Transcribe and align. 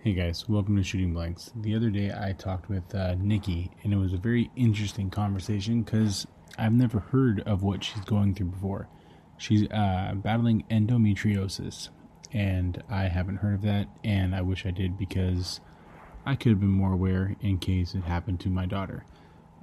Hey 0.00 0.12
guys, 0.12 0.48
welcome 0.48 0.76
to 0.76 0.84
Shooting 0.84 1.12
Blanks. 1.12 1.50
The 1.56 1.74
other 1.74 1.90
day 1.90 2.12
I 2.12 2.32
talked 2.32 2.68
with 2.68 2.94
uh, 2.94 3.16
Nikki, 3.18 3.72
and 3.82 3.92
it 3.92 3.96
was 3.96 4.12
a 4.12 4.16
very 4.16 4.48
interesting 4.54 5.10
conversation 5.10 5.82
because 5.82 6.24
I've 6.56 6.72
never 6.72 7.00
heard 7.00 7.40
of 7.40 7.64
what 7.64 7.82
she's 7.82 8.04
going 8.04 8.36
through 8.36 8.46
before. 8.46 8.88
She's 9.38 9.68
uh, 9.72 10.12
battling 10.14 10.62
endometriosis, 10.70 11.88
and 12.32 12.80
I 12.88 13.08
haven't 13.08 13.38
heard 13.38 13.54
of 13.54 13.62
that, 13.62 13.88
and 14.04 14.36
I 14.36 14.42
wish 14.42 14.66
I 14.66 14.70
did 14.70 14.96
because 14.96 15.58
I 16.24 16.36
could 16.36 16.50
have 16.50 16.60
been 16.60 16.70
more 16.70 16.92
aware 16.92 17.34
in 17.40 17.58
case 17.58 17.96
it 17.96 18.04
happened 18.04 18.38
to 18.40 18.50
my 18.50 18.66
daughter. 18.66 19.04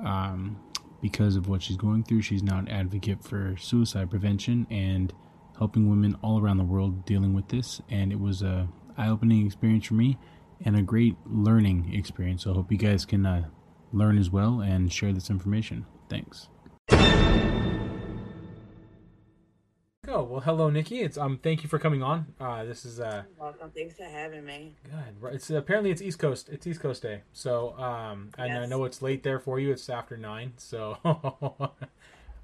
Um, 0.05 0.59
because 1.01 1.37
of 1.37 1.47
what 1.47 1.63
she's 1.63 1.77
going 1.77 2.03
through, 2.03 2.23
she's 2.23 2.43
now 2.43 2.59
an 2.59 2.67
advocate 2.67 3.23
for 3.23 3.55
suicide 3.55 4.09
prevention 4.09 4.67
and 4.69 5.13
helping 5.57 5.89
women 5.89 6.17
all 6.21 6.41
around 6.41 6.57
the 6.57 6.65
world 6.65 7.05
dealing 7.05 7.33
with 7.33 7.47
this. 7.47 7.81
And 7.89 8.11
it 8.11 8.19
was 8.19 8.41
a 8.41 8.67
eye-opening 8.97 9.45
experience 9.45 9.85
for 9.85 9.95
me 9.95 10.17
and 10.63 10.75
a 10.75 10.81
great 10.81 11.15
learning 11.25 11.93
experience. 11.93 12.43
So 12.43 12.51
I 12.51 12.53
hope 12.55 12.71
you 12.71 12.77
guys 12.77 13.05
can 13.05 13.25
uh, 13.25 13.49
learn 13.91 14.17
as 14.17 14.29
well 14.29 14.61
and 14.61 14.91
share 14.91 15.13
this 15.13 15.29
information. 15.29 15.85
Thanks. 16.09 16.47
Oh 20.07 20.21
well, 20.23 20.39
hello, 20.39 20.69
Nikki. 20.69 21.01
It's 21.01 21.17
um, 21.17 21.39
thank 21.41 21.63
you 21.63 21.69
for 21.69 21.79
coming 21.79 22.03
on. 22.03 22.27
Uh, 22.39 22.63
this 22.63 22.85
is 22.85 22.99
uh, 22.99 23.23
welcome. 23.39 23.71
Thanks 23.75 23.95
for 23.95 24.03
having 24.03 24.45
me. 24.45 24.75
good. 24.83 25.33
It's 25.33 25.49
apparently 25.49 25.89
it's 25.89 26.01
East 26.01 26.19
Coast. 26.19 26.47
It's 26.49 26.67
East 26.67 26.79
Coast 26.79 27.01
Day. 27.01 27.23
So 27.33 27.77
um, 27.79 28.29
and 28.37 28.53
I 28.53 28.65
know 28.67 28.85
it's 28.85 29.01
late 29.01 29.23
there 29.23 29.39
for 29.39 29.59
you. 29.59 29.71
It's 29.71 29.89
after 29.89 30.15
nine. 30.15 30.53
So 30.57 30.97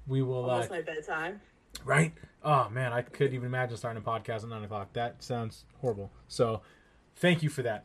we 0.08 0.22
will. 0.22 0.50
Uh, 0.50 0.54
Almost 0.54 0.70
my 0.70 0.82
bedtime. 0.82 1.40
Right? 1.84 2.12
Oh 2.44 2.68
man, 2.70 2.92
I 2.92 3.02
couldn't 3.02 3.34
even 3.34 3.46
imagine 3.46 3.76
starting 3.76 4.02
a 4.02 4.04
podcast 4.04 4.42
at 4.42 4.48
nine 4.48 4.64
o'clock. 4.64 4.92
That 4.92 5.22
sounds 5.22 5.64
horrible. 5.80 6.10
So 6.28 6.62
thank 7.16 7.42
you 7.42 7.48
for 7.48 7.62
that. 7.62 7.84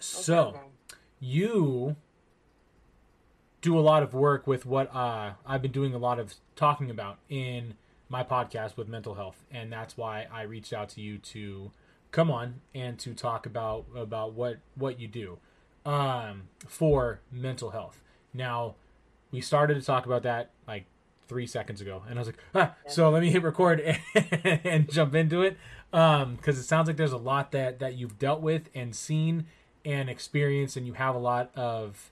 So 0.00 0.52
problem. 0.52 0.72
you 1.20 1.96
do 3.60 3.78
a 3.78 3.80
lot 3.80 4.02
of 4.02 4.14
work 4.14 4.46
with 4.46 4.66
what 4.66 4.94
uh, 4.94 5.32
I've 5.46 5.62
been 5.62 5.72
doing 5.72 5.94
a 5.94 5.98
lot 5.98 6.18
of 6.18 6.34
talking 6.54 6.90
about 6.90 7.18
in 7.28 7.74
my 8.08 8.22
podcast 8.22 8.76
with 8.76 8.88
mental 8.88 9.14
health, 9.14 9.44
and 9.50 9.72
that's 9.72 9.96
why 9.96 10.26
I 10.32 10.42
reached 10.42 10.72
out 10.72 10.88
to 10.90 11.00
you 11.00 11.18
to 11.18 11.72
come 12.10 12.30
on 12.30 12.60
and 12.74 12.98
to 13.00 13.12
talk 13.12 13.44
about 13.46 13.84
about 13.94 14.32
what 14.32 14.58
what 14.74 14.98
you 15.00 15.08
do 15.08 15.38
um, 15.84 16.44
for 16.66 17.20
mental 17.30 17.70
health. 17.70 18.02
Now, 18.32 18.76
we 19.30 19.40
started 19.40 19.74
to 19.74 19.82
talk 19.82 20.06
about 20.06 20.22
that 20.22 20.50
like 20.66 20.86
three 21.28 21.46
seconds 21.46 21.80
ago, 21.80 22.02
and 22.08 22.18
I 22.18 22.20
was 22.20 22.28
like, 22.28 22.38
ah, 22.54 22.74
so 22.86 23.10
let 23.10 23.22
me 23.22 23.30
hit 23.30 23.42
record 23.42 23.80
and, 23.80 24.00
and 24.64 24.90
jump 24.90 25.14
into 25.14 25.42
it 25.42 25.56
because 25.90 26.58
it 26.58 26.64
sounds 26.64 26.88
like 26.88 26.96
there's 26.96 27.12
a 27.12 27.16
lot 27.18 27.52
that 27.52 27.78
that 27.78 27.94
you've 27.96 28.18
dealt 28.18 28.40
with 28.40 28.68
and 28.74 28.94
seen 28.96 29.46
and 29.84 30.10
experienced, 30.10 30.76
and 30.76 30.86
you 30.86 30.94
have 30.94 31.14
a 31.14 31.18
lot 31.18 31.50
of 31.54 32.10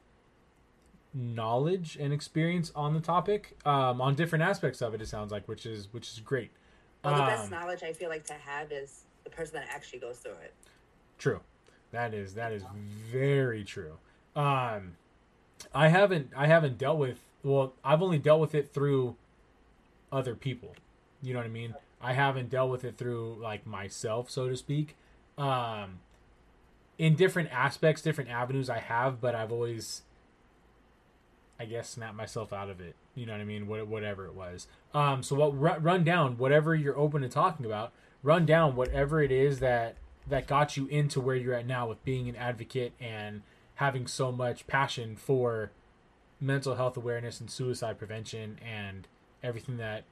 knowledge 1.14 1.96
and 1.98 2.12
experience 2.12 2.70
on 2.76 2.92
the 2.94 3.00
topic 3.00 3.56
um, 3.64 4.00
on 4.00 4.14
different 4.14 4.42
aspects 4.44 4.82
of 4.82 4.94
it. 4.94 5.00
It 5.00 5.08
sounds 5.08 5.32
like, 5.32 5.48
which 5.48 5.64
is 5.66 5.88
which 5.92 6.08
is 6.12 6.20
great. 6.20 6.50
Well, 7.04 7.14
the 7.16 7.22
best 7.22 7.44
Um, 7.44 7.50
knowledge 7.50 7.82
I 7.82 7.92
feel 7.92 8.08
like 8.08 8.24
to 8.26 8.34
have 8.34 8.72
is 8.72 9.04
the 9.24 9.30
person 9.30 9.54
that 9.54 9.66
actually 9.70 10.00
goes 10.00 10.18
through 10.18 10.32
it. 10.32 10.54
True. 11.18 11.40
That 11.92 12.12
is 12.14 12.34
that 12.34 12.52
is 12.52 12.62
very 13.10 13.64
true. 13.64 13.98
Um 14.34 14.96
I 15.74 15.88
haven't 15.88 16.30
I 16.36 16.46
haven't 16.46 16.78
dealt 16.78 16.98
with 16.98 17.18
well, 17.42 17.74
I've 17.84 18.02
only 18.02 18.18
dealt 18.18 18.40
with 18.40 18.54
it 18.54 18.72
through 18.72 19.16
other 20.12 20.34
people. 20.34 20.74
You 21.22 21.32
know 21.32 21.40
what 21.40 21.46
I 21.46 21.50
mean? 21.50 21.74
I 22.00 22.12
haven't 22.12 22.50
dealt 22.50 22.70
with 22.70 22.84
it 22.84 22.96
through 22.96 23.38
like 23.40 23.66
myself, 23.66 24.30
so 24.30 24.48
to 24.48 24.56
speak. 24.56 24.96
Um 25.38 26.00
in 26.98 27.14
different 27.14 27.50
aspects, 27.52 28.00
different 28.00 28.30
avenues 28.30 28.70
I 28.70 28.78
have, 28.78 29.20
but 29.20 29.34
I've 29.34 29.52
always 29.52 30.02
I 31.58 31.64
guess 31.64 31.90
snapped 31.90 32.16
myself 32.16 32.52
out 32.52 32.68
of 32.70 32.80
it. 32.80 32.94
You 33.14 33.26
know 33.26 33.32
what 33.32 33.40
I 33.40 33.44
mean? 33.44 33.66
What, 33.66 33.86
whatever 33.86 34.26
it 34.26 34.34
was. 34.34 34.66
Um 34.94 35.22
so 35.22 35.36
what 35.36 35.58
run, 35.58 35.82
run 35.82 36.04
down 36.04 36.38
whatever 36.38 36.74
you're 36.74 36.98
open 36.98 37.22
to 37.22 37.28
talking 37.28 37.66
about. 37.66 37.92
Run 38.22 38.44
down 38.46 38.76
whatever 38.76 39.22
it 39.22 39.30
is 39.30 39.60
that 39.60 39.96
that 40.28 40.46
got 40.46 40.76
you 40.76 40.86
into 40.86 41.20
where 41.20 41.36
you're 41.36 41.54
at 41.54 41.66
now 41.66 41.88
with 41.88 42.04
being 42.04 42.28
an 42.28 42.36
advocate 42.36 42.92
and 43.00 43.42
having 43.76 44.06
so 44.06 44.32
much 44.32 44.66
passion 44.66 45.16
for 45.16 45.70
mental 46.40 46.74
health 46.74 46.96
awareness 46.96 47.40
and 47.40 47.50
suicide 47.50 47.98
prevention 47.98 48.58
and 48.64 49.08
everything 49.42 49.76
that 49.78 50.04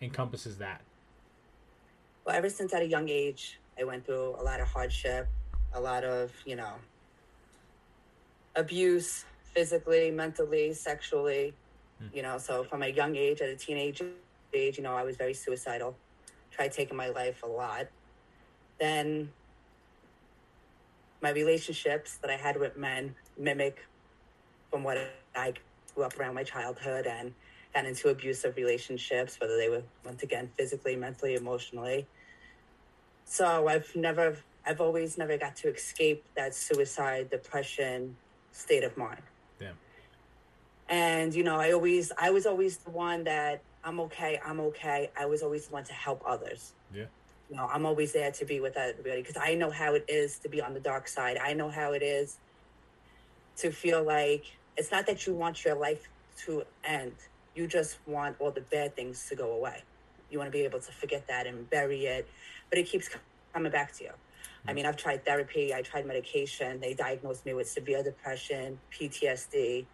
encompasses 0.00 0.58
that. 0.58 0.82
Well, 2.24 2.36
ever 2.36 2.48
since 2.48 2.72
at 2.74 2.82
a 2.82 2.86
young 2.86 3.08
age, 3.08 3.58
I 3.78 3.84
went 3.84 4.06
through 4.06 4.36
a 4.38 4.42
lot 4.42 4.60
of 4.60 4.68
hardship, 4.68 5.28
a 5.72 5.80
lot 5.80 6.04
of, 6.04 6.32
you 6.44 6.56
know, 6.56 6.74
abuse 8.56 9.24
physically, 9.54 10.10
mentally, 10.10 10.72
sexually. 10.72 11.54
Hmm. 11.98 12.06
You 12.12 12.22
know, 12.22 12.38
so 12.38 12.64
from 12.64 12.82
a 12.82 12.88
young 12.88 13.16
age, 13.16 13.40
at 13.40 13.48
a 13.48 13.56
teenage 13.56 14.02
age, 14.52 14.78
you 14.78 14.84
know, 14.84 14.94
I 14.94 15.02
was 15.02 15.16
very 15.16 15.34
suicidal, 15.34 15.96
tried 16.50 16.72
taking 16.72 16.96
my 16.96 17.08
life 17.08 17.42
a 17.42 17.46
lot. 17.46 17.88
Then 18.78 19.30
my 21.22 21.30
relationships 21.30 22.18
that 22.18 22.30
I 22.30 22.36
had 22.36 22.58
with 22.58 22.76
men 22.76 23.14
mimic 23.38 23.84
from 24.70 24.82
what 24.82 24.98
I 25.34 25.54
grew 25.94 26.04
up 26.04 26.18
around 26.18 26.34
my 26.34 26.44
childhood 26.44 27.06
and 27.06 27.32
got 27.74 27.86
into 27.86 28.08
abusive 28.08 28.56
relationships, 28.56 29.38
whether 29.40 29.56
they 29.56 29.68
were 29.68 29.82
once 30.04 30.22
again 30.22 30.50
physically, 30.56 30.96
mentally, 30.96 31.34
emotionally. 31.34 32.06
So 33.24 33.68
I've 33.68 33.94
never, 33.96 34.36
I've 34.66 34.80
always 34.80 35.18
never 35.18 35.36
got 35.36 35.56
to 35.56 35.68
escape 35.72 36.24
that 36.36 36.54
suicide, 36.54 37.30
depression 37.30 38.16
state 38.52 38.84
of 38.84 38.96
mind. 38.96 39.22
Damn. 39.58 39.74
And 40.88 41.34
you 41.34 41.42
know, 41.42 41.56
I 41.56 41.72
always, 41.72 42.12
I 42.16 42.30
was 42.30 42.46
always 42.46 42.78
the 42.78 42.90
one 42.90 43.24
that 43.24 43.62
I'm 43.82 44.00
okay, 44.00 44.40
I'm 44.44 44.60
okay. 44.60 45.10
I 45.18 45.26
was 45.26 45.42
always 45.42 45.66
the 45.66 45.74
one 45.74 45.84
to 45.84 45.92
help 45.92 46.22
others. 46.26 46.72
Yeah. 46.94 47.04
You 47.50 47.56
know, 47.56 47.68
I'm 47.70 47.84
always 47.84 48.12
there 48.12 48.30
to 48.30 48.44
be 48.44 48.60
with 48.60 48.76
everybody 48.76 49.20
because 49.20 49.36
I 49.36 49.54
know 49.54 49.70
how 49.70 49.94
it 49.94 50.04
is 50.08 50.38
to 50.38 50.48
be 50.48 50.62
on 50.62 50.72
the 50.72 50.80
dark 50.80 51.08
side. 51.08 51.36
I 51.36 51.52
know 51.52 51.68
how 51.68 51.92
it 51.92 52.02
is 52.02 52.38
to 53.58 53.70
feel 53.70 54.02
like 54.02 54.44
it's 54.76 54.90
not 54.90 55.06
that 55.06 55.26
you 55.26 55.34
want 55.34 55.64
your 55.64 55.74
life 55.74 56.08
to 56.44 56.64
end. 56.84 57.12
You 57.54 57.66
just 57.66 57.98
want 58.06 58.36
all 58.40 58.50
the 58.50 58.60
bad 58.62 58.96
things 58.96 59.26
to 59.28 59.36
go 59.36 59.52
away. 59.52 59.82
You 60.30 60.38
want 60.38 60.50
to 60.50 60.56
be 60.56 60.64
able 60.64 60.80
to 60.80 60.92
forget 60.92 61.26
that 61.28 61.46
and 61.46 61.68
bury 61.70 62.06
it, 62.06 62.28
but 62.70 62.78
it 62.78 62.84
keeps 62.84 63.08
coming 63.52 63.70
back 63.70 63.92
to 63.94 64.04
you. 64.04 64.10
I 64.66 64.72
mean, 64.72 64.86
I've 64.86 64.96
tried 64.96 65.24
therapy, 65.24 65.74
I 65.74 65.82
tried 65.82 66.06
medication. 66.06 66.80
They 66.80 66.94
diagnosed 66.94 67.44
me 67.44 67.52
with 67.52 67.68
severe 67.68 68.02
depression, 68.02 68.78
PTSD, 68.92 69.84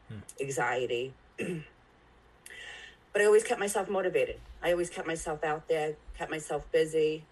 anxiety. 0.40 1.12
but 1.38 3.20
I 3.20 3.24
always 3.24 3.42
kept 3.42 3.58
myself 3.58 3.88
motivated. 3.88 4.38
I 4.62 4.70
always 4.70 4.88
kept 4.88 5.08
myself 5.08 5.42
out 5.42 5.66
there, 5.68 5.96
kept 6.16 6.30
myself 6.30 6.70
busy. 6.70 7.24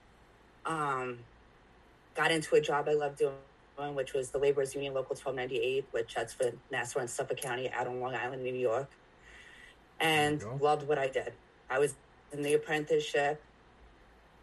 Um, 0.67 1.19
got 2.17 2.33
into 2.33 2.57
a 2.57 2.61
job 2.61 2.89
I 2.89 2.95
loved 2.95 3.19
doing, 3.19 3.35
which 3.87 4.13
was 4.13 4.31
the 4.31 4.39
Laborers 4.39 4.75
Union 4.75 4.93
Local 4.95 5.15
1298, 5.15 5.87
which 5.93 6.15
that's 6.15 6.35
for 6.35 6.51
Nassau 6.71 7.01
and 7.01 7.09
Suffolk 7.09 7.39
County 7.41 7.71
out 7.71 7.87
on 7.87 8.01
Long 8.01 8.15
Island, 8.15 8.43
New 8.43 8.55
York. 8.55 8.89
And 10.01 10.41
There 10.41 10.49
you 10.53 10.59
go. 10.59 10.65
loved 10.65 10.89
what 10.89 10.99
I 10.99 11.09
did. 11.09 11.33
I 11.71 11.79
was 11.79 11.95
in 12.33 12.43
the 12.43 12.55
apprenticeship. 12.55 13.41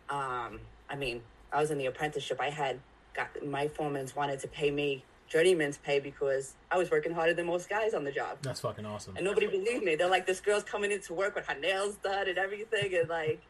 Um, 0.09 0.59
I 0.89 0.95
mean, 0.95 1.21
I 1.51 1.59
was 1.59 1.71
in 1.71 1.77
the 1.77 1.87
apprenticeship. 1.87 2.39
I 2.39 2.49
had 2.49 2.79
got 3.13 3.27
my 3.45 3.67
foremans 3.67 4.15
wanted 4.15 4.39
to 4.41 4.47
pay 4.47 4.71
me 4.71 5.03
journeyman's 5.27 5.77
pay 5.79 5.99
because 5.99 6.53
I 6.69 6.77
was 6.77 6.91
working 6.91 7.11
harder 7.13 7.33
than 7.33 7.47
most 7.47 7.67
guys 7.67 7.93
on 7.93 8.03
the 8.03 8.11
job. 8.11 8.37
That's 8.41 8.59
fucking 8.61 8.85
awesome. 8.85 9.15
And 9.17 9.25
nobody 9.25 9.47
believed 9.47 9.83
me. 9.83 9.95
They're 9.95 10.09
like, 10.09 10.25
this 10.27 10.39
girl's 10.39 10.63
coming 10.63 10.91
into 10.91 11.13
work 11.13 11.35
with 11.35 11.47
her 11.47 11.59
nails 11.59 11.95
done 11.97 12.29
and 12.29 12.37
everything. 12.37 12.93
And 12.95 13.09
like, 13.09 13.41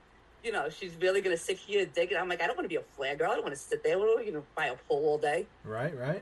you 0.45 0.51
know, 0.51 0.69
she's 0.69 0.95
really 1.01 1.21
going 1.21 1.35
to 1.35 1.41
sit 1.41 1.57
here 1.57 1.81
and 1.81 1.93
dig 1.93 2.11
it. 2.11 2.15
I'm 2.15 2.29
like, 2.29 2.41
I 2.41 2.45
don't 2.45 2.55
want 2.55 2.65
to 2.65 2.69
be 2.69 2.75
a 2.75 2.83
flare 2.95 3.15
girl. 3.15 3.31
I 3.31 3.33
don't 3.33 3.43
want 3.43 3.55
to 3.55 3.59
sit 3.59 3.83
there, 3.83 3.97
you 4.21 4.31
know, 4.31 4.43
by 4.55 4.67
a 4.67 4.75
pole 4.87 5.05
all 5.05 5.17
day. 5.17 5.47
Right, 5.63 5.97
right? 5.97 6.21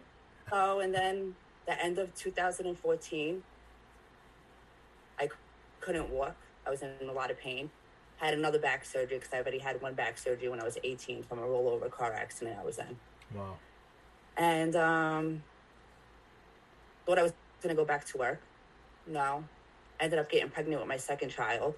Oh, 0.51 0.80
and 0.80 0.94
then 0.94 1.36
the 1.68 1.83
end 1.83 2.00
of 2.00 2.15
2014, 2.15 3.44
I 5.19 5.30
couldn't 5.81 6.09
walk. 6.09 6.38
I 6.65 6.69
was 6.69 6.81
in 6.81 6.92
a 7.07 7.12
lot 7.12 7.31
of 7.31 7.38
pain. 7.38 7.69
Had 8.15 8.33
another 8.33 8.59
back 8.59 8.86
surgery 8.86 9.18
because 9.18 9.33
I 9.33 9.38
already 9.38 9.59
had 9.59 9.81
one 9.81 9.94
back 9.94 10.18
surgery 10.18 10.47
when 10.47 10.62
I 10.62 10.63
was 10.63 10.77
18 10.81 11.24
from 11.24 11.39
a 11.39 11.42
rollover 11.42 11.92
car 11.92 12.13
accident 12.13 12.57
I 12.57 12.63
was 12.63 12.77
in. 12.77 12.97
Wow. 13.36 13.57
And 14.38 14.75
um, 14.77 15.44
thought 17.06 17.19
I 17.19 17.24
was 17.24 17.33
going 17.62 17.75
to 17.75 17.80
go 17.80 17.86
back 17.86 18.06
to 18.06 18.18
work. 18.18 18.42
No. 19.06 19.44
Ended 20.00 20.18
up 20.18 20.31
getting 20.31 20.50
pregnant 20.50 20.80
with 20.80 20.88
my 20.88 20.97
second 20.97 21.30
child. 21.30 21.75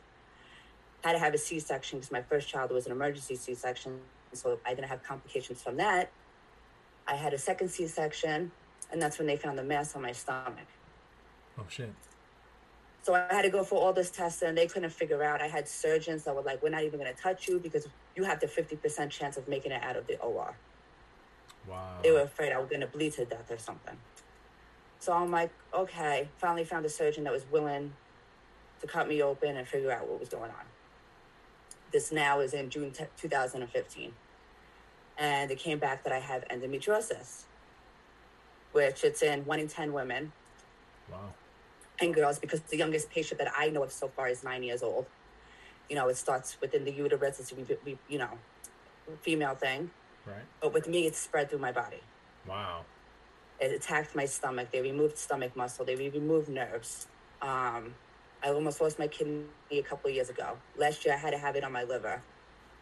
Had 1.06 1.12
to 1.12 1.20
have 1.20 1.36
a 1.36 1.38
C 1.38 1.60
section 1.60 2.00
because 2.00 2.12
my 2.12 2.24
first 2.24 2.48
child 2.48 2.72
was 2.72 2.88
an 2.88 2.92
emergency 2.92 3.36
C 3.36 3.54
section. 3.54 4.00
So 4.34 4.60
I 4.66 4.74
didn't 4.74 4.88
have 4.88 5.04
complications 5.04 5.62
from 5.62 5.78
that. 5.78 6.10
I 7.08 7.14
had 7.14 7.32
a 7.32 7.38
second 7.38 7.70
C 7.70 7.86
section, 7.86 8.52
and 8.92 9.00
that's 9.00 9.20
when 9.20 9.28
they 9.28 9.38
found 9.38 9.60
the 9.60 9.64
mass 9.64 9.96
on 9.96 10.02
my 10.02 10.14
stomach. 10.14 10.66
Oh 11.60 11.66
shit. 11.70 11.94
So 13.04 13.14
I 13.14 13.32
had 13.32 13.44
to 13.44 13.52
go 13.52 13.64
for 13.64 13.76
all 13.76 13.94
this 13.94 14.10
testing, 14.10 14.50
and 14.50 14.58
they 14.58 14.66
couldn't 14.66 14.90
figure 14.90 15.22
out. 15.22 15.44
I 15.44 15.48
had 15.48 15.68
surgeons 15.68 16.24
that 16.24 16.36
were 16.36 16.42
like, 16.42 16.64
"We're 16.64 16.70
not 16.70 16.82
even 16.82 17.00
going 17.00 17.14
to 17.14 17.22
touch 17.22 17.48
you 17.48 17.60
because 17.60 17.88
you 18.16 18.24
have 18.24 18.40
the 18.40 18.48
fifty 18.48 18.76
percent 18.76 19.12
chance 19.12 19.38
of 19.38 19.48
making 19.48 19.74
it 19.74 19.84
out 19.84 19.98
of 19.98 20.08
the 20.08 20.18
OR." 20.18 20.56
Wow. 21.68 22.00
They 22.02 22.10
were 22.10 22.22
afraid 22.22 22.52
I 22.52 22.58
was 22.58 22.68
going 22.68 22.82
to 22.82 22.88
bleed 22.88 23.14
to 23.14 23.26
death 23.26 23.52
or 23.52 23.60
something. 23.60 23.96
So 24.98 25.14
I'm 25.14 25.30
like, 25.30 25.52
okay, 25.72 26.30
finally 26.38 26.64
found 26.64 26.84
a 26.84 26.90
surgeon 26.90 27.26
that 27.26 27.34
was 27.34 27.46
willing 27.52 27.94
to 28.82 28.88
cut 28.88 29.08
me 29.08 29.22
open 29.22 29.56
and 29.56 29.68
figure 29.68 29.92
out 29.92 30.08
what 30.08 30.20
was 30.20 30.30
going 30.30 30.50
on. 30.50 30.66
This 31.92 32.12
now 32.12 32.40
is 32.40 32.54
in 32.54 32.70
June 32.70 32.92
t- 32.92 33.06
2015. 33.18 34.12
And 35.18 35.50
it 35.52 35.60
came 35.60 35.80
back 35.80 36.04
that 36.04 36.12
I 36.12 36.20
have 36.20 36.46
endometriosis, 36.50 37.44
which 38.74 39.04
it's 39.04 39.22
in 39.22 39.46
one 39.46 39.60
in 39.60 39.68
10 39.68 39.94
women 39.94 40.32
Wow. 41.10 41.34
and 42.02 42.14
girls 42.14 42.38
because 42.40 42.60
the 42.62 42.76
youngest 42.78 43.10
patient 43.10 43.38
that 43.40 43.52
I 43.56 43.70
know 43.70 43.84
of 43.84 43.92
so 43.92 44.08
far 44.10 44.28
is 44.28 44.44
nine 44.44 44.64
years 44.64 44.84
old. 44.84 45.06
You 45.90 45.96
know, 45.96 46.10
it 46.10 46.18
starts 46.18 46.58
within 46.60 46.84
the 46.84 46.92
uterus, 46.92 47.40
it's, 47.40 47.52
a, 47.54 47.78
we- 47.86 47.98
you 48.10 48.18
know, 48.18 48.38
female 49.22 49.56
thing. 49.56 49.92
Right. 50.26 50.44
But 50.60 50.74
with 50.74 50.88
me, 50.88 51.06
it's 51.06 51.20
spread 51.20 51.50
through 51.50 51.60
my 51.60 51.72
body. 51.72 52.02
Wow. 52.48 52.84
It 53.60 53.72
attacked 53.72 54.16
my 54.16 54.26
stomach. 54.26 54.70
They 54.72 54.82
removed 54.82 55.18
stomach 55.18 55.56
muscle. 55.56 55.86
They 55.86 55.96
removed 55.96 56.50
nerves. 56.50 57.08
Um, 57.42 57.94
I 58.46 58.50
almost 58.50 58.80
lost 58.80 59.00
my 59.00 59.08
kidney 59.08 59.46
a 59.72 59.82
couple 59.82 60.08
of 60.08 60.16
years 60.16 60.30
ago. 60.30 60.56
Last 60.78 61.04
year, 61.04 61.16
I 61.16 61.18
had 61.18 61.32
to 61.32 61.38
have 61.38 61.56
it 61.56 61.64
on 61.64 61.72
my 61.72 61.84
liver. 61.84 62.22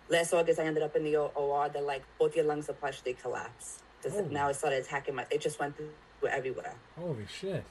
Last 0.10 0.34
August, 0.34 0.60
I 0.60 0.66
ended 0.66 0.84
up 0.84 0.94
in 0.98 1.06
the 1.06 1.16
OR. 1.16 1.70
They're 1.70 1.82
like, 1.82 2.04
both 2.20 2.36
your 2.36 2.44
lungs 2.44 2.70
are 2.70 2.74
partially 2.74 3.14
collapsed. 3.14 3.82
Just 4.04 4.18
Oh. 4.18 4.28
Now 4.30 4.50
it 4.50 4.56
started 4.56 4.84
attacking 4.84 5.16
my, 5.16 5.26
it 5.32 5.40
just 5.40 5.60
went 5.62 5.78
through 5.78 5.88
everywhere. 6.28 6.76
Holy 7.00 7.26
shit. 7.26 7.64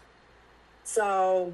So 0.84 1.52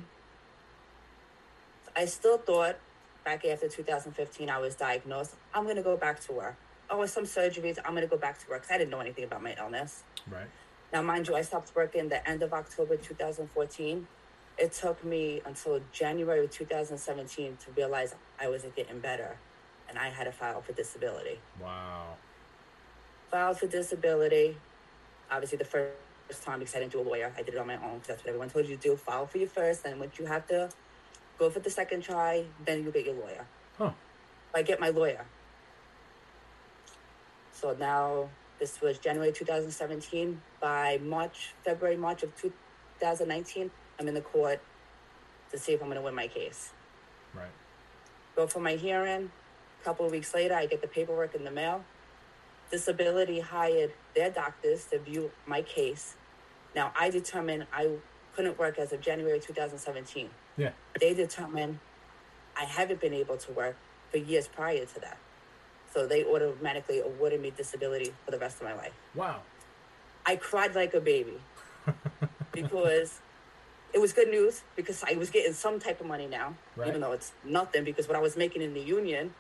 I 1.96 2.05
still 2.05 2.38
thought 2.38 2.79
back 3.25 3.44
after 3.44 3.69
2015, 3.69 4.49
I 4.49 4.58
was 4.58 4.76
diagnosed. 4.76 5.35
I'm 5.52 5.64
going 5.64 5.75
to 5.76 5.82
go 5.82 5.96
back 5.96 6.20
to 6.26 6.32
work. 6.32 6.55
Oh, 6.88 7.00
with 7.00 7.11
some 7.11 7.25
surgeries, 7.25 7.79
I'm 7.85 7.90
going 7.90 8.02
to 8.02 8.08
go 8.08 8.17
back 8.17 8.38
to 8.38 8.49
work 8.49 8.62
because 8.62 8.75
I 8.75 8.79
didn't 8.79 8.90
know 8.90 9.00
anything 9.00 9.25
about 9.25 9.43
my 9.43 9.56
illness. 9.58 10.05
Right. 10.31 10.46
Now, 10.93 11.02
mind 11.02 11.26
you, 11.26 11.35
I 11.35 11.43
stopped 11.43 11.73
working 11.75 12.08
the 12.08 12.26
end 12.26 12.44
of 12.44 12.52
October 12.52 12.96
2014. 12.96 14.06
It 14.59 14.73
took 14.73 15.05
me 15.05 15.41
until 15.47 15.81
January 15.93 16.45
of 16.45 16.51
2017 16.51 17.59
to 17.65 17.71
realize 17.77 18.15
I 18.41 18.49
wasn't 18.49 18.75
getting 18.75 18.99
better 18.99 19.37
and 19.89 19.99
I 19.99 20.09
had 20.09 20.25
to 20.25 20.33
file 20.33 20.61
for 20.61 20.73
disability. 20.73 21.39
Wow. 21.63 22.17
Filed 23.31 23.59
for 23.59 23.67
disability, 23.67 24.57
obviously 25.31 25.59
the 25.59 25.65
first 25.65 26.43
time 26.43 26.59
because 26.59 26.75
I 26.75 26.81
didn't 26.81 26.93
do 26.93 27.01
a 27.01 27.03
lawyer. 27.03 27.33
I 27.37 27.43
did 27.43 27.55
it 27.55 27.61
on 27.61 27.67
my 27.67 27.77
own 27.77 27.95
because 27.95 28.09
that's 28.09 28.21
what 28.23 28.29
everyone 28.29 28.51
told 28.51 28.67
you 28.67 28.77
to 28.77 28.83
do. 28.83 28.97
File 28.97 29.27
for 29.27 29.39
your 29.39 29.49
first, 29.49 29.85
then 29.85 29.99
once 29.99 30.19
you 30.19 30.27
have 30.27 30.47
to 30.49 30.71
go 31.39 31.51
for 31.51 31.61
the 31.61 31.71
second 31.71 32.03
try, 32.03 32.45
then 32.65 32.85
you 32.85 32.91
get 32.91 33.07
your 33.07 33.15
lawyer. 33.15 33.47
Huh. 33.79 33.93
I 34.55 34.63
get 34.63 34.81
my 34.81 34.89
lawyer. 34.89 35.25
So 37.53 37.77
now 37.79 38.29
this 38.59 38.81
was 38.81 38.99
January 38.99 39.33
2017. 39.33 40.41
By 40.61 40.99
March, 41.03 41.55
February, 41.65 41.97
March 41.97 42.23
of 42.23 42.35
2019, 42.41 43.71
I'm 43.99 44.09
in 44.09 44.15
the 44.15 44.21
court 44.21 44.61
to 45.50 45.59
see 45.59 45.73
if 45.73 45.81
I'm 45.81 45.89
going 45.89 45.97
to 45.97 46.03
win 46.03 46.15
my 46.15 46.29
case. 46.29 46.71
Right. 47.35 47.50
Go 48.37 48.47
for 48.47 48.61
my 48.61 48.75
hearing. 48.75 49.31
A 49.81 49.85
couple 49.85 50.06
of 50.06 50.12
weeks 50.12 50.35
later, 50.35 50.55
I 50.55 50.67
get 50.67 50.81
the 50.81 50.89
paperwork 50.89 51.35
in 51.35 51.45
the 51.45 51.50
mail. 51.50 51.85
Disability 52.71 53.41
hired 53.41 53.93
their 54.15 54.31
doctors 54.31 54.85
to 54.87 54.99
view 54.99 55.31
my 55.47 55.62
case. 55.62 56.15
Now, 56.75 56.93
I 56.99 57.11
determined 57.11 57.67
I 57.73 57.97
couldn't 58.37 58.59
work 58.59 58.79
as 58.79 58.93
of 58.93 59.00
January 59.00 59.41
2017. 59.41 60.29
Yeah. 60.56 60.71
They 61.00 61.15
determined 61.15 61.79
I 62.56 62.65
haven't 62.65 63.00
been 63.00 63.15
able 63.15 63.37
to 63.37 63.53
work 63.53 63.77
for 64.11 64.19
years 64.19 64.49
prior 64.49 64.85
to 64.85 65.00
that. 65.00 65.19
So 65.93 66.06
they 66.06 66.25
automatically 66.25 67.00
awarded 67.00 67.41
me 67.41 67.50
disability 67.50 68.12
for 68.25 68.31
the 68.31 68.39
rest 68.39 68.61
of 68.61 68.65
my 68.65 68.75
life. 68.75 68.93
Wow. 69.15 69.43
I 70.27 70.37
cried 70.37 70.75
like 70.75 70.93
a 70.95 71.00
baby 71.00 71.39
because 72.53 73.21
it 73.93 74.00
was 74.00 74.12
good 74.12 74.29
news 74.29 74.62
because 74.76 75.02
I 75.02 75.14
was 75.14 75.31
getting 75.31 75.52
some 75.52 75.79
type 75.81 76.00
of 76.00 76.06
money 76.06 76.26
now, 76.26 76.55
Right. 76.76 76.88
even 76.88 77.00
though 77.00 77.12
it's 77.12 77.32
nothing 77.44 77.85
because 77.85 78.06
what 78.08 78.17
I 78.17 78.20
was 78.20 78.37
making 78.37 78.62
in 78.62 78.75
the 78.75 78.81
union, 78.81 79.35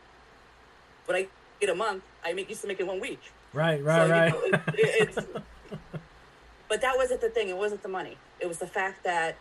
what 1.06 1.16
I 1.16 1.26
get 1.60 1.68
a 1.70 1.74
month, 1.74 2.02
I 2.24 2.32
make 2.32 2.48
used 2.48 2.62
to 2.62 2.68
make 2.68 2.80
it 2.80 2.86
one 2.86 3.00
week. 3.00 3.20
Right. 3.52 3.78
So, 3.80 3.84
Right. 3.84 4.06
you 4.06 4.12
right. 4.12 4.32
know, 4.32 4.58
it- 4.74 5.18
but 6.68 6.80
that 6.80 6.96
wasn't 6.96 7.20
the 7.20 7.30
thing. 7.30 7.48
It 7.48 7.56
wasn't 7.56 7.82
the 7.82 7.88
money. 7.88 8.16
It 8.40 8.46
was 8.46 8.58
the 8.58 8.66
fact 8.66 9.04
that 9.04 9.36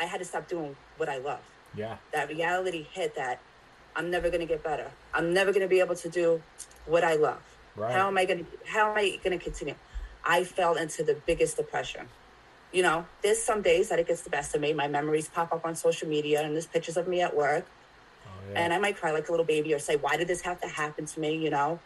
I 0.00 0.04
had 0.04 0.18
to 0.18 0.24
stop 0.24 0.48
doing 0.48 0.76
what 0.96 1.08
I 1.08 1.18
love. 1.18 1.40
yeah. 1.74 1.96
That 2.12 2.28
reality 2.28 2.86
hit 2.92 3.14
that 3.16 3.40
I'm 3.96 4.10
never 4.10 4.28
going 4.28 4.40
to 4.40 4.46
get 4.46 4.62
better. 4.62 4.90
I'm 5.12 5.34
never 5.34 5.50
going 5.52 5.62
to 5.62 5.68
be 5.68 5.80
able 5.80 5.96
to 5.96 6.08
do 6.08 6.40
what 6.86 7.04
I 7.04 7.14
love. 7.14 7.40
Right. 7.76 7.92
How 7.92 8.06
am 8.08 8.16
I 8.16 8.24
going 8.24 8.44
to 8.44 8.46
how 8.66 8.90
am 8.90 8.96
I 8.96 9.18
going 9.22 9.36
to 9.38 9.42
continue? 9.42 9.74
I 10.24 10.44
fell 10.44 10.74
into 10.76 11.02
the 11.02 11.14
biggest 11.14 11.56
depression. 11.56 12.08
You 12.72 12.82
know, 12.82 13.06
there's 13.22 13.42
some 13.42 13.62
days 13.62 13.88
that 13.88 13.98
it 13.98 14.06
gets 14.06 14.22
the 14.22 14.30
best 14.30 14.54
of 14.54 14.60
me. 14.60 14.72
My 14.74 14.88
memories 14.88 15.28
pop 15.28 15.52
up 15.52 15.64
on 15.64 15.74
social 15.74 16.08
media 16.08 16.42
and 16.42 16.54
there's 16.54 16.66
pictures 16.66 16.96
of 16.96 17.08
me 17.08 17.20
at 17.22 17.34
work 17.34 17.64
Oh, 18.26 18.30
yeah. 18.52 18.60
and 18.60 18.72
I 18.74 18.78
might 18.78 18.96
cry 18.96 19.10
like 19.10 19.28
a 19.28 19.30
little 19.30 19.46
baby 19.46 19.72
or 19.74 19.78
say, 19.78 19.96
"Why 19.96 20.16
did 20.16 20.28
this 20.28 20.42
have 20.42 20.60
to 20.60 20.68
happen 20.68 21.06
to 21.06 21.20
me?" 21.20 21.36
You 21.36 21.50
know, 21.50 21.78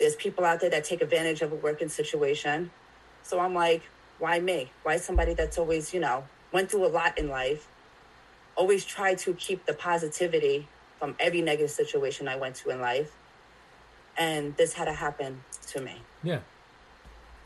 there's 0.00 0.16
people 0.16 0.44
out 0.44 0.60
there 0.60 0.70
that 0.70 0.84
take 0.84 1.00
advantage 1.00 1.42
of 1.42 1.52
a 1.52 1.54
working 1.56 1.88
situation. 1.88 2.70
So 3.22 3.38
I'm 3.40 3.54
like, 3.54 3.82
why 4.18 4.40
me? 4.40 4.70
Why 4.82 4.96
somebody 4.96 5.34
that's 5.34 5.58
always, 5.58 5.92
you 5.94 6.00
know, 6.00 6.24
went 6.52 6.70
through 6.70 6.86
a 6.86 6.88
lot 6.88 7.18
in 7.18 7.28
life, 7.28 7.66
always 8.56 8.84
tried 8.84 9.18
to 9.18 9.34
keep 9.34 9.66
the 9.66 9.74
positivity 9.74 10.68
from 10.98 11.14
every 11.20 11.42
negative 11.42 11.70
situation 11.70 12.26
I 12.28 12.36
went 12.36 12.56
to 12.56 12.70
in 12.70 12.80
life, 12.80 13.12
and 14.16 14.56
this 14.56 14.72
had 14.74 14.86
to 14.86 14.92
happen 14.92 15.42
to 15.68 15.80
me. 15.80 16.00
yeah. 16.22 16.40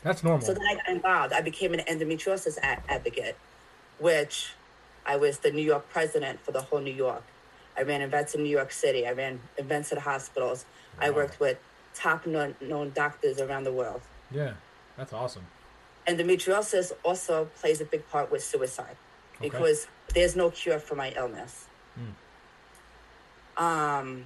That's 0.03 0.23
normal. 0.23 0.45
So 0.45 0.53
then 0.53 0.63
I 0.69 0.75
got 0.75 0.89
involved. 0.89 1.33
I 1.33 1.41
became 1.41 1.73
an 1.73 1.81
endometriosis 1.81 2.57
a- 2.57 2.91
advocate, 2.91 3.37
which 3.99 4.53
I 5.05 5.15
was 5.17 5.39
the 5.39 5.51
New 5.51 5.61
York 5.63 5.89
president 5.89 6.39
for 6.43 6.51
the 6.51 6.61
whole 6.61 6.79
New 6.79 6.93
York. 6.93 7.23
I 7.77 7.83
ran 7.83 8.01
events 8.01 8.33
in 8.35 8.43
New 8.43 8.49
York 8.49 8.71
City. 8.71 9.07
I 9.07 9.11
ran 9.11 9.39
events 9.57 9.91
at 9.91 9.99
hospitals. 9.99 10.65
I 10.99 11.09
worked 11.09 11.39
with 11.39 11.57
top 11.95 12.25
known, 12.25 12.55
known 12.61 12.91
doctors 12.95 13.39
around 13.39 13.63
the 13.65 13.73
world. 13.73 14.01
yeah. 14.31 14.53
That's 14.97 15.13
awesome. 15.13 15.43
Endometriosis 16.07 16.91
also 17.03 17.45
plays 17.59 17.79
a 17.79 17.85
big 17.85 18.07
part 18.09 18.29
with 18.31 18.43
suicide 18.43 18.97
Okay. 19.37 19.49
because 19.49 19.87
there's 20.13 20.35
no 20.35 20.51
cure 20.51 20.79
for 20.79 20.95
my 20.95 21.11
illness. 21.15 21.65
Um, 23.57 24.25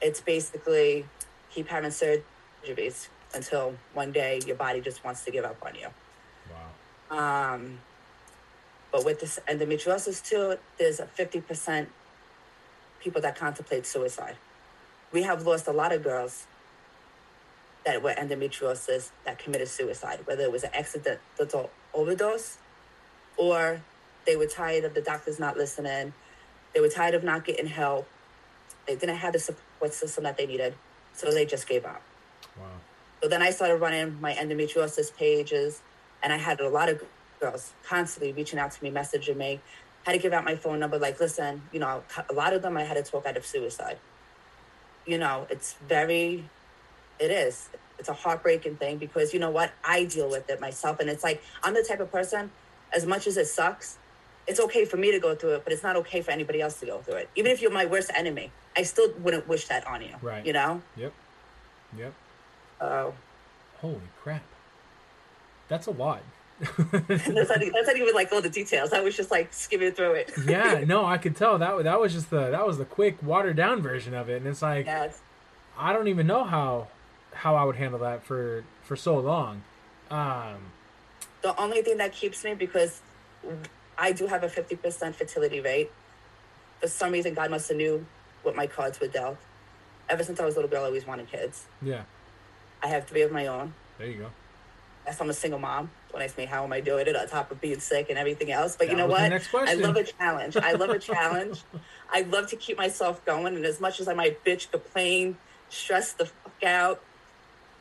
it's 0.00 0.20
basically 0.20 1.06
keep 1.50 1.68
having 1.68 1.90
surgeries 1.90 3.08
until 3.34 3.74
one 3.94 4.12
day 4.12 4.40
your 4.46 4.56
body 4.56 4.80
just 4.80 5.04
wants 5.04 5.24
to 5.24 5.30
give 5.30 5.44
up 5.44 5.56
on 5.64 5.74
you. 5.74 5.88
Wow. 7.10 7.54
Um, 7.54 7.78
but 8.92 9.04
with 9.04 9.20
this 9.20 9.38
endometriosis 9.48 10.24
too, 10.24 10.56
there's 10.78 11.00
a 11.00 11.06
50% 11.06 11.86
people 13.00 13.20
that 13.20 13.36
contemplate 13.36 13.86
suicide. 13.86 14.36
We 15.12 15.22
have 15.22 15.46
lost 15.46 15.66
a 15.66 15.72
lot 15.72 15.92
of 15.92 16.02
girls 16.02 16.46
that 17.84 18.02
were 18.02 18.12
endometriosis 18.12 19.10
that 19.24 19.38
committed 19.38 19.68
suicide, 19.68 20.20
whether 20.24 20.42
it 20.42 20.50
was 20.50 20.64
an 20.64 20.70
accidental 20.74 21.70
overdose 21.94 22.58
or 23.36 23.80
they 24.26 24.36
were 24.36 24.46
tired 24.46 24.84
of 24.84 24.94
the 24.94 25.00
doctors 25.00 25.38
not 25.38 25.56
listening, 25.56 26.12
they 26.74 26.80
were 26.80 26.88
tired 26.88 27.14
of 27.14 27.22
not 27.22 27.44
getting 27.44 27.66
help, 27.66 28.08
they 28.86 28.96
didn't 28.96 29.16
have 29.16 29.32
the 29.32 29.38
support 29.38 29.92
system 29.94 30.24
that 30.24 30.36
they 30.36 30.46
needed, 30.46 30.74
so 31.14 31.30
they 31.30 31.44
just 31.44 31.68
gave 31.68 31.84
up. 31.84 32.02
So 33.22 33.28
then 33.28 33.42
I 33.42 33.50
started 33.50 33.76
running 33.76 34.20
my 34.20 34.34
endometriosis 34.34 35.14
pages, 35.16 35.80
and 36.22 36.32
I 36.32 36.36
had 36.36 36.60
a 36.60 36.68
lot 36.68 36.88
of 36.88 37.02
girls 37.40 37.72
constantly 37.86 38.32
reaching 38.32 38.58
out 38.58 38.72
to 38.72 38.84
me, 38.84 38.90
messaging 38.90 39.36
me. 39.36 39.60
Had 40.04 40.12
to 40.12 40.18
give 40.18 40.32
out 40.32 40.44
my 40.44 40.54
phone 40.54 40.78
number, 40.78 40.98
like, 40.98 41.18
listen, 41.18 41.62
you 41.72 41.80
know, 41.80 42.02
a 42.30 42.32
lot 42.32 42.52
of 42.52 42.62
them 42.62 42.76
I 42.76 42.84
had 42.84 42.94
to 42.94 43.02
talk 43.02 43.26
out 43.26 43.36
of 43.36 43.44
suicide. 43.44 43.98
You 45.06 45.18
know, 45.18 45.46
it's 45.50 45.74
very, 45.88 46.48
it 47.18 47.30
is. 47.30 47.68
It's 47.98 48.08
a 48.08 48.12
heartbreaking 48.12 48.76
thing 48.76 48.98
because 48.98 49.32
you 49.32 49.40
know 49.40 49.50
what? 49.50 49.72
I 49.82 50.04
deal 50.04 50.30
with 50.30 50.48
it 50.50 50.60
myself, 50.60 51.00
and 51.00 51.08
it's 51.08 51.24
like 51.24 51.42
I'm 51.62 51.74
the 51.74 51.82
type 51.82 52.00
of 52.00 52.12
person. 52.12 52.50
As 52.94 53.04
much 53.04 53.26
as 53.26 53.36
it 53.36 53.46
sucks, 53.46 53.98
it's 54.46 54.60
okay 54.60 54.84
for 54.84 54.96
me 54.96 55.10
to 55.10 55.18
go 55.18 55.34
through 55.34 55.54
it, 55.56 55.64
but 55.64 55.72
it's 55.72 55.82
not 55.82 55.96
okay 55.96 56.20
for 56.20 56.30
anybody 56.30 56.60
else 56.60 56.78
to 56.80 56.86
go 56.86 56.98
through 56.98 57.14
it. 57.14 57.30
Even 57.34 57.50
if 57.50 57.60
you're 57.60 57.72
my 57.72 57.86
worst 57.86 58.10
enemy, 58.14 58.52
I 58.76 58.82
still 58.82 59.12
wouldn't 59.18 59.48
wish 59.48 59.66
that 59.68 59.86
on 59.86 60.02
you. 60.02 60.14
Right. 60.22 60.44
You 60.46 60.52
know. 60.52 60.82
Yep. 60.96 61.12
Yep. 61.96 62.12
Oh. 62.80 63.14
Holy 63.80 64.00
crap. 64.22 64.42
That's 65.68 65.86
a 65.86 65.90
lot. 65.90 66.22
that's, 66.60 67.28
not, 67.28 67.48
that's 67.48 67.50
not 67.86 67.96
even 67.96 68.14
like 68.14 68.32
all 68.32 68.40
the 68.40 68.48
details. 68.48 68.92
I 68.94 69.00
was 69.00 69.14
just 69.14 69.30
like 69.30 69.52
skimming 69.52 69.92
through 69.92 70.12
it. 70.12 70.32
yeah, 70.46 70.84
no, 70.86 71.04
I 71.04 71.18
could 71.18 71.36
tell 71.36 71.58
that 71.58 71.84
that 71.84 72.00
was 72.00 72.14
just 72.14 72.30
the 72.30 72.50
that 72.50 72.66
was 72.66 72.78
the 72.78 72.86
quick 72.86 73.22
watered 73.22 73.56
down 73.56 73.82
version 73.82 74.14
of 74.14 74.30
it, 74.30 74.36
and 74.38 74.46
it's 74.46 74.62
like 74.62 74.86
yes. 74.86 75.20
I 75.76 75.92
don't 75.92 76.08
even 76.08 76.26
know 76.26 76.44
how 76.44 76.88
how 77.34 77.56
I 77.56 77.64
would 77.64 77.76
handle 77.76 77.98
that 78.00 78.24
for 78.24 78.64
for 78.84 78.96
so 78.96 79.18
long. 79.18 79.62
Um, 80.10 80.72
The 81.42 81.54
only 81.60 81.82
thing 81.82 81.98
that 81.98 82.12
keeps 82.12 82.42
me 82.42 82.54
because 82.54 83.02
I 83.98 84.12
do 84.12 84.26
have 84.26 84.42
a 84.42 84.48
fifty 84.48 84.76
percent 84.76 85.14
fertility 85.16 85.60
rate. 85.60 85.90
For 86.80 86.88
some 86.88 87.12
reason, 87.12 87.34
God 87.34 87.50
must 87.50 87.68
have 87.68 87.76
knew 87.76 88.06
what 88.44 88.56
my 88.56 88.66
cards 88.66 88.98
were 88.98 89.08
dealt. 89.08 89.36
Ever 90.08 90.22
since 90.24 90.40
I 90.40 90.44
was 90.46 90.54
a 90.54 90.58
little 90.58 90.70
girl, 90.70 90.84
I 90.84 90.86
always 90.86 91.06
wanted 91.06 91.28
kids. 91.30 91.66
yeah, 91.82 92.02
I 92.82 92.88
have 92.88 93.06
three 93.06 93.22
of 93.22 93.32
my 93.32 93.46
own. 93.46 93.74
there 93.98 94.06
you 94.06 94.18
go. 94.18 94.30
Yes, 95.06 95.20
I'm 95.20 95.30
a 95.30 95.34
single 95.34 95.60
mom. 95.60 95.90
Don't 96.10 96.20
ask 96.20 96.36
me 96.36 96.46
how 96.46 96.64
am 96.64 96.72
I 96.72 96.80
doing 96.80 97.06
it 97.06 97.14
on 97.14 97.28
top 97.28 97.52
of 97.52 97.60
being 97.60 97.78
sick 97.78 98.10
and 98.10 98.18
everything 98.18 98.50
else. 98.50 98.74
But 98.76 98.90
you 98.90 98.96
know 98.96 99.06
what? 99.06 99.20
I 99.54 99.74
love 99.74 99.96
a 99.96 100.02
challenge. 100.02 100.56
I 100.56 100.72
love 100.72 100.90
a 100.90 100.98
challenge. 101.12 101.62
I 102.10 102.22
love 102.22 102.48
to 102.48 102.56
keep 102.56 102.76
myself 102.76 103.24
going. 103.24 103.54
And 103.54 103.64
as 103.64 103.80
much 103.80 104.00
as 104.00 104.08
I 104.08 104.14
might 104.14 104.44
bitch, 104.44 104.70
complain, 104.70 105.36
stress 105.68 106.12
the 106.12 106.26
fuck 106.26 106.64
out, 106.64 107.00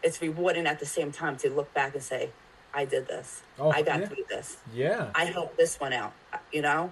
it's 0.03 0.21
rewarding 0.21 0.67
at 0.67 0.79
the 0.79 0.85
same 0.85 1.11
time 1.11 1.35
to 1.37 1.49
look 1.49 1.73
back 1.73 1.95
and 1.95 2.03
say, 2.03 2.29
I 2.75 2.85
did 2.85 3.07
this. 3.07 3.41
Oh, 3.57 3.71
I 3.71 3.81
got 3.81 4.01
yeah. 4.01 4.07
through 4.07 4.25
this. 4.29 4.57
Yeah. 4.71 5.09
I 5.15 5.25
helped 5.25 5.57
this 5.57 5.79
one 5.79 5.93
out. 5.93 6.13
You 6.51 6.61
know? 6.61 6.91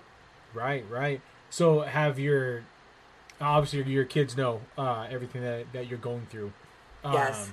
Right, 0.54 0.84
right. 0.90 1.22
So 1.52 1.82
have 1.82 2.18
your 2.18 2.64
obviously 3.40 3.84
your 3.92 4.06
kids 4.06 4.36
know 4.36 4.62
uh, 4.78 5.08
everything 5.12 5.42
that, 5.42 5.72
that 5.74 5.88
you're 5.88 6.00
going 6.00 6.26
through. 6.28 6.54
Um, 7.04 7.14
Yes. 7.14 7.52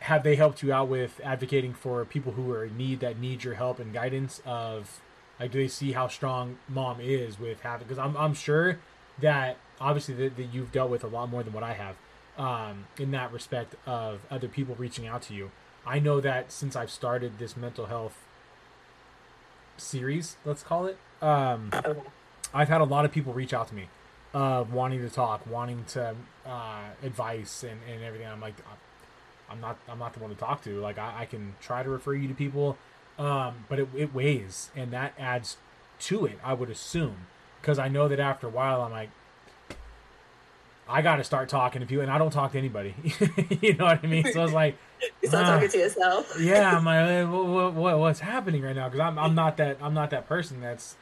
Have 0.00 0.22
they 0.22 0.36
helped 0.36 0.62
you 0.62 0.72
out 0.72 0.88
with 0.88 1.20
advocating 1.22 1.74
for 1.74 2.04
people 2.04 2.32
who 2.32 2.50
are 2.52 2.64
in 2.64 2.76
need 2.76 3.00
that 3.00 3.18
need 3.18 3.44
your 3.44 3.54
help 3.54 3.78
and 3.78 3.92
guidance? 3.92 4.40
Of 4.44 5.00
like, 5.38 5.52
do 5.52 5.58
they 5.58 5.68
see 5.68 5.92
how 5.92 6.08
strong 6.08 6.58
mom 6.68 7.00
is 7.00 7.38
with 7.38 7.60
having? 7.60 7.86
Because 7.86 7.98
I'm 7.98 8.16
I'm 8.16 8.34
sure 8.34 8.78
that 9.20 9.58
obviously 9.80 10.14
that, 10.14 10.36
that 10.36 10.54
you've 10.54 10.72
dealt 10.72 10.90
with 10.90 11.04
a 11.04 11.06
lot 11.06 11.30
more 11.30 11.42
than 11.42 11.52
what 11.52 11.62
I 11.62 11.74
have 11.74 11.96
um, 12.38 12.86
in 12.98 13.10
that 13.10 13.32
respect 13.32 13.74
of 13.86 14.20
other 14.30 14.48
people 14.48 14.74
reaching 14.76 15.06
out 15.06 15.22
to 15.22 15.34
you. 15.34 15.50
I 15.86 15.98
know 15.98 16.20
that 16.20 16.52
since 16.52 16.76
I've 16.76 16.90
started 16.90 17.38
this 17.38 17.56
mental 17.56 17.86
health 17.86 18.24
series, 19.76 20.36
let's 20.44 20.62
call 20.62 20.86
it. 20.86 20.98
Um, 21.22 21.70
I've 22.52 22.68
had 22.68 22.80
a 22.80 22.84
lot 22.84 23.04
of 23.04 23.12
people 23.12 23.32
reach 23.32 23.54
out 23.54 23.68
to 23.68 23.74
me, 23.74 23.88
uh, 24.34 24.64
wanting 24.70 25.00
to 25.00 25.10
talk, 25.10 25.46
wanting 25.46 25.84
to 25.88 26.14
uh, 26.46 26.82
advice 27.02 27.62
and, 27.62 27.80
and 27.90 28.02
everything. 28.02 28.28
I'm 28.28 28.40
like, 28.40 28.56
I'm 29.50 29.60
not, 29.60 29.78
I'm 29.88 29.98
not 29.98 30.14
the 30.14 30.20
one 30.20 30.30
to 30.30 30.36
talk 30.36 30.62
to. 30.64 30.80
Like, 30.80 30.98
I, 30.98 31.20
I 31.20 31.24
can 31.26 31.54
try 31.60 31.82
to 31.82 31.88
refer 31.88 32.14
you 32.14 32.28
to 32.28 32.34
people, 32.34 32.78
um, 33.18 33.64
but 33.68 33.78
it, 33.78 33.88
it 33.96 34.14
weighs, 34.14 34.70
and 34.76 34.92
that 34.92 35.14
adds 35.18 35.56
to 36.00 36.26
it. 36.26 36.38
I 36.44 36.54
would 36.54 36.70
assume, 36.70 37.26
because 37.60 37.78
I 37.78 37.88
know 37.88 38.08
that 38.08 38.20
after 38.20 38.46
a 38.46 38.50
while, 38.50 38.82
I'm 38.82 38.92
like, 38.92 39.10
I 40.88 41.02
got 41.02 41.16
to 41.16 41.24
start 41.24 41.48
talking 41.48 41.80
to 41.80 41.86
people, 41.86 42.02
and 42.02 42.10
I 42.10 42.18
don't 42.18 42.32
talk 42.32 42.52
to 42.52 42.58
anybody. 42.58 42.94
you 43.60 43.74
know 43.74 43.84
what 43.84 44.00
I 44.02 44.06
mean? 44.06 44.24
So 44.32 44.40
I 44.40 44.42
was 44.42 44.52
like, 44.52 44.76
You 45.22 45.28
start 45.28 45.46
ah 45.46 45.54
talking 45.54 45.68
to 45.68 45.78
yourself. 45.78 46.36
yeah, 46.40 46.76
I'm 46.76 46.84
like, 46.84 47.30
what, 47.32 47.74
what, 47.74 47.98
what's 47.98 48.20
happening 48.20 48.62
right 48.62 48.76
now? 48.76 48.88
Because 48.88 49.00
I'm, 49.00 49.18
I'm 49.18 49.34
not 49.34 49.56
that, 49.58 49.78
I'm 49.80 49.94
not 49.94 50.10
that 50.10 50.26
person 50.28 50.60
that's, 50.60 50.96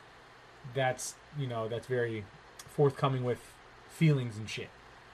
that's, 0.74 1.14
you 1.38 1.46
know, 1.46 1.68
that's 1.68 1.86
very 1.86 2.24
forthcoming 2.68 3.24
with 3.24 3.38
feelings 3.88 4.36
and 4.36 4.48
shit. 4.48 4.68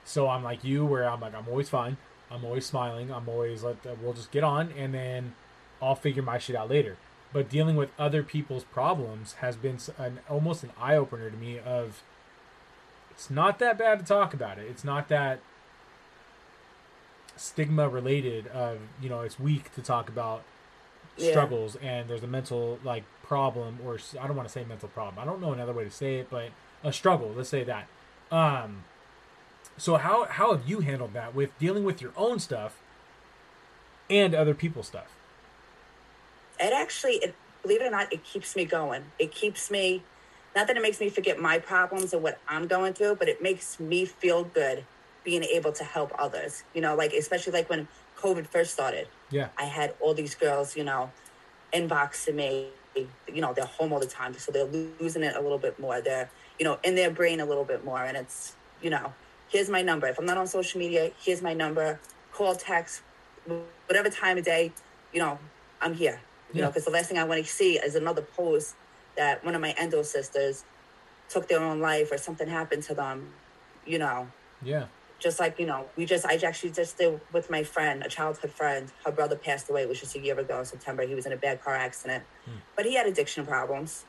So 0.05 0.29
I'm 0.29 0.43
like 0.43 0.65
you, 0.65 0.85
where 0.85 1.09
I'm 1.09 1.21
like, 1.21 1.35
I'm 1.35 1.49
always 1.49 1.69
fine. 1.69 1.97
I'm 2.35 2.45
always 2.45 2.67
smiling. 2.67 3.13
I'm 3.13 3.29
always 3.29 3.63
like, 3.63 3.77
we'll 4.03 4.13
just 4.13 4.31
get 4.33 4.43
on, 4.43 4.73
and 4.77 4.93
then 4.93 5.35
I'll 5.81 5.95
figure 5.95 6.23
my 6.23 6.39
shit 6.39 6.57
out 6.57 6.69
later. 6.69 6.97
But 7.33 7.49
dealing 7.49 7.77
with 7.77 7.91
other 7.99 8.23
people's 8.23 8.65
problems 8.65 9.35
has 9.35 9.57
been 9.57 9.79
an 9.99 10.21
almost 10.29 10.63
an 10.65 10.71
eye 10.81 10.97
opener 10.97 11.31
to 11.31 11.37
me. 11.37 11.59
Of 11.59 12.03
it's 13.11 13.31
not 13.31 13.59
that 13.61 13.79
bad 13.79 13.99
to 14.01 14.05
talk 14.05 14.35
about 14.35 14.59
it. 14.59 14.67
It's 14.69 14.85
not 14.85 15.09
that 15.09 15.41
stigma 17.37 17.89
related 17.89 18.47
of 18.49 18.79
you 19.03 19.09
know 19.09 19.21
it's 19.23 19.41
weak 19.41 19.75
to 19.75 19.83
talk 19.83 20.09
about 20.09 20.43
Yeah. 21.17 21.31
struggles 21.31 21.75
and 21.77 22.09
there's 22.09 22.23
a 22.23 22.29
mental 22.29 22.79
like 22.85 23.03
problem 23.25 23.79
or 23.85 23.99
I 24.21 24.27
don't 24.29 24.37
want 24.37 24.49
to 24.49 24.53
say 24.53 24.65
mental 24.65 24.89
problem. 24.89 25.19
I 25.19 25.25
don't 25.25 25.41
know 25.41 25.53
another 25.53 25.73
way 25.73 25.85
to 25.85 25.91
say 25.91 26.17
it, 26.19 26.29
but 26.31 26.51
a 26.85 26.93
struggle. 26.93 27.33
Let's 27.35 27.49
say 27.49 27.65
that. 27.65 27.87
Um, 28.31 28.85
so 29.77 29.97
how 29.97 30.25
how 30.25 30.53
have 30.53 30.69
you 30.69 30.81
handled 30.81 31.13
that 31.15 31.35
with 31.35 31.57
dealing 31.59 31.85
with 31.85 32.01
your 32.01 32.13
own 32.17 32.39
stuff 32.39 32.77
and 34.09 34.35
other 34.35 34.55
people's 34.55 34.87
stuff? 34.87 35.11
it 36.61 36.73
actually 36.73 37.15
it, 37.15 37.35
believe 37.63 37.81
it 37.81 37.87
or 37.87 37.91
not 37.91 38.13
it 38.13 38.23
keeps 38.25 38.55
me 38.57 38.65
going. 38.65 39.05
It 39.19 39.33
keeps 39.33 39.71
me 39.71 40.03
not 40.55 40.69
that 40.69 40.77
it 40.77 40.83
makes 40.83 41.01
me 41.01 41.09
forget 41.09 41.41
my 41.41 41.59
problems 41.59 42.13
and 42.13 42.23
what 42.23 42.39
i'm 42.47 42.69
going 42.69 42.93
through 42.93 43.17
but 43.17 43.29
it 43.29 43.43
makes 43.43 43.81
me 43.81 44.05
feel 44.05 44.45
good 44.45 44.85
being 45.25 45.43
able 45.43 45.73
to 45.73 45.83
help 45.83 46.13
others 46.17 46.63
you 46.75 46.81
know 46.81 46.95
like 46.95 47.13
especially 47.13 47.53
like 47.53 47.69
when 47.69 47.89
covid 48.17 48.47
first 48.47 48.73
started. 48.73 49.09
Yeah, 49.31 49.49
i 49.59 49.65
had 49.65 49.95
all 50.01 50.15
these 50.15 50.35
girls 50.35 50.77
you 50.77 50.85
know 50.85 51.11
inboxing 51.73 52.37
me 52.37 52.69
you 52.95 53.41
know 53.41 53.53
they're 53.53 53.65
home 53.65 53.93
all 53.93 53.99
the 53.99 54.07
time 54.07 54.33
so 54.35 54.53
they're 54.53 54.65
losing 55.01 55.25
it 55.25 55.35
a 55.35 55.41
little 55.41 55.59
bit 55.59 55.79
more. 55.81 56.01
They're 56.01 56.31
you 56.59 56.65
know 56.65 56.79
in 56.85 56.95
their 56.95 57.11
brain 57.11 57.41
a 57.41 57.45
little 57.45 57.65
bit 57.65 57.85
more 57.85 58.05
and 58.05 58.17
it's 58.17 58.55
you 58.81 58.91
know 58.91 59.13
here's 59.51 59.69
my 59.71 59.83
number. 59.83 60.07
If 60.07 60.19
i'm 60.19 60.27
not 60.27 60.39
on 60.39 60.47
social 60.47 60.79
media 60.79 61.11
here's 61.23 61.43
my 61.43 61.55
number. 61.55 62.01
Call 62.33 62.55
text 62.55 63.03
whatever 63.87 64.11
time 64.11 64.39
of 64.39 64.45
day 64.45 64.73
you 65.13 65.21
know 65.21 65.39
i'm 65.81 65.95
here. 65.95 66.21
You 66.53 66.63
know 66.63 66.69
because 66.69 66.85
the 66.85 66.91
last 66.91 67.09
thing 67.09 67.19
i 67.19 67.25
want 67.25 67.45
to 67.45 67.51
see 67.51 67.79
is 67.79 67.95
another 67.95 68.23
post 68.23 68.77
that 69.17 69.45
one 69.45 69.55
of 69.55 69.61
my 69.61 69.75
endo 69.79 70.03
sisters 70.03 70.65
took 71.29 71.49
their 71.49 71.61
own 71.61 71.81
life 71.81 72.13
or 72.13 72.19
something 72.19 72.49
happened 72.49 72.83
to 72.85 72.95
them 72.95 73.33
you 73.87 73.99
know? 73.99 74.29
Yeah, 74.63 74.87
just 75.19 75.41
like 75.41 75.59
you 75.59 75.67
know 75.67 75.87
we 75.97 76.05
just 76.07 76.27
i 76.27 76.35
actually 76.37 76.71
just 76.71 76.99
did 76.99 77.21
with 77.33 77.51
my 77.51 77.63
friend 77.63 78.03
a 78.05 78.09
childhood 78.09 78.51
friend. 78.53 78.93
Her 79.05 79.13
brother 79.13 79.37
passed 79.37 79.69
away 79.71 79.83
it 79.83 79.89
was 79.89 80.01
just 80.01 80.15
a 80.17 80.21
year 80.21 80.39
ago 80.39 80.59
in 80.59 80.65
september. 80.65 81.07
He 81.07 81.15
was 81.15 81.27
in 81.27 81.33
a 81.33 81.37
bad 81.37 81.63
car 81.63 81.75
accident. 81.75 82.25
But 82.77 82.87
he 82.87 82.95
had 82.95 83.07
addiction 83.07 83.47
problems. 83.47 84.05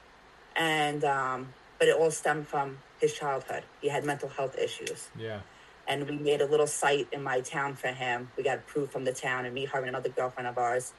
And 0.55 1.03
um 1.03 1.53
but 1.79 1.87
it 1.87 1.95
all 1.95 2.11
stemmed 2.11 2.47
from 2.47 2.77
his 2.99 3.13
childhood. 3.13 3.63
He 3.81 3.89
had 3.89 4.03
mental 4.03 4.29
health 4.29 4.57
issues. 4.57 5.09
Yeah, 5.17 5.39
and 5.87 6.09
we 6.09 6.17
made 6.17 6.41
a 6.41 6.45
little 6.45 6.67
site 6.67 7.07
in 7.11 7.23
my 7.23 7.41
town 7.41 7.75
for 7.75 7.89
him. 7.89 8.29
We 8.37 8.43
got 8.43 8.59
approved 8.59 8.91
from 8.91 9.05
the 9.05 9.13
town 9.13 9.45
and 9.45 9.53
me 9.53 9.65
her 9.65 9.79
and 9.79 9.89
another 9.89 10.09
girlfriend 10.09 10.47
of 10.47 10.57
ours 10.57 10.93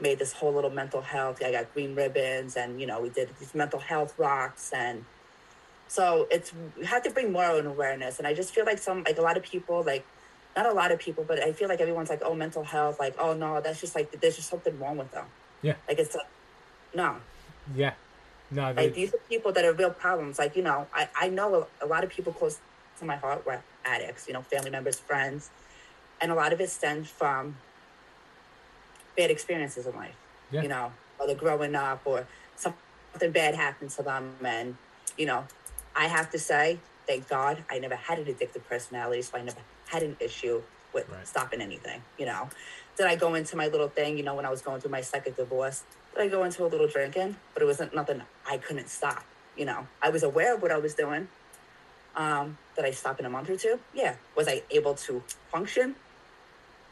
made 0.00 0.18
this 0.18 0.32
whole 0.32 0.52
little 0.52 0.70
mental 0.70 1.00
health. 1.00 1.42
I 1.44 1.52
got 1.52 1.72
green 1.74 1.94
ribbons 1.94 2.56
and 2.56 2.80
you 2.80 2.86
know 2.86 3.00
we 3.00 3.10
did 3.10 3.30
these 3.38 3.54
mental 3.54 3.80
health 3.80 4.18
rocks 4.18 4.72
and 4.74 5.04
so 5.88 6.26
it's 6.30 6.52
we 6.78 6.86
have 6.86 7.02
to 7.02 7.10
bring 7.10 7.32
more 7.32 7.44
an 7.44 7.66
awareness. 7.66 8.18
And 8.18 8.26
i 8.26 8.34
just 8.34 8.54
feel 8.54 8.64
like 8.64 8.78
some 8.78 9.04
like 9.04 9.18
a 9.18 9.22
lot 9.22 9.36
of 9.36 9.42
people 9.42 9.82
like 9.82 10.06
not 10.56 10.66
a 10.66 10.72
lot 10.72 10.90
of 10.90 10.98
people 10.98 11.24
but 11.26 11.40
i 11.40 11.52
feel 11.52 11.68
like 11.68 11.80
everyone's 11.80 12.10
like 12.10 12.22
oh 12.24 12.34
mental 12.34 12.64
health 12.64 12.98
like 12.98 13.14
oh 13.20 13.34
no 13.34 13.60
that's 13.60 13.80
just 13.80 13.94
like 13.94 14.20
there's 14.20 14.36
just 14.36 14.48
something 14.48 14.78
wrong 14.78 14.96
with 14.96 15.10
them. 15.12 15.26
Yeah. 15.62 15.74
like 15.88 15.98
it's 15.98 16.14
like 16.14 16.26
no. 16.94 17.16
Yeah. 17.76 17.92
No, 18.50 18.72
like 18.74 18.94
these 18.94 19.14
are 19.14 19.18
people 19.28 19.52
that 19.52 19.64
are 19.64 19.72
real 19.72 19.90
problems 19.90 20.38
like 20.38 20.56
you 20.56 20.62
know 20.62 20.88
i, 20.94 21.08
I 21.20 21.28
know 21.28 21.68
a, 21.82 21.84
a 21.84 21.86
lot 21.86 22.04
of 22.04 22.10
people 22.10 22.32
close 22.32 22.60
to 22.98 23.04
my 23.04 23.16
heart 23.16 23.46
were 23.46 23.64
addicts 23.84 24.26
you 24.28 24.34
know 24.34 24.42
family 24.42 24.70
members 24.70 24.98
friends 25.00 25.50
and 26.20 26.30
a 26.30 26.34
lot 26.34 26.52
of 26.52 26.60
it 26.60 26.70
stems 26.70 27.08
from 27.10 27.56
bad 29.16 29.30
experiences 29.30 29.86
in 29.86 29.94
life 29.94 30.16
Yeah. 30.50 30.62
you 30.62 30.68
know 30.68 30.92
whether 31.16 31.34
growing 31.34 31.74
up 31.74 32.02
or 32.04 32.28
something 32.56 33.32
bad 33.32 33.54
happened 33.54 33.90
to 33.90 34.02
them 34.02 34.38
and 34.44 34.76
you 35.16 35.26
know 35.26 35.46
i 35.94 36.06
have 36.06 36.30
to 36.30 36.38
say 36.38 36.82
thank 37.06 37.28
god 37.28 37.64
i 37.70 37.78
never 37.78 37.96
had 37.96 38.18
an 38.18 38.26
addictive 38.26 38.64
personality 38.64 39.22
so 39.22 39.38
i 39.38 39.42
never 39.42 39.60
had 39.86 40.02
an 40.02 40.16
issue 40.20 40.62
with 40.92 41.08
Right. 41.08 41.26
stopping 41.26 41.60
anything 41.60 42.02
you 42.18 42.26
know 42.26 42.48
did 43.00 43.08
i 43.08 43.16
go 43.16 43.34
into 43.34 43.56
my 43.56 43.66
little 43.66 43.88
thing 43.88 44.18
you 44.18 44.22
know 44.22 44.34
when 44.34 44.44
i 44.44 44.50
was 44.50 44.60
going 44.60 44.78
through 44.78 44.90
my 44.90 45.00
second 45.00 45.34
divorce 45.34 45.84
did 46.14 46.20
i 46.22 46.28
go 46.28 46.44
into 46.44 46.62
a 46.66 46.68
little 46.68 46.86
drinking? 46.86 47.36
But 47.54 47.62
it 47.62 47.66
wasn't 47.66 47.94
nothing 47.94 48.20
i 48.46 48.58
couldn't 48.58 48.90
stop 48.90 49.24
you 49.56 49.64
know. 49.64 49.86
I 50.02 50.10
was 50.10 50.22
aware 50.22 50.54
of 50.54 50.60
what 50.60 50.70
i 50.70 50.76
was 50.76 50.92
doing 50.94 51.28
um 52.14 52.58
did 52.76 52.84
i 52.84 52.90
stop 52.90 53.18
in 53.18 53.24
a 53.24 53.30
month 53.30 53.48
or 53.48 53.56
two? 53.56 53.80
Yeah. 53.94 54.16
Was 54.36 54.48
i 54.48 54.62
able 54.70 54.94
to 55.06 55.22
function? 55.50 55.94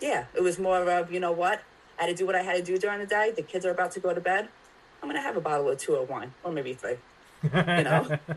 Yeah. 0.00 0.24
It 0.34 0.42
was 0.42 0.58
more 0.58 0.88
of 0.90 1.12
you 1.12 1.20
know 1.20 1.32
what? 1.32 1.60
I 1.98 2.04
had 2.04 2.08
to 2.08 2.14
do 2.14 2.24
what 2.24 2.34
i 2.34 2.42
had 2.42 2.56
to 2.56 2.62
do 2.62 2.78
during 2.78 3.00
the 3.00 3.06
day. 3.06 3.32
The 3.36 3.42
kids 3.42 3.66
are 3.66 3.70
about 3.70 3.92
to 3.92 4.00
go 4.00 4.14
to 4.14 4.20
bed. 4.20 4.48
I'm 5.02 5.08
gonna 5.10 5.20
have 5.20 5.36
a 5.36 5.42
bottle 5.42 5.68
or 5.68 5.76
two 5.76 5.94
or 5.94 6.04
wine 6.06 6.32
or 6.42 6.52
maybe 6.52 6.72
three 6.72 6.96
you 7.42 7.50
know? 7.52 8.18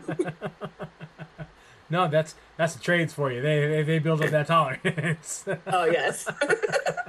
No, 1.92 2.08
that's 2.08 2.34
that's 2.56 2.72
the 2.74 2.80
trades 2.80 3.12
for 3.12 3.30
you. 3.30 3.42
They 3.42 3.66
they, 3.66 3.82
they 3.82 3.98
build 3.98 4.22
up 4.22 4.30
that 4.30 4.46
tolerance. 4.54 5.44
oh 5.66 5.84
yes 5.84 6.26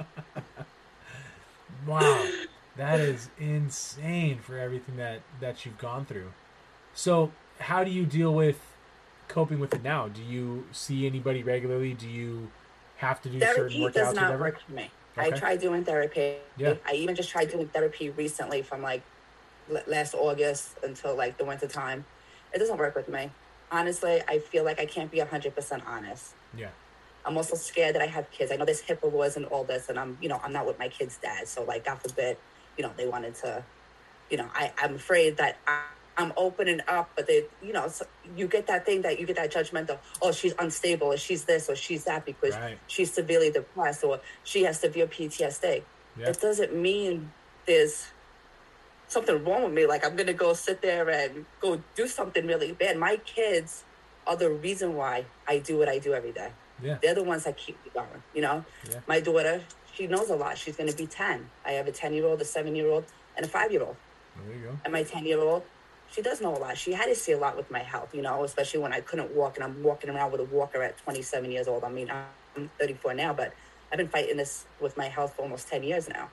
Wow, 1.86 2.28
that 2.76 3.00
is 3.00 3.30
insane 3.38 4.38
for 4.38 4.58
everything 4.58 4.96
that 4.96 5.20
that 5.40 5.64
you've 5.64 5.78
gone 5.78 6.04
through. 6.04 6.32
So, 6.94 7.32
how 7.58 7.84
do 7.84 7.90
you 7.90 8.06
deal 8.06 8.34
with 8.34 8.60
coping 9.28 9.58
with 9.58 9.74
it 9.74 9.82
now? 9.82 10.08
Do 10.08 10.22
you 10.22 10.66
see 10.72 11.06
anybody 11.06 11.42
regularly? 11.42 11.92
Do 11.94 12.08
you 12.08 12.48
have 12.96 13.20
to 13.22 13.28
do 13.28 13.40
certain 13.40 13.54
therapy 13.54 13.80
workouts 13.80 13.92
does 13.92 14.14
not 14.14 14.38
work 14.38 14.60
for 14.60 14.72
me. 14.72 14.90
I 15.16 15.30
tried 15.30 15.60
doing 15.60 15.84
therapy. 15.84 16.36
Yeah. 16.56 16.74
i 16.86 16.92
even 16.94 17.14
just 17.14 17.30
tried 17.30 17.50
doing 17.50 17.68
therapy 17.68 18.10
recently 18.10 18.62
from 18.62 18.82
like 18.82 19.02
last 19.86 20.14
august 20.14 20.76
until 20.82 21.16
like 21.16 21.38
the 21.38 21.44
winter 21.44 21.68
time. 21.68 22.04
It 22.52 22.58
doesn't 22.58 22.78
work 22.78 22.94
with 22.94 23.08
me. 23.08 23.30
Honestly 23.70 24.22
i 24.28 24.38
feel 24.38 24.64
like 24.64 24.78
i 24.80 24.86
can't 24.86 25.10
be 25.10 25.18
100% 25.18 25.86
honest. 25.86 26.34
Yeah, 26.56 26.68
I'm 27.26 27.36
also 27.36 27.56
scared 27.56 27.94
that 27.94 28.02
I 28.02 28.06
have 28.06 28.30
kids. 28.30 28.52
I 28.52 28.56
know 28.56 28.64
there's 28.64 28.82
HIPAA 28.82 29.12
laws 29.12 29.36
and 29.36 29.46
all 29.46 29.64
this, 29.64 29.88
and 29.88 29.98
I'm, 29.98 30.18
you 30.20 30.28
know, 30.28 30.40
I'm 30.42 30.52
not 30.52 30.66
with 30.66 30.78
my 30.78 30.88
kid's 30.88 31.18
dad. 31.18 31.48
So, 31.48 31.64
like, 31.64 31.84
God 31.84 32.00
forbid, 32.00 32.36
you 32.76 32.84
know, 32.84 32.92
they 32.96 33.06
wanted 33.06 33.34
to, 33.36 33.64
you 34.30 34.36
know, 34.36 34.48
I, 34.54 34.72
I'm 34.78 34.94
afraid 34.96 35.36
that 35.38 35.58
I, 35.66 35.84
I'm 36.16 36.32
opening 36.36 36.80
up, 36.86 37.10
but 37.16 37.26
they, 37.26 37.44
you 37.62 37.72
know, 37.72 37.88
so 37.88 38.04
you 38.36 38.46
get 38.46 38.66
that 38.68 38.84
thing 38.86 39.02
that 39.02 39.18
you 39.18 39.26
get 39.26 39.36
that 39.36 39.50
judgment 39.50 39.90
of, 39.90 40.00
oh, 40.22 40.32
she's 40.32 40.54
unstable, 40.58 41.08
or 41.08 41.16
she's 41.16 41.44
this, 41.44 41.68
or 41.68 41.76
she's 41.76 42.04
that 42.04 42.24
because 42.26 42.54
Right. 42.54 42.78
she's 42.86 43.12
severely 43.12 43.50
depressed, 43.50 44.04
or 44.04 44.20
she 44.44 44.62
has 44.64 44.78
severe 44.80 45.06
PTSD. 45.06 45.82
Yeah. 46.16 46.28
it 46.28 46.40
doesn't 46.40 46.74
mean 46.76 47.32
there's 47.66 48.06
something 49.08 49.44
wrong 49.44 49.64
with 49.64 49.72
me. 49.72 49.86
Like 49.86 50.04
I'm 50.04 50.16
gonna 50.16 50.32
go 50.32 50.52
sit 50.52 50.82
there 50.82 51.08
and 51.10 51.46
go 51.60 51.82
do 51.96 52.06
something 52.06 52.46
really 52.46 52.72
bad. 52.72 52.96
My 52.98 53.16
kids 53.16 53.84
are 54.26 54.36
the 54.36 54.50
reason 54.50 54.94
why 54.94 55.24
I 55.48 55.58
do 55.58 55.78
what 55.78 55.88
I 55.88 55.98
do 55.98 56.14
every 56.14 56.32
day. 56.32 56.52
Yeah. 56.82 56.98
They're 57.00 57.14
the 57.14 57.22
ones 57.22 57.44
that 57.44 57.56
keep 57.56 57.82
me 57.84 57.90
going. 57.94 58.08
You 58.34 58.42
know, 58.42 58.64
Yeah. 58.90 59.00
my 59.06 59.20
daughter, 59.20 59.62
she 59.94 60.06
knows 60.06 60.28
a 60.30 60.36
lot. 60.36 60.58
She's 60.58 60.76
gonna 60.76 60.92
be 60.92 61.06
ten. 61.06 61.48
I 61.64 61.72
have 61.72 61.86
a 61.86 61.92
ten 61.92 62.12
year 62.12 62.26
old, 62.26 62.40
a 62.40 62.44
seven 62.44 62.74
year 62.74 62.88
old, 62.88 63.04
and 63.36 63.46
a 63.46 63.48
five 63.48 63.70
year 63.72 63.82
old. 63.82 63.96
There 64.46 64.56
you 64.56 64.62
go. 64.64 64.78
And 64.84 64.92
my 64.92 65.02
ten 65.04 65.24
year 65.24 65.38
old, 65.40 65.62
she 66.10 66.20
does 66.22 66.40
know 66.40 66.54
a 66.54 66.58
lot. 66.58 66.76
She 66.76 66.92
had 66.92 67.06
to 67.06 67.14
see 67.14 67.32
a 67.32 67.38
lot 67.38 67.56
with 67.56 67.70
my 67.70 67.78
health. 67.78 68.14
You 68.14 68.22
know, 68.22 68.44
especially 68.44 68.80
when 68.80 68.92
I 68.92 69.00
couldn't 69.00 69.30
walk 69.32 69.56
and 69.56 69.64
I'm 69.64 69.82
walking 69.82 70.10
around 70.10 70.32
with 70.32 70.40
a 70.40 70.44
walker 70.44 70.82
at 70.82 70.98
27 70.98 71.50
years 71.52 71.68
old. 71.68 71.84
I 71.84 71.88
mean, 71.90 72.10
I'm 72.56 72.70
34 72.78 73.14
now, 73.14 73.32
but 73.32 73.52
I've 73.92 73.98
been 73.98 74.08
fighting 74.08 74.36
this 74.36 74.64
with 74.80 74.96
my 74.96 75.06
health 75.08 75.34
for 75.36 75.42
almost 75.42 75.68
10 75.68 75.82
years 75.84 76.08
now. 76.08 76.28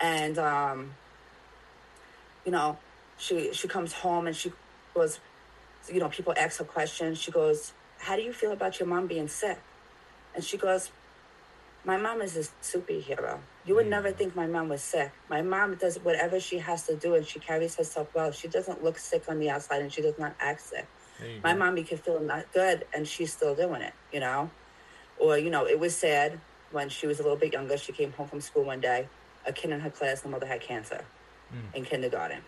And 0.00 0.38
um, 0.38 0.94
you 2.44 2.52
know, 2.52 2.78
she 3.18 3.52
she 3.52 3.68
comes 3.68 3.92
home 3.92 4.26
and 4.26 4.36
she 4.36 4.52
goes, 4.94 5.18
you 5.92 6.00
know, 6.00 6.08
people 6.08 6.34
ask 6.36 6.58
her 6.58 6.64
questions. 6.64 7.18
She 7.18 7.30
goes, 7.30 7.72
"How 8.02 8.16
do 8.16 8.22
you 8.22 8.32
feel 8.32 8.52
about 8.52 8.78
your 8.78 8.88
mom 8.88 9.06
being 9.06 9.28
sick?" 9.28 9.58
And 10.34 10.44
she 10.44 10.56
goes, 10.56 10.90
"My 11.84 11.96
mom 11.96 12.20
is 12.20 12.36
a 12.36 12.44
superhero. 12.70 13.38
You 13.64 13.74
would 13.76 13.86
never 13.86 14.10
mm. 14.12 14.16
think 14.16 14.34
my 14.34 14.46
mom 14.46 14.68
was 14.68 14.82
sick. 14.82 15.12
My 15.28 15.42
mom 15.42 15.76
does 15.76 15.96
whatever 15.98 16.40
she 16.40 16.58
has 16.58 16.86
to 16.88 16.96
do, 16.96 17.14
and 17.14 17.26
she 17.26 17.38
carries 17.38 17.76
herself 17.76 18.08
well. 18.14 18.32
She 18.32 18.48
doesn't 18.48 18.82
look 18.82 18.98
sick 18.98 19.24
on 19.28 19.38
the 19.38 19.50
outside, 19.50 19.82
and 19.82 19.92
she 19.92 20.02
does 20.02 20.18
not 20.18 20.34
act 20.40 20.62
sick. 20.62 20.86
My 21.44 21.52
go. 21.52 21.58
mommy 21.60 21.84
can 21.84 21.98
feel 21.98 22.20
not 22.20 22.52
good, 22.52 22.86
and 22.92 23.06
she's 23.06 23.32
still 23.32 23.54
doing 23.54 23.82
it. 23.82 23.94
You 24.12 24.20
know, 24.20 24.50
or 25.18 25.38
you 25.38 25.50
know, 25.50 25.66
it 25.66 25.78
was 25.78 25.94
sad 25.96 26.40
when 26.72 26.88
she 26.88 27.06
was 27.06 27.20
a 27.20 27.22
little 27.22 27.38
bit 27.38 27.52
younger. 27.52 27.76
She 27.76 27.92
came 27.92 28.12
home 28.12 28.28
from 28.28 28.40
school 28.40 28.64
one 28.64 28.80
day. 28.80 29.08
A 29.46 29.52
kid 29.52 29.70
in 29.70 29.80
her 29.80 29.90
class, 29.90 30.20
the 30.20 30.28
mother 30.28 30.46
had 30.46 30.60
cancer 30.60 31.04
mm. 31.52 31.76
in 31.76 31.84
kindergarten. 31.84 32.42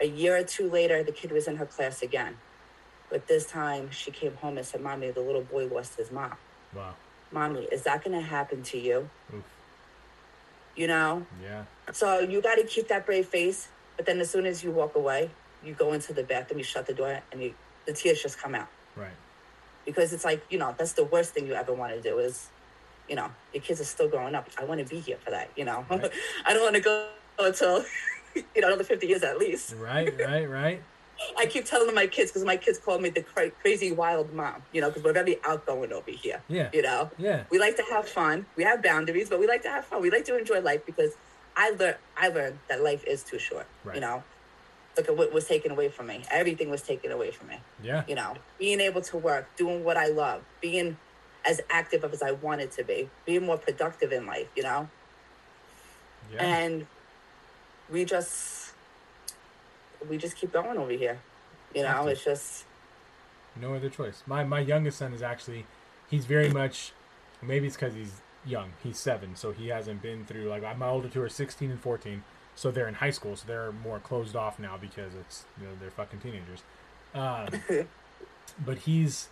A 0.00 0.06
year 0.06 0.36
or 0.36 0.44
two 0.44 0.70
later, 0.70 1.02
the 1.02 1.12
kid 1.12 1.32
was 1.32 1.48
in 1.48 1.56
her 1.56 1.66
class 1.66 2.02
again. 2.02 2.36
But 3.10 3.28
this 3.28 3.46
time, 3.46 3.90
she 3.90 4.10
came 4.10 4.34
home 4.36 4.58
and 4.58 4.66
said, 4.66 4.80
Mommy, 4.80 5.10
the 5.10 5.20
little 5.20 5.42
boy 5.42 5.66
lost 5.66 5.96
his 5.96 6.10
mom. 6.10 6.32
Wow. 6.74 6.94
Mommy, 7.30 7.68
is 7.70 7.82
that 7.82 8.04
going 8.04 8.16
to 8.16 8.26
happen 8.26 8.62
to 8.64 8.78
you? 8.78 9.08
Oof. 9.34 9.44
You 10.74 10.88
know? 10.88 11.26
Yeah. 11.42 11.64
So 11.92 12.20
you 12.20 12.42
got 12.42 12.56
to 12.56 12.64
keep 12.64 12.88
that 12.88 13.06
brave 13.06 13.26
face. 13.26 13.68
But 13.96 14.06
then 14.06 14.20
as 14.20 14.30
soon 14.30 14.44
as 14.44 14.62
you 14.62 14.70
walk 14.70 14.94
away, 14.94 15.30
you 15.64 15.72
go 15.72 15.92
into 15.92 16.12
the 16.12 16.22
bathroom, 16.22 16.58
you 16.58 16.64
shut 16.64 16.86
the 16.86 16.94
door, 16.94 17.20
and 17.32 17.42
you, 17.42 17.54
the 17.86 17.92
tears 17.92 18.22
just 18.22 18.38
come 18.38 18.54
out. 18.54 18.68
Right. 18.94 19.08
Because 19.84 20.12
it's 20.12 20.24
like, 20.24 20.44
you 20.50 20.58
know, 20.58 20.74
that's 20.76 20.92
the 20.92 21.04
worst 21.04 21.32
thing 21.32 21.46
you 21.46 21.54
ever 21.54 21.72
want 21.72 21.92
to 21.94 22.00
do 22.00 22.18
is, 22.18 22.48
you 23.08 23.16
know, 23.16 23.30
your 23.54 23.62
kids 23.62 23.80
are 23.80 23.84
still 23.84 24.08
growing 24.08 24.34
up. 24.34 24.48
I 24.58 24.64
want 24.64 24.80
to 24.80 24.86
be 24.86 25.00
here 25.00 25.16
for 25.24 25.30
that, 25.30 25.50
you 25.56 25.64
know? 25.64 25.86
Right. 25.88 26.10
I 26.46 26.52
don't 26.52 26.62
want 26.62 26.74
to 26.74 26.82
go 26.82 27.08
until, 27.38 27.84
you 28.34 28.60
know, 28.60 28.68
another 28.68 28.84
50 28.84 29.06
years 29.06 29.22
at 29.22 29.38
least. 29.38 29.74
Right. 29.76 30.12
Right. 30.18 30.44
Right. 30.44 30.82
I 31.38 31.46
keep 31.46 31.64
telling 31.64 31.94
my 31.94 32.06
kids 32.06 32.30
because 32.30 32.44
my 32.44 32.56
kids 32.56 32.78
call 32.78 32.98
me 32.98 33.08
the 33.10 33.22
cra- 33.22 33.50
crazy 33.50 33.90
wild 33.92 34.32
mom, 34.32 34.62
you 34.72 34.80
know, 34.80 34.88
because 34.88 35.02
we're 35.02 35.12
very 35.12 35.38
outgoing 35.44 35.92
over 35.92 36.10
here. 36.10 36.42
Yeah. 36.48 36.68
You 36.72 36.82
know, 36.82 37.10
Yeah. 37.18 37.44
we 37.50 37.58
like 37.58 37.76
to 37.76 37.82
have 37.90 38.08
fun. 38.08 38.46
We 38.56 38.64
have 38.64 38.82
boundaries, 38.82 39.28
but 39.30 39.40
we 39.40 39.46
like 39.46 39.62
to 39.62 39.68
have 39.70 39.84
fun. 39.86 40.02
We 40.02 40.10
like 40.10 40.24
to 40.26 40.36
enjoy 40.38 40.60
life 40.60 40.84
because 40.84 41.12
I 41.56 41.70
learned 41.70 41.96
I 42.16 42.28
learned 42.28 42.58
that 42.68 42.82
life 42.82 43.02
is 43.04 43.22
too 43.22 43.38
short. 43.38 43.66
Right. 43.84 43.94
You 43.94 44.00
know, 44.02 44.22
look 44.96 45.08
at 45.08 45.16
what 45.16 45.32
was 45.32 45.46
taken 45.46 45.70
away 45.72 45.88
from 45.88 46.06
me. 46.08 46.22
Everything 46.30 46.68
was 46.70 46.82
taken 46.82 47.10
away 47.10 47.30
from 47.30 47.48
me. 47.48 47.58
Yeah. 47.82 48.02
You 48.06 48.14
know, 48.14 48.34
being 48.58 48.80
able 48.80 49.00
to 49.02 49.16
work, 49.16 49.48
doing 49.56 49.84
what 49.84 49.96
I 49.96 50.08
love, 50.08 50.42
being 50.60 50.96
as 51.46 51.60
active 51.70 52.04
as 52.04 52.22
I 52.22 52.32
wanted 52.32 52.72
to 52.72 52.84
be, 52.84 53.08
being 53.24 53.46
more 53.46 53.56
productive 53.56 54.12
in 54.12 54.26
life. 54.26 54.48
You 54.56 54.64
know, 54.64 54.88
Yeah. 56.32 56.44
and 56.44 56.86
we 57.90 58.04
just 58.04 58.65
we 60.08 60.18
just 60.18 60.36
keep 60.36 60.52
going 60.52 60.78
over 60.78 60.92
here. 60.92 61.20
You 61.74 61.82
know, 61.82 62.06
it's 62.08 62.24
just 62.24 62.64
No 63.60 63.74
other 63.74 63.90
choice. 63.90 64.22
My 64.26 64.44
my 64.44 64.60
youngest 64.60 64.98
son 64.98 65.12
is 65.12 65.22
actually 65.22 65.66
he's 66.10 66.26
very 66.26 66.50
much 66.50 66.92
maybe 67.42 67.66
it's 67.66 67.76
because 67.76 67.94
he's 67.94 68.20
young. 68.44 68.72
He's 68.82 68.98
seven, 68.98 69.36
so 69.36 69.52
he 69.52 69.68
hasn't 69.68 70.02
been 70.02 70.24
through 70.24 70.48
like 70.48 70.62
my 70.78 70.88
older 70.88 71.08
two 71.08 71.22
are 71.22 71.28
sixteen 71.28 71.70
and 71.70 71.80
fourteen, 71.80 72.24
so 72.54 72.70
they're 72.70 72.88
in 72.88 72.94
high 72.94 73.10
school, 73.10 73.36
so 73.36 73.44
they're 73.46 73.72
more 73.72 73.98
closed 73.98 74.36
off 74.36 74.58
now 74.58 74.76
because 74.76 75.14
it's 75.14 75.44
you 75.60 75.66
know 75.66 75.72
they're 75.80 75.90
fucking 75.90 76.20
teenagers. 76.20 76.62
Um, 77.14 77.48
but 78.64 78.78
he's 78.78 79.28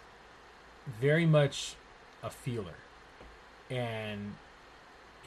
very 1.01 1.27
much 1.27 1.77
a 2.23 2.31
feeler, 2.31 2.77
and 3.71 4.35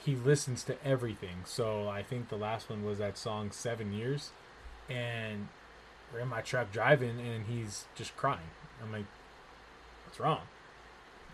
he 0.03 0.15
listens 0.15 0.63
to 0.65 0.75
everything. 0.86 1.38
So 1.45 1.88
I 1.89 2.03
think 2.03 2.29
the 2.29 2.38
last 2.38 2.69
one 2.69 2.83
was 2.86 2.99
that 2.99 3.17
song 3.17 3.51
Seven 3.51 3.93
Years, 3.93 4.31
and 4.89 5.47
we're 6.13 6.19
in 6.21 6.28
my 6.28 6.41
truck 6.41 6.71
driving, 6.71 7.19
and 7.19 7.45
he's 7.45 7.86
just 7.95 8.15
crying. 8.15 8.39
I'm 8.82 8.91
like, 8.91 9.06
"What's 10.06 10.19
wrong?" 10.19 10.41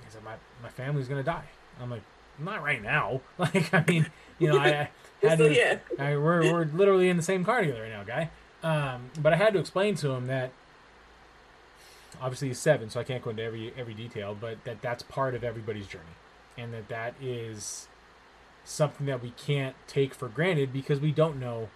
He 0.04 0.10
said, 0.12 0.24
"My 0.24 0.36
my 0.62 0.70
family's 0.70 1.08
gonna 1.08 1.24
die." 1.24 1.46
I'm 1.82 1.90
like, 1.90 2.04
"Not 2.40 2.64
right 2.64 2.82
now." 2.82 3.22
Like, 3.38 3.74
I 3.74 3.84
mean, 3.88 4.08
you 4.40 4.50
know, 4.50 4.58
I, 4.58 4.68
I 4.68 4.90
had 5.28 5.38
to. 5.40 5.54
yeah. 5.54 5.78
I, 6.00 6.16
we're 6.18 6.52
we're 6.52 6.66
literally 6.66 7.10
in 7.10 7.18
the 7.18 7.24
same 7.24 7.44
car 7.44 7.62
together 7.62 7.82
right 7.82 7.92
now, 7.92 8.04
guy. 8.04 8.30
Um, 8.64 9.12
but 9.20 9.34
I 9.34 9.36
had 9.36 9.54
to 9.54 9.60
explain 9.60 9.96
to 9.96 10.12
him 10.12 10.28
that 10.28 10.52
obviously 12.22 12.48
he's 12.50 12.60
seven, 12.60 12.90
so 12.90 13.00
I 13.00 13.04
can't 13.04 13.24
go 13.24 13.30
into 13.32 13.44
every 13.44 13.74
every 13.78 13.94
detail, 13.94 14.36
but 14.40 14.64
that 14.64 14.82
that's 14.82 15.04
part 15.04 15.36
of 15.36 15.44
everybody's 15.44 15.88
journey, 15.88 16.16
and 16.58 16.74
that 16.74 16.88
that 16.90 17.14
is 17.22 17.88
something 18.64 19.06
that 19.08 19.22
we 19.22 19.32
can't 19.32 19.76
take 19.88 20.14
for 20.14 20.30
granted 20.30 20.72
because 20.72 21.00
we 21.00 21.12
don't 21.12 21.38
know 21.40 21.70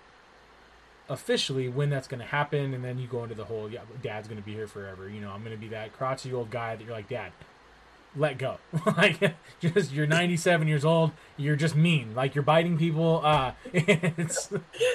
officially 1.10 1.70
when 1.70 1.90
that's 1.90 2.08
going 2.08 2.20
to 2.20 2.26
happen 2.26 2.74
and 2.74 2.84
then 2.84 2.98
you 2.98 3.08
go 3.08 3.24
into 3.24 3.36
the 3.36 3.46
whole 3.46 3.70
yeah 3.70 3.82
dad's 4.02 4.28
going 4.28 4.40
to 4.40 4.46
be 4.46 4.54
here 4.54 4.68
forever 4.68 5.08
you 5.08 5.22
know 5.22 5.32
i'm 5.32 5.42
going 5.42 5.56
to 5.56 5.60
be 5.60 5.70
that 5.70 5.94
crotchety 5.94 6.34
old 6.34 6.50
guy 6.50 6.76
that 6.76 6.84
you're 6.84 6.94
like 6.94 7.08
dad 7.08 7.32
let 8.16 8.38
go 8.38 8.58
like 8.98 9.36
just 9.62 9.92
you're 9.92 10.08
97 10.08 10.68
years 10.68 10.84
old 10.84 11.12
you're 11.38 11.56
just 11.56 11.76
mean 11.76 12.14
like 12.16 12.36
you're 12.36 12.44
biting 12.44 12.78
people 12.78 13.22
uh 13.24 13.52
it's 13.74 14.50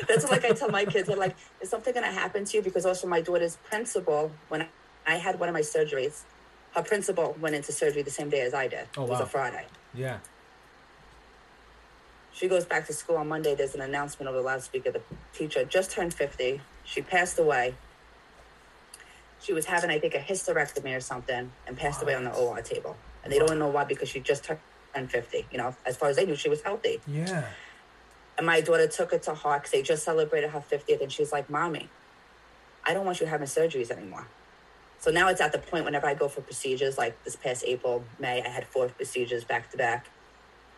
That's 0.09 0.31
like 0.31 0.45
I 0.45 0.51
tell 0.51 0.71
my 0.71 0.85
kids. 0.85 1.09
I'm 1.09 1.19
like, 1.19 1.37
is 1.61 1.69
something 1.69 1.93
going 1.93 2.07
to 2.07 2.13
happen 2.13 2.45
to 2.45 2.57
you? 2.57 2.63
Because 2.63 2.87
also 2.87 3.07
my 3.07 3.21
daughter's 3.21 3.57
principal, 3.65 4.31
when 4.49 4.67
I 5.07 5.15
had 5.17 5.39
one 5.39 5.49
of 5.49 5.53
my 5.53 5.61
surgeries, 5.61 6.23
her 6.75 6.83
principal 6.83 7.37
went 7.41 7.55
into 7.55 7.73
surgery 7.73 8.03
the 8.03 8.11
same 8.11 8.31
day 8.31 8.41
as 8.43 8.55
I 8.55 8.69
did. 8.69 8.89
Oh, 8.97 9.05
it 9.05 9.09
was 9.09 9.19
wow. 9.19 9.25
a 9.25 9.29
Friday. 9.29 9.67
yeah 9.95 10.19
She 12.35 12.49
goes 12.49 12.65
back 12.65 12.87
to 12.87 12.93
school 12.93 13.17
on 13.17 13.29
Monday. 13.29 13.55
There's 13.55 13.75
an 13.75 13.81
announcement 13.83 14.29
over 14.29 14.39
the 14.39 14.45
loudspeaker. 14.45 14.91
The 14.91 15.03
teacher 15.35 15.65
just 15.65 15.91
turned 15.91 16.15
50. 16.15 16.61
She 16.85 17.03
passed 17.03 17.39
away. 17.39 17.75
She 19.41 19.53
was 19.53 19.67
having, 19.67 19.91
I 19.91 19.99
think, 19.99 20.15
a 20.15 20.19
hysterectomy 20.19 20.97
or 20.97 21.01
something 21.01 21.51
and 21.67 21.77
passed 21.77 22.03
away 22.03 22.15
on 22.15 22.25
the 22.25 22.33
OR 22.33 22.61
table. 22.63 22.97
And 23.23 23.33
they 23.33 23.39
don't 23.39 23.59
know 23.59 23.69
why 23.69 23.85
because 23.85 24.09
she 24.09 24.21
just 24.21 24.45
turned 24.45 25.11
50. 25.11 25.47
You 25.51 25.59
know, 25.59 25.75
as 25.85 25.97
far 25.97 26.09
as 26.09 26.17
they 26.17 26.25
knew, 26.27 26.37
she 26.37 26.49
was 26.49 26.63
healthy. 26.63 27.01
yeah 27.07 27.45
And 28.39 28.47
my 28.47 28.61
daughter 28.61 28.87
took 28.89 29.13
it 29.13 29.23
to 29.25 29.35
heart 29.35 29.65
'cause 29.65 29.73
they 29.73 29.83
just 29.83 30.05
celebrated 30.05 30.51
her 30.51 30.61
50th. 30.61 31.01
And 31.03 31.13
she's 31.13 31.33
like, 31.33 31.51
Mommy, 31.51 31.91
I 32.85 32.95
don't 32.95 33.05
want 33.05 33.21
you 33.21 33.27
having 33.27 33.47
surgeries 33.47 33.91
anymore. 33.91 34.27
So 35.01 35.11
now 35.11 35.29
it's 35.29 35.41
at 35.41 35.53
the 35.53 35.59
point 35.59 35.85
whenever 35.85 36.07
I 36.07 36.15
go 36.15 36.29
for 36.29 36.41
procedures, 36.41 36.97
like 36.97 37.23
this 37.25 37.37
past 37.37 37.65
April, 37.67 38.05
May, 38.19 38.41
I 38.43 38.49
had 38.49 38.67
four 38.67 38.89
procedures 38.89 39.45
back 39.45 39.71
to 39.73 39.77
back. 39.77 40.07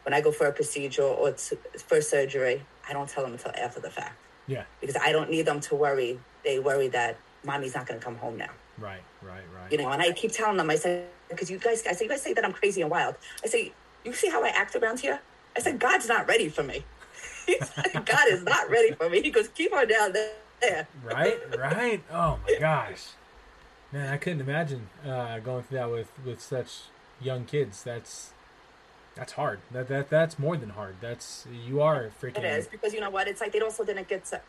When 0.05 0.13
I 0.15 0.21
go 0.21 0.31
for 0.33 0.47
a 0.47 0.53
procedure 0.53 1.03
or 1.03 1.33
t- 1.33 1.57
for 1.79 2.01
surgery, 2.01 2.63
I 2.89 2.93
don't 2.93 3.09
tell 3.09 3.25
them 3.25 3.33
until 3.33 3.53
after 3.57 3.81
the 3.81 3.91
fact 3.91 4.21
yeah 4.47 4.65
because 4.81 4.97
I 4.97 5.11
don't 5.13 5.31
need 5.31 5.47
them 5.47 5.61
to 5.61 5.75
worry. 5.75 6.19
They 6.45 6.59
worry 6.59 6.89
that 6.89 7.17
mommy's 7.45 7.75
not 7.75 7.87
going 7.87 7.99
to 7.99 8.05
come 8.05 8.17
home 8.17 8.37
now. 8.37 8.51
right 8.79 9.01
right 9.23 9.43
right 9.55 9.73
You 9.73 9.79
know, 9.79 9.89
and 9.91 10.03
I 10.03 10.13
keep 10.13 10.33
telling 10.33 10.57
them, 10.59 10.69
I 10.71 10.77
say, 10.77 11.05
because 11.29 11.51
you 11.51 11.59
guys, 11.59 11.83
I 11.87 11.93
say, 11.93 12.05
you 12.05 12.11
guys 12.11 12.23
say 12.23 12.33
that 12.35 12.45
I'm 12.45 12.53
crazy 12.53 12.83
and 12.83 12.91
wild. 12.91 13.15
I 13.43 13.49
say, 13.49 13.73
you 14.05 14.13
see 14.13 14.29
how 14.29 14.45
I 14.45 14.49
act 14.49 14.77
around 14.77 15.01
here? 15.01 15.21
I 15.57 15.61
said, 15.61 15.79
God's 15.79 16.09
not 16.09 16.27
ready 16.29 16.49
for 16.49 16.63
me. 16.63 16.85
God 17.95 18.27
is 18.29 18.43
not 18.43 18.69
ready 18.71 18.93
for 18.93 19.09
me. 19.09 19.23
He 19.23 19.31
goes, 19.31 19.49
keep 19.49 19.73
on 19.73 19.89
down 19.89 20.13
there. 20.13 20.87
right 21.03 21.39
right 21.59 22.03
oh 22.11 22.39
my 22.47 22.57
gosh 22.59 23.03
man 23.93 24.11
i 24.15 24.17
couldn't 24.17 24.41
imagine 24.41 24.89
uh 25.05 25.39
going 25.41 25.63
through 25.63 25.79
that 25.79 25.91
with 25.91 26.09
with 26.25 26.41
such 26.41 26.85
young 27.21 27.45
kids 27.45 27.83
that's 27.83 28.33
that's 29.17 29.33
hard 29.33 29.61
that 29.71 29.89
that 29.89 30.11
that's 30.11 30.39
more 30.39 30.57
than 30.57 30.71
hard 30.71 30.95
that's 31.01 31.47
you 31.67 31.81
are 31.81 32.11
freaking 32.21 32.39
It 32.39 32.45
is 32.45 32.67
because 32.67 32.93
you 32.93 33.01
know 33.01 33.11
what? 33.11 33.29
It's 33.29 33.41
like 33.41 33.53
they 33.53 33.61
also 33.61 33.85
didn't 33.85 34.09
get 34.09 34.25
to. 34.27 34.41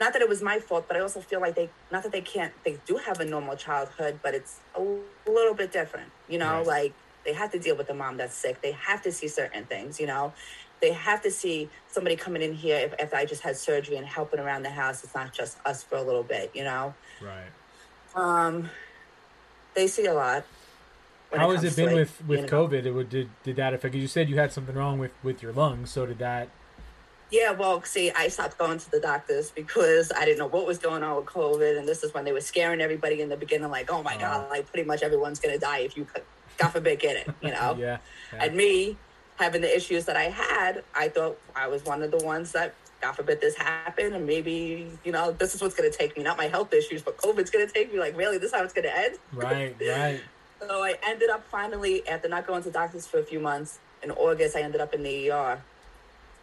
Not 0.00 0.12
that 0.12 0.22
it 0.22 0.28
was 0.28 0.42
my 0.42 0.60
fault, 0.60 0.84
but 0.86 0.96
I 0.96 1.00
also 1.00 1.20
feel 1.20 1.40
like 1.40 1.56
they, 1.56 1.68
not 1.90 2.04
that 2.04 2.12
they 2.12 2.20
can't, 2.20 2.52
they 2.64 2.78
do 2.86 2.98
have 2.98 3.18
a 3.18 3.24
normal 3.24 3.56
childhood, 3.56 4.20
but 4.22 4.32
it's 4.32 4.60
a 4.76 4.80
little 5.28 5.54
bit 5.54 5.72
different. 5.72 6.08
You 6.28 6.38
know, 6.38 6.58
Right. 6.58 6.66
like 6.66 6.92
they 7.24 7.32
have 7.32 7.50
to 7.50 7.58
deal 7.58 7.76
with 7.76 7.90
a 7.90 7.94
mom 7.94 8.16
that's 8.16 8.34
sick. 8.34 8.62
They 8.62 8.70
have 8.72 9.02
to 9.02 9.10
see 9.10 9.26
certain 9.26 9.64
things. 9.64 9.98
You 9.98 10.06
know, 10.06 10.32
they 10.80 10.92
have 10.92 11.20
to 11.22 11.32
see 11.32 11.68
somebody 11.88 12.14
coming 12.14 12.42
in 12.42 12.54
here 12.54 12.78
if, 12.78 12.94
if 13.00 13.12
I 13.12 13.24
just 13.24 13.42
had 13.42 13.56
surgery 13.56 13.96
and 13.96 14.06
helping 14.06 14.38
around 14.38 14.62
the 14.62 14.70
house. 14.70 15.02
It's 15.02 15.16
not 15.16 15.32
just 15.32 15.58
us 15.66 15.82
for 15.82 15.96
a 15.96 16.02
little 16.02 16.22
bit. 16.22 16.52
You 16.54 16.62
know, 16.62 16.94
right 17.20 17.50
um, 18.14 18.70
they 19.74 19.88
see 19.88 20.06
a 20.06 20.14
lot. 20.14 20.44
How 21.34 21.50
has 21.50 21.62
it 21.64 21.76
been 21.76 21.90
to, 21.90 21.94
with 21.94 22.22
with 22.26 22.40
you 22.40 22.46
know. 22.46 22.68
COVID? 22.68 22.84
It 22.86 22.92
would 22.92 23.08
did, 23.10 23.28
did 23.42 23.56
that 23.56 23.74
affect? 23.74 23.94
You 23.94 24.06
said 24.08 24.28
you 24.28 24.36
had 24.38 24.52
something 24.52 24.74
wrong 24.74 24.98
with 24.98 25.12
with 25.22 25.42
your 25.42 25.52
lungs. 25.52 25.90
So 25.90 26.06
did 26.06 26.18
that? 26.18 26.48
Yeah, 27.30 27.50
well, 27.50 27.82
see, 27.82 28.10
I 28.12 28.28
stopped 28.28 28.56
going 28.56 28.78
to 28.78 28.90
the 28.90 29.00
doctors 29.00 29.50
because 29.50 30.10
I 30.16 30.24
didn't 30.24 30.38
know 30.38 30.46
what 30.46 30.66
was 30.66 30.78
going 30.78 31.02
on 31.02 31.16
with 31.16 31.26
COVID, 31.26 31.78
and 31.78 31.86
this 31.86 32.02
is 32.02 32.14
when 32.14 32.24
they 32.24 32.32
were 32.32 32.40
scaring 32.40 32.80
everybody 32.80 33.20
in 33.20 33.28
the 33.28 33.36
beginning, 33.36 33.70
like, 33.70 33.92
"Oh 33.92 34.02
my 34.02 34.14
Oh. 34.16 34.20
god, 34.20 34.50
like 34.50 34.66
pretty 34.72 34.86
much 34.86 35.02
everyone's 35.02 35.38
gonna 35.38 35.58
die 35.58 35.80
if 35.80 35.94
you, 35.94 36.06
could- 36.06 36.22
God 36.56 36.70
forbid, 36.70 36.98
get 37.00 37.16
it," 37.16 37.34
you 37.42 37.50
know. 37.50 37.76
Yeah. 37.78 37.98
yeah. 38.32 38.44
And 38.44 38.56
me 38.56 38.96
having 39.36 39.60
the 39.60 39.76
issues 39.76 40.06
that 40.06 40.16
I 40.16 40.24
had, 40.30 40.82
I 40.94 41.10
thought 41.10 41.38
I 41.54 41.68
was 41.68 41.84
one 41.84 42.02
of 42.02 42.10
the 42.10 42.24
ones 42.24 42.52
that, 42.52 42.72
God 43.02 43.12
forbid, 43.12 43.42
this 43.42 43.56
happened, 43.56 44.14
and 44.14 44.26
maybe 44.26 44.90
you 45.04 45.12
know 45.12 45.30
this 45.32 45.54
is 45.54 45.60
what's 45.60 45.74
gonna 45.74 45.90
take 45.90 46.16
me, 46.16 46.22
not 46.22 46.38
my 46.38 46.46
health 46.48 46.72
issues, 46.72 47.02
but 47.02 47.18
COVID's 47.18 47.50
gonna 47.50 47.66
take 47.66 47.92
me. 47.92 48.00
Like, 48.00 48.16
really, 48.16 48.38
this 48.38 48.52
is 48.52 48.56
how 48.56 48.64
it's 48.64 48.72
gonna 48.72 48.88
end? 48.88 49.18
Right. 49.34 49.76
Right. 49.78 50.22
So 50.60 50.82
I 50.82 50.96
ended 51.06 51.30
up 51.30 51.46
finally, 51.48 52.06
after 52.08 52.28
not 52.28 52.46
going 52.46 52.62
to 52.64 52.70
doctors 52.70 53.06
for 53.06 53.18
a 53.18 53.22
few 53.22 53.40
months, 53.40 53.78
in 54.02 54.10
August, 54.10 54.56
I 54.56 54.62
ended 54.62 54.80
up 54.80 54.94
in 54.94 55.02
the 55.02 55.30
ER. 55.30 55.60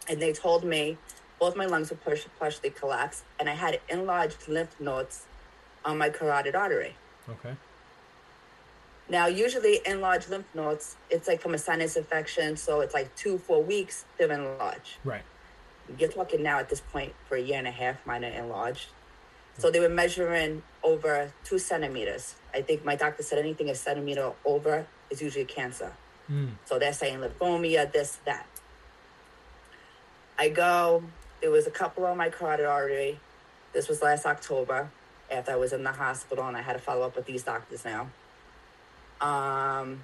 And 0.08 0.20
they 0.20 0.32
told 0.32 0.64
me 0.64 0.96
both 1.38 1.56
my 1.56 1.66
lungs 1.66 1.90
were 1.90 1.96
partially, 1.96 2.30
partially 2.38 2.70
collapsed, 2.70 3.24
and 3.38 3.48
I 3.48 3.54
had 3.54 3.80
enlarged 3.88 4.48
lymph 4.48 4.80
nodes 4.80 5.26
on 5.84 5.98
my 5.98 6.08
carotid 6.08 6.54
artery. 6.54 6.94
Okay. 7.28 7.54
Now, 9.08 9.26
usually 9.26 9.80
enlarged 9.86 10.30
lymph 10.30 10.46
nodes, 10.54 10.96
it's 11.10 11.28
like 11.28 11.40
from 11.40 11.54
a 11.54 11.58
sinus 11.58 11.96
infection, 11.96 12.56
so 12.56 12.80
it's 12.80 12.94
like 12.94 13.14
two, 13.16 13.38
four 13.38 13.62
weeks, 13.62 14.04
they're 14.18 14.32
enlarged. 14.32 14.96
Right. 15.04 15.22
You're 15.98 16.10
talking 16.10 16.42
now 16.42 16.58
at 16.58 16.68
this 16.68 16.80
point 16.80 17.14
for 17.28 17.36
a 17.36 17.40
year 17.40 17.58
and 17.58 17.68
a 17.68 17.70
half, 17.70 18.04
mine 18.06 18.24
are 18.24 18.28
enlarged. 18.28 18.88
So 19.58 19.70
they 19.70 19.80
were 19.80 19.88
measuring 19.88 20.62
over 20.82 21.32
two 21.44 21.58
centimeters. 21.58 22.36
I 22.52 22.62
think 22.62 22.84
my 22.84 22.94
doctor 22.94 23.22
said 23.22 23.38
anything 23.38 23.70
a 23.70 23.74
centimeter 23.74 24.32
over 24.44 24.86
is 25.10 25.22
usually 25.22 25.44
cancer. 25.44 25.92
Mm. 26.30 26.50
So 26.64 26.78
they're 26.78 26.92
saying 26.92 27.20
lymphoma, 27.20 27.90
this, 27.92 28.18
that. 28.24 28.46
I 30.38 30.50
go, 30.50 31.02
there 31.40 31.50
was 31.50 31.66
a 31.66 31.70
couple 31.70 32.04
on 32.04 32.16
my 32.16 32.28
carotid 32.28 32.66
artery. 32.66 33.18
This 33.72 33.88
was 33.88 34.02
last 34.02 34.26
October 34.26 34.90
after 35.30 35.52
I 35.52 35.56
was 35.56 35.72
in 35.72 35.82
the 35.82 35.92
hospital 35.92 36.46
and 36.46 36.56
I 36.56 36.62
had 36.62 36.74
to 36.74 36.78
follow 36.78 37.06
up 37.06 37.16
with 37.16 37.26
these 37.26 37.42
doctors 37.42 37.84
now. 37.84 38.08
Um, 39.20 40.02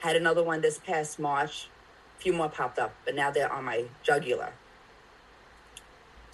had 0.00 0.16
another 0.16 0.42
one 0.42 0.60
this 0.60 0.78
past 0.78 1.18
March. 1.18 1.68
A 2.18 2.22
few 2.22 2.32
more 2.32 2.48
popped 2.48 2.78
up, 2.78 2.94
but 3.04 3.14
now 3.14 3.30
they're 3.30 3.50
on 3.50 3.64
my 3.64 3.84
jugular. 4.02 4.52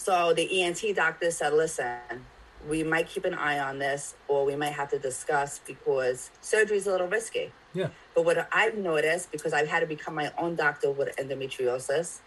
So 0.08 0.32
the 0.32 0.62
ENT 0.62 0.96
doctor 0.96 1.30
said, 1.30 1.52
listen, 1.52 1.98
we 2.66 2.82
might 2.82 3.10
keep 3.10 3.26
an 3.26 3.34
eye 3.34 3.58
on 3.58 3.78
this 3.78 4.14
or 4.26 4.46
we 4.46 4.56
might 4.56 4.72
have 4.72 4.88
to 4.88 4.98
discuss 4.98 5.60
because 5.66 6.30
surgery 6.40 6.78
is 6.78 6.86
a 6.86 6.92
little 6.92 7.08
risky. 7.08 7.52
Yeah. 7.74 7.88
But 8.14 8.24
what 8.24 8.48
I've 8.50 8.78
noticed, 8.78 9.30
because 9.30 9.52
I've 9.52 9.68
had 9.68 9.80
to 9.80 9.86
become 9.86 10.14
my 10.14 10.32
own 10.38 10.54
doctor 10.54 10.90
with 10.90 11.14
endometriosis, 11.18 12.20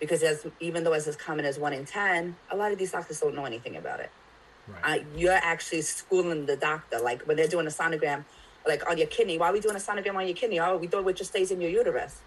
because 0.00 0.24
as 0.24 0.44
even 0.58 0.82
though 0.82 0.92
it's 0.92 1.06
as 1.06 1.14
common 1.14 1.44
as 1.44 1.56
one 1.56 1.72
in 1.72 1.84
10, 1.84 2.34
a 2.50 2.56
lot 2.56 2.72
of 2.72 2.78
these 2.78 2.90
doctors 2.90 3.20
don't 3.20 3.36
know 3.36 3.44
anything 3.44 3.76
about 3.76 4.00
it. 4.00 4.10
Right. 4.66 5.00
Uh, 5.00 5.04
you're 5.16 5.32
actually 5.32 5.82
schooling 5.82 6.46
the 6.46 6.56
doctor. 6.56 6.98
Like 6.98 7.22
when 7.28 7.36
they're 7.36 7.46
doing 7.46 7.68
a 7.68 7.70
sonogram, 7.70 8.24
like 8.66 8.90
on 8.90 8.98
your 8.98 9.06
kidney, 9.06 9.38
why 9.38 9.50
are 9.50 9.52
we 9.52 9.60
doing 9.60 9.76
a 9.76 9.78
sonogram 9.78 10.16
on 10.16 10.26
your 10.26 10.34
kidney? 10.34 10.58
Oh, 10.58 10.78
we 10.78 10.88
do 10.88 11.08
it 11.08 11.16
just 11.16 11.30
stays 11.30 11.52
in 11.52 11.60
your 11.60 11.70
uterus. 11.70 12.22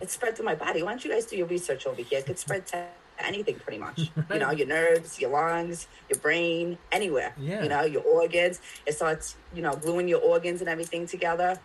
It's 0.00 0.14
spread 0.14 0.34
to 0.36 0.42
my 0.42 0.56
body. 0.56 0.82
Why 0.82 0.90
don't 0.90 1.04
you 1.04 1.12
guys 1.12 1.26
do 1.26 1.36
your 1.36 1.46
research 1.46 1.86
over 1.86 2.02
here? 2.02 2.18
It 2.18 2.26
could 2.26 2.38
spread 2.38 2.66
to 2.68 2.86
anything 3.24 3.56
pretty 3.56 3.78
much. 3.78 4.10
You 4.30 4.38
know, 4.38 4.50
your 4.52 4.66
nerves, 4.68 5.18
your 5.20 5.30
lungs, 5.30 5.86
your 6.08 6.18
brain, 6.20 6.78
anywhere. 6.92 7.34
Yeah. 7.38 7.62
You 7.62 7.68
know, 7.68 7.82
your 7.84 8.02
organs. 8.02 8.60
It 8.86 8.94
starts, 8.94 9.36
you 9.54 9.62
know, 9.62 9.74
gluing 9.74 10.06
your 10.08 10.20
organs 10.20 10.60
and 10.60 10.68
everything 10.70 11.06
together. 11.06 11.58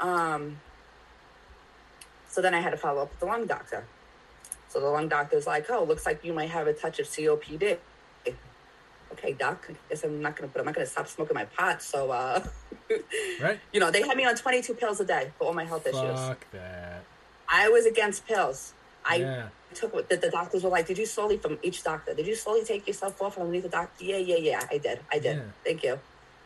Um. 0.00 0.58
So 2.28 2.40
then 2.40 2.54
I 2.54 2.60
had 2.60 2.70
to 2.70 2.76
follow 2.76 3.02
up 3.02 3.10
with 3.10 3.20
the 3.20 3.26
lung 3.26 3.46
doctor. 3.46 3.84
So 4.68 4.78
the 4.78 4.86
lung 4.86 5.08
doctor's 5.08 5.46
like, 5.46 5.66
"Oh, 5.68 5.82
looks 5.84 6.06
like 6.06 6.24
you 6.24 6.32
might 6.32 6.50
have 6.50 6.66
a 6.68 6.72
touch 6.72 7.00
of 7.00 7.06
COPD." 7.06 7.78
Okay, 9.12 9.32
doc. 9.32 9.66
I 9.68 9.74
guess 9.88 10.04
I'm 10.04 10.22
not 10.22 10.36
gonna, 10.36 10.48
but 10.52 10.60
I'm 10.60 10.66
not 10.66 10.74
gonna 10.76 10.86
stop 10.86 11.08
smoking 11.08 11.34
my 11.34 11.44
pot. 11.46 11.82
So, 11.82 12.12
uh, 12.12 12.40
Right. 13.40 13.58
you 13.72 13.80
know, 13.80 13.90
they 13.90 14.02
had 14.02 14.16
me 14.16 14.24
on 14.24 14.36
22 14.36 14.74
pills 14.74 15.00
a 15.00 15.04
day 15.04 15.32
for 15.36 15.48
all 15.48 15.52
my 15.52 15.64
health 15.64 15.84
issues. 15.86 16.20
Fuck 16.20 16.46
that. 16.52 17.02
I 17.48 17.68
was 17.68 17.86
against 17.86 18.26
pills. 18.28 18.72
I 19.10 19.16
yeah. 19.16 19.48
took 19.74 19.92
what 19.92 20.08
the, 20.08 20.16
the 20.16 20.30
doctors 20.30 20.62
were 20.62 20.70
like, 20.70 20.86
did 20.86 20.98
you 20.98 21.06
slowly 21.06 21.36
from 21.36 21.58
each 21.62 21.82
doctor? 21.82 22.14
Did 22.14 22.26
you 22.26 22.36
slowly 22.36 22.64
take 22.64 22.86
yourself 22.86 23.20
off 23.20 23.34
from 23.34 23.44
underneath 23.44 23.64
the 23.64 23.68
doctor? 23.70 24.04
Yeah, 24.04 24.18
yeah, 24.18 24.36
yeah. 24.36 24.66
I 24.70 24.78
did. 24.78 25.00
I 25.10 25.18
did. 25.18 25.36
Yeah. 25.36 25.42
Thank 25.64 25.82
you. 25.82 25.98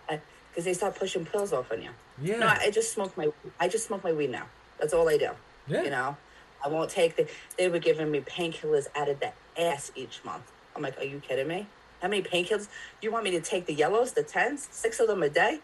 Because 0.09 0.65
they 0.65 0.73
start 0.73 0.95
pushing 0.97 1.27
pills 1.27 1.53
off 1.53 1.73
on 1.73 1.83
you. 1.83 1.91
Yeah. 2.23 2.39
No, 2.39 2.47
I 2.47 2.71
just 2.71 2.93
smoke 2.93 3.17
my. 3.17 3.29
I 3.59 3.67
just 3.69 3.89
smoke 3.89 4.05
my 4.05 4.13
weed 4.13 4.31
now. 4.31 4.47
That's 4.79 4.95
all 4.95 5.09
I 5.09 5.17
do. 5.19 5.31
yeah. 5.67 5.83
You 5.83 5.91
know, 5.91 6.17
I 6.65 6.69
won't 6.69 6.91
take 6.91 7.17
the. 7.17 7.29
They 7.59 7.69
were 7.69 7.81
giving 7.81 8.11
me 8.11 8.21
painkillers 8.21 8.87
out 8.95 9.09
of 9.09 9.19
the 9.19 9.33
ass 9.61 9.91
each 9.97 10.21
month. 10.25 10.45
I'm 10.77 10.83
like, 10.83 10.97
are 10.99 11.05
you 11.05 11.19
kidding 11.21 11.49
me? 11.49 11.67
How 12.01 12.09
many 12.09 12.23
painkillers? 12.23 12.69
You 13.03 13.11
want 13.11 13.25
me 13.25 13.33
to 13.33 13.41
take 13.41 13.67
the 13.67 13.75
yellows, 13.75 14.13
the 14.13 14.23
tens, 14.23 14.69
six 14.71 15.01
of 15.01 15.09
them 15.09 15.23
a 15.25 15.29
day? 15.29 15.59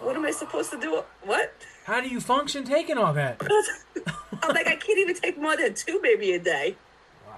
What 0.00 0.14
am 0.14 0.24
I 0.24 0.30
supposed 0.30 0.70
to 0.70 0.80
do? 0.80 1.02
What? 1.24 1.52
How 1.84 2.00
do 2.00 2.08
you 2.08 2.20
function 2.20 2.64
taking 2.64 2.98
all 2.98 3.12
that? 3.12 3.40
I'm 4.42 4.54
like, 4.54 4.66
I 4.66 4.76
can't 4.76 4.98
even 4.98 5.14
take 5.14 5.38
more 5.38 5.56
than 5.56 5.74
two 5.74 6.00
maybe 6.02 6.32
a 6.32 6.38
day, 6.38 6.76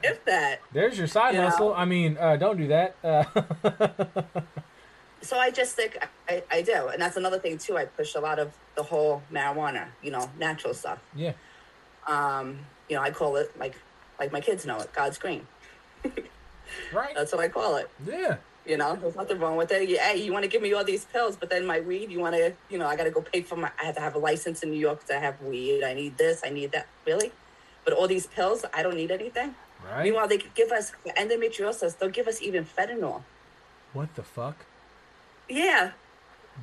if 0.02 0.24
that. 0.24 0.60
There's 0.72 0.96
your 0.98 1.06
side 1.06 1.34
You 1.34 1.40
know? 1.42 1.48
hustle. 1.50 1.74
I 1.74 1.84
mean, 1.84 2.16
uh, 2.18 2.36
don't 2.36 2.56
do 2.56 2.68
that. 2.68 2.94
Uh, 3.04 3.24
So 5.22 5.36
I 5.38 5.50
just 5.50 5.74
think 5.74 5.98
I, 6.28 6.44
I 6.52 6.62
do, 6.62 6.86
and 6.86 7.02
that's 7.02 7.16
another 7.16 7.40
thing 7.40 7.58
too. 7.58 7.76
I 7.76 7.86
push 7.86 8.14
a 8.14 8.20
lot 8.20 8.38
of 8.38 8.52
the 8.76 8.84
whole 8.84 9.22
marijuana, 9.32 9.86
you 10.00 10.12
know, 10.12 10.30
natural 10.38 10.72
stuff. 10.72 11.00
yeah. 11.16 11.32
Um, 12.06 12.60
you 12.88 12.94
know, 12.94 13.02
I 13.02 13.10
call 13.10 13.34
it 13.34 13.50
like 13.58 13.74
like 14.20 14.30
my 14.30 14.40
kids 14.40 14.64
know 14.64 14.78
it, 14.78 14.92
God's 14.92 15.18
green. 15.18 15.46
Right. 16.92 17.14
That's 17.14 17.32
what 17.32 17.40
I 17.40 17.48
call 17.48 17.76
it. 17.76 17.88
Yeah. 18.06 18.36
You 18.66 18.76
know, 18.76 18.96
there's 18.96 19.14
nothing 19.14 19.38
wrong 19.38 19.56
with 19.56 19.70
it. 19.70 19.88
You, 19.88 19.96
hey, 19.98 20.16
you 20.16 20.32
want 20.32 20.42
to 20.42 20.48
give 20.48 20.60
me 20.60 20.72
all 20.72 20.82
these 20.84 21.04
pills, 21.04 21.36
but 21.36 21.50
then 21.50 21.64
my 21.66 21.78
weed, 21.80 22.10
you 22.10 22.18
want 22.18 22.34
to, 22.34 22.52
you 22.68 22.78
know, 22.78 22.86
I 22.86 22.96
got 22.96 23.04
to 23.04 23.10
go 23.12 23.20
pay 23.22 23.42
for 23.42 23.54
my. 23.56 23.70
I 23.80 23.84
have 23.86 23.94
to 23.94 24.00
have 24.00 24.14
a 24.16 24.18
license 24.18 24.62
in 24.64 24.70
New 24.70 24.78
York 24.80 25.04
to 25.06 25.20
have 25.20 25.40
weed. 25.40 25.84
I 25.84 25.94
need 25.94 26.18
this. 26.18 26.42
I 26.44 26.50
need 26.50 26.72
that. 26.72 26.86
Really, 27.06 27.30
but 27.84 27.94
all 27.94 28.08
these 28.08 28.26
pills, 28.26 28.64
I 28.74 28.82
don't 28.82 28.96
need 28.96 29.10
anything. 29.12 29.54
Right. 29.88 30.02
Meanwhile, 30.04 30.26
they 30.28 30.38
could 30.38 30.54
give 30.54 30.72
us 30.72 30.90
for 30.90 31.10
endometriosis. 31.12 31.96
They'll 31.98 32.08
give 32.10 32.26
us 32.26 32.42
even 32.42 32.64
fentanyl. 32.64 33.22
What 33.92 34.12
the 34.16 34.24
fuck? 34.24 34.66
Yeah, 35.48 35.92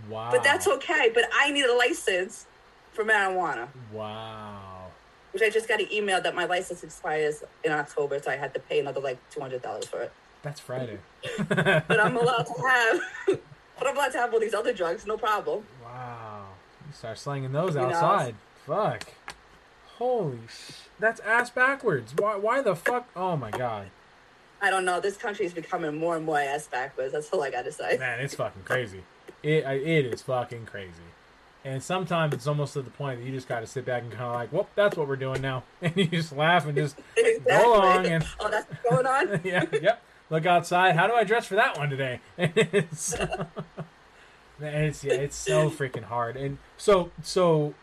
Wow. 0.10 0.30
but 0.32 0.44
that's 0.44 0.68
okay. 0.68 1.10
But 1.14 1.26
I 1.34 1.52
need 1.52 1.64
a 1.66 1.74
license 1.74 2.48
for 2.92 3.06
marijuana. 3.06 3.70
Wow. 3.94 4.88
which 5.32 5.42
I 5.42 5.50
just 5.50 5.68
got 5.70 5.80
an 5.80 5.88
email 5.92 6.22
that 6.22 6.36
my 6.36 6.46
license 6.46 6.84
expires 6.84 7.44
in 7.64 7.72
October, 7.72 8.20
so 8.22 8.30
I 8.30 8.36
had 8.36 8.54
to 8.56 8.60
pay 8.60 8.80
another 8.82 9.00
like 9.00 9.18
two 9.32 9.40
hundred 9.40 9.62
dollars 9.62 9.86
for 9.86 10.02
it. 10.02 10.12
That's 10.44 10.60
Friday. 10.60 11.00
But 11.48 12.00
I'm 12.00 12.16
allowed 12.18 12.44
to 12.46 12.62
have, 12.62 13.00
but 13.80 13.88
I'm 13.88 13.96
allowed 13.98 14.12
to 14.12 14.18
have 14.20 14.34
all 14.34 14.40
these 14.40 14.54
other 14.54 14.74
drugs, 14.74 15.06
no 15.08 15.18
problem. 15.18 15.64
Wow. 15.84 16.48
You 16.88 16.94
start 16.94 17.18
slinging 17.18 17.52
those 17.54 17.76
You 17.76 17.82
know? 17.82 17.88
outside. 17.88 18.36
Fuck. 18.68 19.08
Holy 19.98 20.40
sh. 20.50 20.72
That's 21.00 21.20
ass 21.22 21.50
backwards. 21.50 22.14
Why, 22.18 22.36
why 22.36 22.62
the 22.62 22.76
fuck? 22.76 23.08
Oh 23.16 23.36
my 23.38 23.52
god. 23.52 23.88
I 24.62 24.70
don't 24.70 24.86
know. 24.86 25.00
This 25.00 25.18
country 25.18 25.46
is 25.46 25.54
becoming 25.54 25.96
more 25.98 26.16
and 26.16 26.26
more 26.26 26.40
ass 26.40 26.68
backwards. 26.68 27.14
That's 27.14 27.30
all 27.32 27.44
I 27.44 27.50
got 27.52 27.64
to 27.66 27.72
say. 27.72 27.98
Man, 27.98 28.20
it's 28.20 28.36
fucking 28.36 28.64
crazy. 28.64 29.04
It, 29.42 29.66
it 29.66 30.06
is 30.06 30.22
fucking 30.22 30.66
crazy. 30.66 30.92
And 31.66 31.82
sometimes 31.82 32.34
it's 32.34 32.48
almost 32.48 32.74
to 32.74 32.82
the 32.82 32.90
point 32.90 33.20
that 33.20 33.26
you 33.26 33.32
just 33.32 33.48
got 33.48 33.60
to 33.62 33.68
sit 33.68 33.86
back 33.86 34.04
and 34.04 34.12
kind 34.12 34.24
of 34.26 34.34
like, 34.34 34.52
well, 34.52 34.68
that's 34.76 34.98
what 34.98 35.08
we're 35.08 35.16
doing 35.16 35.42
now. 35.42 35.64
And 35.82 35.96
you 35.96 36.08
just 36.08 36.34
laugh 36.36 36.66
and 36.66 36.76
just, 36.76 36.98
Exactly. 37.18 37.54
along 37.72 38.06
and- 38.08 38.26
oh, 38.40 38.50
that's 38.50 38.70
what's 38.70 38.90
going 38.90 39.06
on. 39.06 39.42
yeah, 39.44 39.64
yep. 39.82 40.02
Look 40.34 40.48
outside. 40.48 40.96
How 40.96 41.06
do 41.06 41.14
I 41.14 41.24
dress 41.26 41.46
for 41.46 41.54
that 41.56 41.78
one 41.78 41.92
today? 41.92 42.20
It's, 42.40 43.14
it's 44.60 45.04
yeah, 45.04 45.14
it's 45.14 45.36
so 45.36 45.70
freaking 45.70 46.06
hard. 46.06 46.38
And 46.38 46.58
so 46.76 47.12
so 47.22 47.76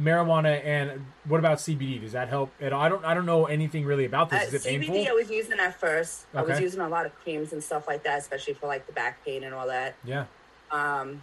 marijuana 0.00 0.64
and 0.64 1.04
what 1.26 1.40
about 1.40 1.58
CBD? 1.58 2.00
Does 2.00 2.12
that 2.12 2.30
help 2.30 2.52
at 2.58 2.72
all? 2.72 2.80
I 2.80 2.88
don't 2.88 3.04
I 3.04 3.12
don't 3.12 3.26
know 3.26 3.44
anything 3.44 3.84
really 3.84 4.06
about 4.06 4.30
this. 4.30 4.44
Uh, 4.44 4.46
Is 4.46 4.54
it 4.54 4.64
painful? 4.64 4.94
CBD, 4.94 5.08
I 5.08 5.12
was 5.12 5.28
using 5.28 5.60
at 5.60 5.78
first. 5.78 6.24
I 6.32 6.40
was 6.40 6.58
using 6.58 6.80
a 6.80 6.88
lot 6.88 7.04
of 7.04 7.14
creams 7.16 7.52
and 7.52 7.62
stuff 7.62 7.86
like 7.86 8.02
that, 8.04 8.20
especially 8.20 8.54
for 8.54 8.66
like 8.66 8.86
the 8.86 8.94
back 8.94 9.22
pain 9.22 9.44
and 9.44 9.54
all 9.54 9.66
that. 9.66 9.94
Yeah. 10.06 10.24
Um, 10.70 11.22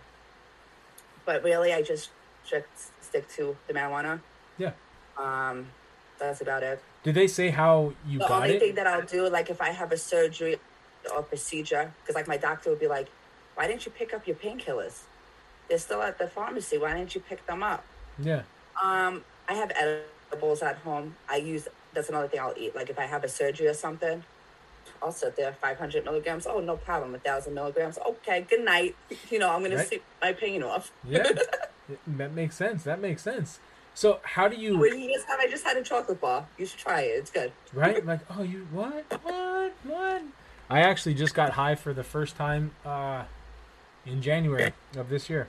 but 1.25 1.43
really, 1.43 1.73
I 1.73 1.81
just 1.81 2.11
stick 2.45 2.67
stick 3.01 3.27
to 3.29 3.57
the 3.65 3.73
marijuana. 3.73 4.19
Yeah. 4.59 4.73
Um, 5.17 5.69
that's 6.19 6.41
about 6.41 6.61
it. 6.61 6.83
Did 7.03 7.15
they 7.15 7.27
say 7.27 7.49
how 7.49 7.93
you 8.07 8.19
the 8.19 8.27
got 8.27 8.43
only 8.43 8.55
it? 8.55 8.59
thing 8.59 8.75
that 8.75 8.88
I'll 8.88 9.01
do, 9.05 9.29
like 9.29 9.49
if 9.49 9.62
I 9.62 9.69
have 9.69 9.91
a 9.91 9.97
surgery 9.97 10.57
or 11.13 11.23
procedure, 11.23 11.91
because 12.01 12.15
like 12.15 12.27
my 12.27 12.38
doctor 12.38 12.69
would 12.69 12.79
be 12.79 12.88
like, 12.88 13.07
"Why 13.55 13.67
didn't 13.67 13.85
you 13.85 13.91
pick 13.91 14.13
up 14.13 14.27
your 14.27 14.35
painkillers? 14.35 15.03
They're 15.69 15.77
still 15.77 16.01
at 16.01 16.17
the 16.19 16.27
pharmacy. 16.27 16.77
Why 16.77 16.93
didn't 16.95 17.15
you 17.15 17.21
pick 17.21 17.45
them 17.47 17.63
up?" 17.63 17.83
yeah. 18.17 18.43
Um, 18.83 19.23
I 19.47 19.53
have 19.55 19.71
edibles 20.31 20.62
at 20.62 20.77
home. 20.77 21.15
I 21.29 21.38
use 21.38 21.67
that's 21.93 22.09
another 22.09 22.27
thing 22.27 22.39
I'll 22.39 22.53
eat. 22.57 22.75
Like 22.75 22.89
if 22.89 22.99
I 22.99 23.05
have 23.05 23.23
a 23.23 23.29
surgery 23.29 23.67
or 23.67 23.73
something, 23.73 24.23
I'll 25.01 25.12
sit 25.12 25.35
there. 25.35 25.53
Five 25.53 25.77
hundred 25.77 26.03
milligrams. 26.05 26.45
Oh, 26.47 26.59
no 26.59 26.77
problem. 26.77 27.15
A 27.15 27.19
thousand 27.19 27.53
milligrams. 27.53 27.97
Okay. 27.97 28.45
Good 28.49 28.65
night. 28.65 28.95
You 29.31 29.39
know, 29.39 29.49
I'm 29.51 29.62
gonna 29.63 29.75
Right. 29.77 29.88
sleep 29.88 30.03
my 30.21 30.33
pain 30.33 30.63
off. 30.63 30.91
Yeah, 31.07 31.31
that 32.07 32.33
makes 32.33 32.55
sense. 32.55 32.83
That 32.83 32.99
makes 32.99 33.21
sense. 33.21 33.59
So 33.93 34.19
how 34.23 34.47
do 34.47 34.56
you 34.56 34.78
When 34.78 34.97
you 34.99 35.13
just 35.13 35.28
have, 35.28 35.39
I 35.39 35.47
just 35.47 35.63
had 35.65 35.75
a 35.78 35.84
chocolate 35.84 36.21
bar. 36.21 36.45
You 36.58 36.65
should 36.65 36.80
try 36.80 37.02
it. 37.02 37.12
It's 37.17 37.32
good. 37.32 37.52
right? 37.73 38.04
Like, 38.10 38.21
oh, 38.38 38.43
you 38.43 38.67
what? 38.71 39.06
What? 39.23 39.73
What? 39.84 40.21
I 40.69 40.82
actually 40.82 41.15
just 41.15 41.34
got 41.34 41.52
high 41.52 41.75
for 41.75 41.93
the 41.93 42.04
first 42.04 42.36
time 42.36 42.71
uh, 42.86 43.23
in 44.06 44.21
January 44.21 44.73
of 44.95 45.10
this 45.10 45.30
year. 45.30 45.47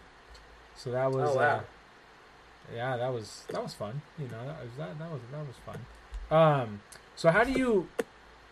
So 0.77 0.91
that 0.91 1.13
was 1.13 1.31
Oh, 1.31 1.37
wow. 1.37 1.43
uh, 1.57 1.61
yeah, 2.75 2.97
that 2.97 3.13
was 3.13 3.45
that 3.51 3.63
was 3.63 3.75
fun. 3.75 4.01
You 4.19 4.27
know, 4.29 4.47
that 4.47 4.63
was 4.63 4.71
that, 4.79 4.99
that 4.99 5.11
was 5.11 5.21
that 5.33 5.47
was 5.47 5.57
fun. 5.67 5.79
Um, 6.31 6.81
so 7.17 7.31
how 7.31 7.45
do 7.45 7.53
you 7.53 7.89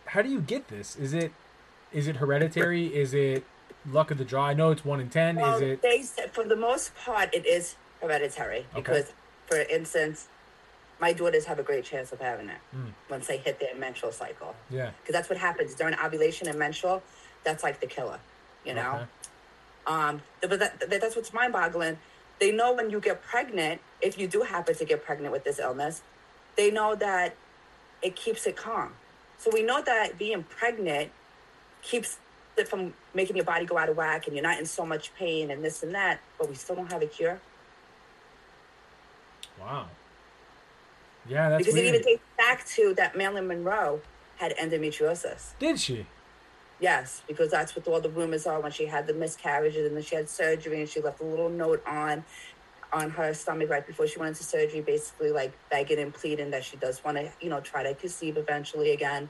how 0.05 0.21
do 0.21 0.29
you 0.29 0.41
get 0.41 0.67
this? 0.67 0.95
Is 0.95 1.13
it 1.13 1.31
is 1.91 2.07
it 2.07 2.17
hereditary? 2.17 2.87
Is 2.87 3.13
it 3.13 3.45
luck 3.89 4.11
of 4.11 4.17
the 4.19 4.25
draw? 4.25 4.45
I 4.47 4.53
know 4.53 4.69
it's 4.71 4.85
one 4.85 4.99
in 4.99 5.09
ten. 5.09 5.37
Well, 5.37 5.55
is 5.55 5.61
it 5.61 5.81
they 5.81 6.03
said 6.03 6.31
for 6.31 6.43
the 6.43 6.55
most 6.55 6.95
part 6.95 7.33
it 7.33 7.45
is 7.47 7.75
hereditary 8.01 8.65
because, 8.75 9.11
for 9.49 9.57
instance, 9.61 10.27
my 11.01 11.11
daughters 11.13 11.45
have 11.45 11.59
a 11.59 11.63
great 11.63 11.83
chance 11.85 12.11
of 12.11 12.19
having 12.19 12.49
it 12.49 12.59
Mm. 12.75 12.91
once 13.09 13.27
they 13.27 13.37
hit 13.37 13.59
their 13.59 13.73
menstrual 13.75 14.11
cycle. 14.11 14.55
yeah? 14.69 14.91
Because 15.01 15.13
that's 15.13 15.29
what 15.29 15.39
happens 15.39 15.73
during 15.75 15.95
ovulation 15.97 16.47
and 16.47 16.59
menstrual. 16.59 17.01
That's 17.43 17.63
like 17.63 17.79
the 17.79 17.87
killer, 17.87 18.19
you 18.65 18.73
know. 18.73 18.95
Okay. 18.95 19.05
Um, 19.87 20.21
but 20.41 20.59
that, 20.59 20.79
that, 20.89 21.01
that's 21.01 21.15
what's 21.15 21.33
mind-boggling. 21.33 21.97
They 22.39 22.51
know 22.51 22.73
when 22.73 22.89
you 22.89 22.99
get 22.99 23.23
pregnant, 23.23 23.81
if 24.01 24.19
you 24.19 24.27
do 24.27 24.41
happen 24.41 24.75
to 24.75 24.85
get 24.85 25.03
pregnant 25.03 25.31
with 25.31 25.43
this 25.45 25.57
illness, 25.57 26.01
they 26.57 26.69
know 26.69 26.95
that 26.95 27.35
it 28.01 28.15
keeps 28.15 28.45
it 28.45 28.55
calm. 28.55 28.93
So 29.39 29.49
we 29.53 29.63
know 29.63 29.81
that 29.81 30.17
being 30.17 30.43
pregnant 30.43 31.11
keeps 31.81 32.17
it 32.57 32.67
from 32.67 32.93
making 33.13 33.37
your 33.37 33.45
body 33.45 33.65
go 33.65 33.77
out 33.77 33.87
of 33.89 33.95
whack 33.97 34.27
and 34.27 34.35
you're 34.35 34.43
not 34.43 34.59
in 34.59 34.65
so 34.65 34.85
much 34.85 35.13
pain 35.15 35.49
and 35.49 35.63
this 35.63 35.81
and 35.81 35.95
that, 35.95 36.19
but 36.37 36.49
we 36.49 36.55
still 36.55 36.75
don't 36.75 36.91
have 36.91 37.01
a 37.01 37.07
cure. 37.07 37.39
Wow. 39.59 39.87
Yeah, 41.27 41.49
that's 41.49 41.59
because 41.59 41.73
weird. 41.73 41.85
it 41.87 41.89
even 41.89 42.01
dates 42.01 42.23
back 42.37 42.65
to 42.67 42.93
that 42.95 43.15
Marilyn 43.15 43.47
Monroe 43.47 44.01
had 44.37 44.55
endometriosis. 44.57 45.51
Did 45.59 45.79
she? 45.79 46.05
Yes, 46.79 47.21
because 47.27 47.51
that's 47.51 47.75
what 47.75 47.87
all 47.87 47.99
the 47.99 48.09
rumors 48.09 48.47
are 48.47 48.59
when 48.61 48.71
she 48.71 48.85
had 48.85 49.05
the 49.05 49.13
miscarriages 49.13 49.85
and 49.85 49.95
then 49.95 50.03
she 50.03 50.15
had 50.15 50.29
surgery 50.29 50.79
and 50.79 50.89
she 50.89 51.01
left 51.01 51.19
a 51.19 51.25
little 51.25 51.49
note 51.49 51.83
on 51.85 52.23
on 52.91 53.09
her 53.11 53.33
stomach 53.33 53.69
right 53.69 53.85
before 53.85 54.07
she 54.07 54.17
went 54.17 54.29
into 54.29 54.43
surgery, 54.43 54.81
basically 54.81 55.31
like 55.31 55.53
begging 55.69 55.99
and 55.99 56.13
pleading 56.13 56.49
that 56.51 56.63
she 56.63 56.75
does 56.77 57.03
want 57.03 57.17
to, 57.17 57.31
you 57.39 57.49
know, 57.49 57.59
try 57.59 57.83
to 57.83 57.93
conceive 57.93 58.35
eventually 58.35 58.91
again. 58.91 59.29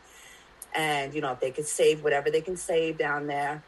And, 0.74 1.14
you 1.14 1.20
know, 1.20 1.34
if 1.34 1.42
they 1.42 1.52
could 1.52 1.66
save 1.66 2.02
whatever 2.04 2.30
they 2.30 2.40
can 2.40 2.56
save 2.56 2.98
down 2.98 3.28
there. 3.28 3.62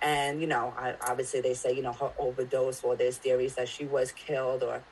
And, 0.00 0.40
you 0.40 0.46
know, 0.46 0.72
I, 0.78 0.94
obviously 1.06 1.40
they 1.42 1.54
say, 1.54 1.74
you 1.74 1.82
know, 1.82 1.92
her 1.92 2.12
overdose 2.18 2.82
or 2.82 2.96
there's 2.96 3.18
theories 3.18 3.54
that 3.56 3.68
she 3.68 3.84
was 3.84 4.12
killed 4.12 4.62
or, 4.62 4.82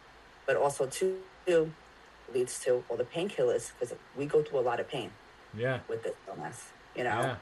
but 0.46 0.56
also 0.56 0.86
too, 0.86 1.18
leads 2.34 2.58
to 2.60 2.82
all 2.88 2.96
the 2.96 3.04
painkillers 3.04 3.72
because 3.78 3.94
we 4.16 4.26
go 4.26 4.42
through 4.42 4.58
a 4.58 4.66
lot 4.70 4.80
of 4.80 4.88
pain 4.88 5.10
Yeah. 5.54 5.80
with 5.88 6.02
this 6.02 6.14
illness, 6.28 6.70
you 6.96 7.04
know 7.04 7.20
Yeah. 7.20 7.36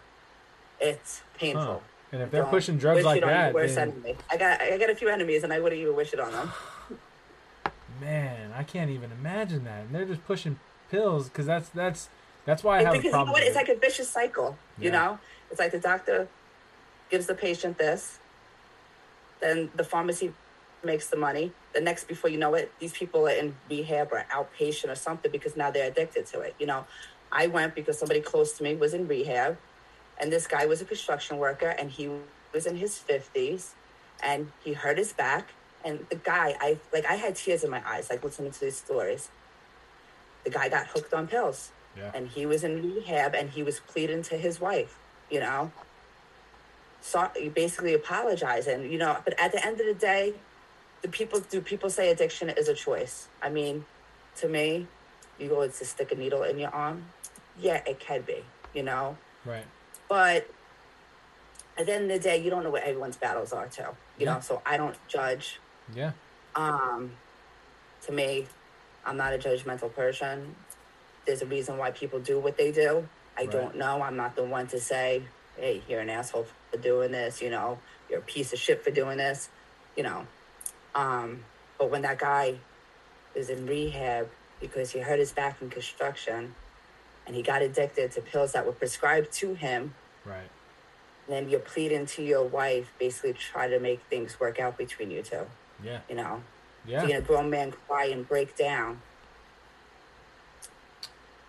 it's 0.80 1.22
painful. 1.34 1.62
Huh. 1.64 1.78
And 2.12 2.22
if 2.22 2.30
they're 2.32 2.42
Don't 2.42 2.50
pushing 2.50 2.76
drugs 2.76 3.04
like 3.04 3.18
it 3.18 3.24
on 3.24 3.54
your 3.54 3.66
that, 3.68 3.74
then. 4.02 4.16
I 4.28 4.36
got 4.36 4.60
I 4.60 4.78
got 4.78 4.90
a 4.90 4.96
few 4.96 5.08
enemies, 5.08 5.44
and 5.44 5.52
I 5.52 5.60
wouldn't 5.60 5.80
even 5.80 5.94
wish 5.94 6.12
it 6.12 6.18
on 6.18 6.32
them. 6.32 6.52
man, 8.00 8.52
I 8.56 8.64
can't 8.64 8.90
even 8.90 9.12
imagine 9.12 9.62
that. 9.64 9.84
And 9.84 9.94
they're 9.94 10.06
just 10.06 10.24
pushing 10.26 10.58
pills 10.90 11.28
because 11.28 11.46
that's 11.46 11.68
that's 11.68 12.08
that's 12.44 12.64
why 12.64 12.78
I 12.78 12.82
have 12.82 12.92
because 12.94 13.04
a 13.04 13.04
you 13.04 13.10
know 13.12 13.16
problem. 13.18 13.32
what? 13.34 13.42
It's 13.44 13.54
like 13.54 13.68
a 13.68 13.76
vicious 13.76 14.08
cycle. 14.10 14.58
You 14.78 14.90
know, 14.90 15.20
it's 15.52 15.60
like 15.60 15.70
the 15.70 15.78
doctor 15.78 16.26
gives 17.10 17.26
the 17.26 17.34
patient 17.34 17.78
this, 17.78 18.18
then 19.40 19.70
the 19.76 19.84
pharmacy 19.84 20.32
makes 20.84 21.08
the 21.08 21.16
money. 21.16 21.52
The 21.72 21.80
next, 21.80 22.08
before 22.08 22.30
you 22.30 22.38
know 22.38 22.54
it, 22.54 22.72
these 22.78 22.92
people 22.92 23.26
are 23.26 23.32
in 23.32 23.54
rehab 23.68 24.12
or 24.12 24.24
outpatient 24.32 24.90
or 24.90 24.94
something 24.94 25.30
because 25.30 25.56
now 25.56 25.70
they're 25.70 25.88
addicted 25.88 26.26
to 26.26 26.40
it. 26.40 26.54
You 26.58 26.66
know, 26.66 26.86
I 27.32 27.46
went 27.46 27.74
because 27.74 27.98
somebody 27.98 28.20
close 28.20 28.52
to 28.58 28.62
me 28.62 28.74
was 28.74 28.94
in 28.94 29.06
rehab, 29.06 29.58
and 30.18 30.32
this 30.32 30.46
guy 30.46 30.66
was 30.66 30.80
a 30.80 30.84
construction 30.84 31.38
worker, 31.38 31.68
and 31.68 31.90
he 31.90 32.10
was 32.52 32.66
in 32.66 32.76
his 32.76 32.98
fifties, 32.98 33.74
and 34.22 34.52
he 34.64 34.72
hurt 34.72 34.98
his 34.98 35.12
back. 35.12 35.52
And 35.84 36.06
the 36.10 36.16
guy, 36.16 36.56
I 36.60 36.78
like, 36.92 37.06
I 37.06 37.14
had 37.14 37.36
tears 37.36 37.64
in 37.64 37.70
my 37.70 37.82
eyes, 37.88 38.10
like 38.10 38.22
listening 38.22 38.50
to 38.50 38.60
these 38.60 38.76
stories. 38.76 39.30
The 40.44 40.50
guy 40.50 40.68
got 40.68 40.86
hooked 40.88 41.14
on 41.14 41.26
pills 41.26 41.72
yeah. 41.96 42.10
and 42.14 42.28
he 42.28 42.46
was 42.46 42.64
in 42.64 42.82
rehab 42.82 43.34
and 43.34 43.50
he 43.50 43.62
was 43.62 43.80
pleading 43.80 44.22
to 44.24 44.36
his 44.36 44.60
wife, 44.60 44.98
you 45.30 45.40
know. 45.40 45.70
So 47.00 47.30
basically 47.54 47.94
apologizing, 47.94 48.90
you 48.90 48.98
know, 48.98 49.16
but 49.24 49.38
at 49.40 49.52
the 49.52 49.64
end 49.64 49.80
of 49.80 49.86
the 49.86 49.94
day, 49.94 50.34
do 51.02 51.08
people 51.08 51.40
do 51.40 51.60
people 51.60 51.90
say 51.90 52.10
addiction 52.10 52.50
is 52.50 52.68
a 52.68 52.74
choice? 52.74 53.28
I 53.42 53.48
mean, 53.50 53.84
to 54.36 54.48
me, 54.48 54.86
you 55.38 55.48
go 55.48 55.66
to 55.66 55.84
stick 55.84 56.12
a 56.12 56.14
needle 56.14 56.42
in 56.42 56.58
your 56.58 56.70
arm. 56.70 57.04
Yeah, 57.58 57.82
it 57.86 58.00
can 58.00 58.22
be, 58.22 58.44
you 58.74 58.82
know. 58.82 59.16
Right. 59.44 59.64
But 60.08 60.46
at 61.78 61.86
the 61.86 61.94
end 61.94 62.10
of 62.10 62.18
the 62.22 62.28
day, 62.28 62.42
you 62.42 62.50
don't 62.50 62.64
know 62.64 62.70
what 62.70 62.82
everyone's 62.82 63.16
battles 63.16 63.52
are 63.52 63.68
too. 63.68 63.82
You 64.18 64.26
Yeah. 64.26 64.34
know, 64.34 64.40
so 64.40 64.60
I 64.66 64.76
don't 64.76 64.96
judge 65.08 65.58
Yeah. 65.94 66.12
um 66.54 67.10
to 68.06 68.12
me 68.12 68.46
i'm 69.04 69.16
not 69.16 69.32
a 69.32 69.38
judgmental 69.38 69.92
person 69.94 70.54
there's 71.26 71.42
a 71.42 71.46
reason 71.46 71.76
why 71.78 71.90
people 71.90 72.18
do 72.18 72.38
what 72.40 72.56
they 72.56 72.72
do 72.72 73.08
i 73.36 73.42
Right. 73.42 73.50
don't 73.52 73.76
know 73.76 74.02
i'm 74.02 74.16
not 74.16 74.34
the 74.36 74.42
one 74.44 74.66
to 74.68 74.80
say 74.80 75.22
hey 75.56 75.82
you're 75.88 76.00
an 76.00 76.10
asshole 76.10 76.46
for 76.70 76.78
doing 76.78 77.12
this 77.12 77.40
you 77.42 77.50
know 77.50 77.78
you're 78.08 78.18
a 78.20 78.22
piece 78.22 78.52
of 78.52 78.58
shit 78.58 78.82
for 78.82 78.90
doing 78.90 79.18
this 79.18 79.48
you 79.96 80.02
know 80.02 80.26
um 80.94 81.44
but 81.78 81.90
when 81.90 82.02
that 82.02 82.18
guy 82.18 82.56
is 83.34 83.48
in 83.48 83.66
rehab 83.66 84.28
because 84.60 84.90
he 84.92 84.98
hurt 85.00 85.18
his 85.18 85.32
back 85.32 85.60
in 85.62 85.70
construction 85.70 86.54
and 87.26 87.36
he 87.36 87.42
got 87.42 87.62
addicted 87.62 88.10
to 88.12 88.20
pills 88.20 88.52
that 88.52 88.66
were 88.66 88.72
prescribed 88.72 89.32
to 89.32 89.54
him 89.54 89.94
Right. 90.24 90.50
then 91.28 91.48
you're 91.48 91.60
pleading 91.60 92.06
to 92.06 92.22
your 92.22 92.44
wife 92.44 92.92
basically 92.98 93.32
try 93.34 93.68
to 93.68 93.78
make 93.78 94.00
things 94.10 94.38
work 94.40 94.58
out 94.58 94.76
between 94.76 95.10
you 95.10 95.22
two 95.22 95.46
Yeah. 95.82 96.00
you 96.08 96.16
know 96.16 96.42
Yeah. 96.84 97.02
seeing 97.06 97.16
a 97.16 97.20
grown 97.20 97.50
man 97.50 97.72
cry 97.72 98.06
and 98.06 98.26
break 98.26 98.56
down. 98.56 99.02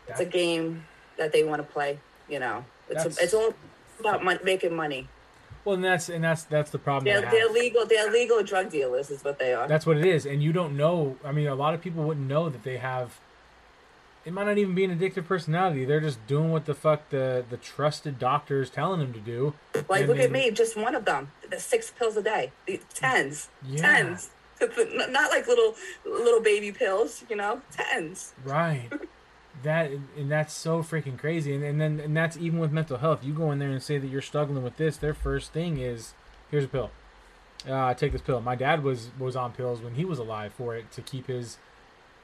It's 0.08 0.20
a 0.20 0.26
game 0.26 0.86
that 1.18 1.32
they 1.32 1.44
want 1.46 1.62
to 1.66 1.68
play. 1.74 2.00
You 2.28 2.40
know, 2.40 2.66
it's 2.90 3.04
That's- 3.04 3.18
it's 3.18 3.34
all 3.34 3.54
about 4.00 4.24
mon- 4.26 4.40
making 4.44 4.76
money. 4.76 5.08
Well, 5.64 5.76
and 5.76 5.84
that's 5.84 6.10
and 6.10 6.24
that's 6.24 6.44
that's 6.44 6.72
the 6.72 6.80
problem. 6.80 7.06
They're 7.06 7.30
they're 7.30 7.50
legal. 7.50 7.86
They're 7.86 8.12
legal 8.12 8.42
drug 8.44 8.72
dealers, 8.72 9.12
is 9.12 9.24
what 9.24 9.38
they 9.38 9.54
are. 9.54 9.68
That's 9.68 9.86
what 9.86 9.98
it 9.98 10.06
is, 10.06 10.26
and 10.26 10.42
you 10.42 10.52
don't 10.52 10.76
know. 10.76 11.18
I 11.24 11.32
mean, 11.32 11.48
a 11.48 11.56
lot 11.56 11.74
of 11.74 11.82
people 11.82 12.04
wouldn't 12.04 12.28
know 12.28 12.50
that 12.50 12.64
they 12.64 12.78
have. 12.78 13.20
It 14.24 14.34
might 14.34 14.46
not 14.46 14.58
even 14.60 14.76
be 14.76 14.84
an 14.84 14.98
addictive 14.98 15.26
personality. 15.26 15.84
They're 15.86 16.00
just 16.00 16.26
doing 16.28 16.52
what 16.52 16.66
the 16.66 16.76
fuck 16.76 17.10
the 17.10 17.44
the 17.50 17.58
trusted 17.58 18.18
doctor 18.20 18.62
is 18.62 18.70
telling 18.70 19.00
them 19.00 19.14
to 19.14 19.20
do. 19.20 19.54
like, 19.90 20.08
look 20.08 20.20
at 20.20 20.32
me, 20.32 20.52
just 20.52 20.76
one 20.78 20.96
of 20.96 21.06
them. 21.06 21.32
The 21.50 21.60
six 21.60 21.92
pills 21.92 22.18
a 22.18 22.24
day, 22.24 22.52
the 22.68 22.80
tens, 22.94 23.50
Yeah. 23.66 23.82
tens. 23.82 24.30
Not 24.62 25.32
like 25.32 25.48
little 25.48 25.76
little 26.06 26.42
baby 26.42 26.72
pills, 26.72 27.24
you 27.30 27.36
know, 27.36 27.62
tens. 27.72 28.34
Right. 28.44 28.90
That 29.64 29.92
and 30.18 30.32
that's 30.32 30.54
so 30.54 30.82
freaking 30.82 31.18
crazy, 31.18 31.54
and, 31.54 31.64
and 31.64 31.80
then 31.80 32.00
and 32.00 32.16
that's 32.16 32.38
even 32.38 32.60
with 32.60 32.72
mental 32.72 32.98
health. 32.98 33.24
You 33.24 33.34
go 33.34 33.52
in 33.52 33.60
there 33.60 33.70
and 33.70 33.82
say 33.82 33.98
that 33.98 34.08
you're 34.08 34.22
struggling 34.22 34.64
with 34.64 34.78
this. 34.78 34.98
Their 34.98 35.14
first 35.14 35.52
thing 35.54 35.78
is, 35.78 36.14
here's 36.50 36.64
a 36.64 36.68
pill. 36.68 36.90
Uh, 37.70 37.94
take 37.94 38.12
this 38.12 38.22
pill. 38.22 38.42
My 38.42 38.56
dad 38.56 38.84
was 38.84 39.10
was 39.20 39.36
on 39.36 39.52
pills 39.52 39.82
when 39.82 39.96
he 39.96 40.06
was 40.06 40.20
alive 40.20 40.54
for 40.54 40.76
it 40.76 40.92
to 40.94 41.02
keep 41.02 41.28
his 41.28 41.58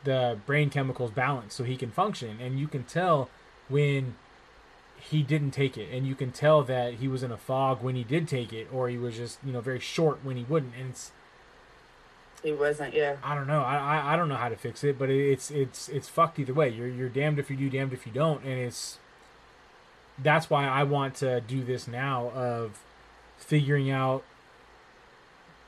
the 0.03 0.39
brain 0.45 0.69
chemicals 0.69 1.11
balanced 1.11 1.57
so 1.57 1.63
he 1.63 1.75
can 1.75 1.91
function. 1.91 2.39
And 2.41 2.59
you 2.59 2.67
can 2.67 2.83
tell 2.83 3.29
when 3.67 4.15
he 4.99 5.21
didn't 5.21 5.51
take 5.51 5.77
it, 5.77 5.89
and 5.91 6.07
you 6.07 6.15
can 6.15 6.31
tell 6.31 6.63
that 6.63 6.95
he 6.95 7.07
was 7.07 7.23
in 7.23 7.31
a 7.31 7.37
fog 7.37 7.83
when 7.83 7.95
he 7.95 8.03
did 8.03 8.27
take 8.27 8.51
it, 8.51 8.67
or 8.73 8.89
he 8.89 8.97
was 8.97 9.15
just 9.15 9.39
you 9.45 9.53
know 9.53 9.61
very 9.61 9.79
short 9.79 10.19
when 10.23 10.37
he 10.37 10.43
wouldn't. 10.43 10.73
And 10.79 10.89
it's 10.89 11.11
He 12.43 12.51
wasn't. 12.53 12.93
Yeah. 12.93 13.17
I 13.23 13.35
don't 13.35 13.47
know. 13.47 13.61
I, 13.61 13.77
I 13.77 14.13
I 14.13 14.15
don't 14.15 14.29
know 14.29 14.35
how 14.35 14.49
to 14.49 14.55
fix 14.55 14.83
it, 14.83 14.97
but 14.99 15.09
it's 15.09 15.49
it's 15.51 15.89
it's 15.89 16.07
fucked 16.07 16.39
either 16.39 16.53
way. 16.53 16.69
You're 16.69 16.87
you're 16.87 17.09
damned 17.09 17.39
if 17.39 17.49
you 17.49 17.57
do, 17.57 17.69
damned 17.69 17.93
if 17.93 18.05
you 18.05 18.11
don't, 18.11 18.43
and 18.43 18.53
it's 18.53 18.99
that's 20.19 20.49
why 20.49 20.65
I 20.67 20.83
want 20.83 21.15
to 21.15 21.41
do 21.41 21.63
this 21.63 21.87
now 21.87 22.29
of 22.35 22.79
figuring 23.37 23.89
out 23.91 24.23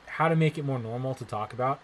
how 0.07 0.27
to 0.27 0.35
make 0.35 0.57
it 0.57 0.65
more 0.65 0.79
normal 0.79 1.13
to 1.15 1.25
talk 1.25 1.53
about 1.53 1.79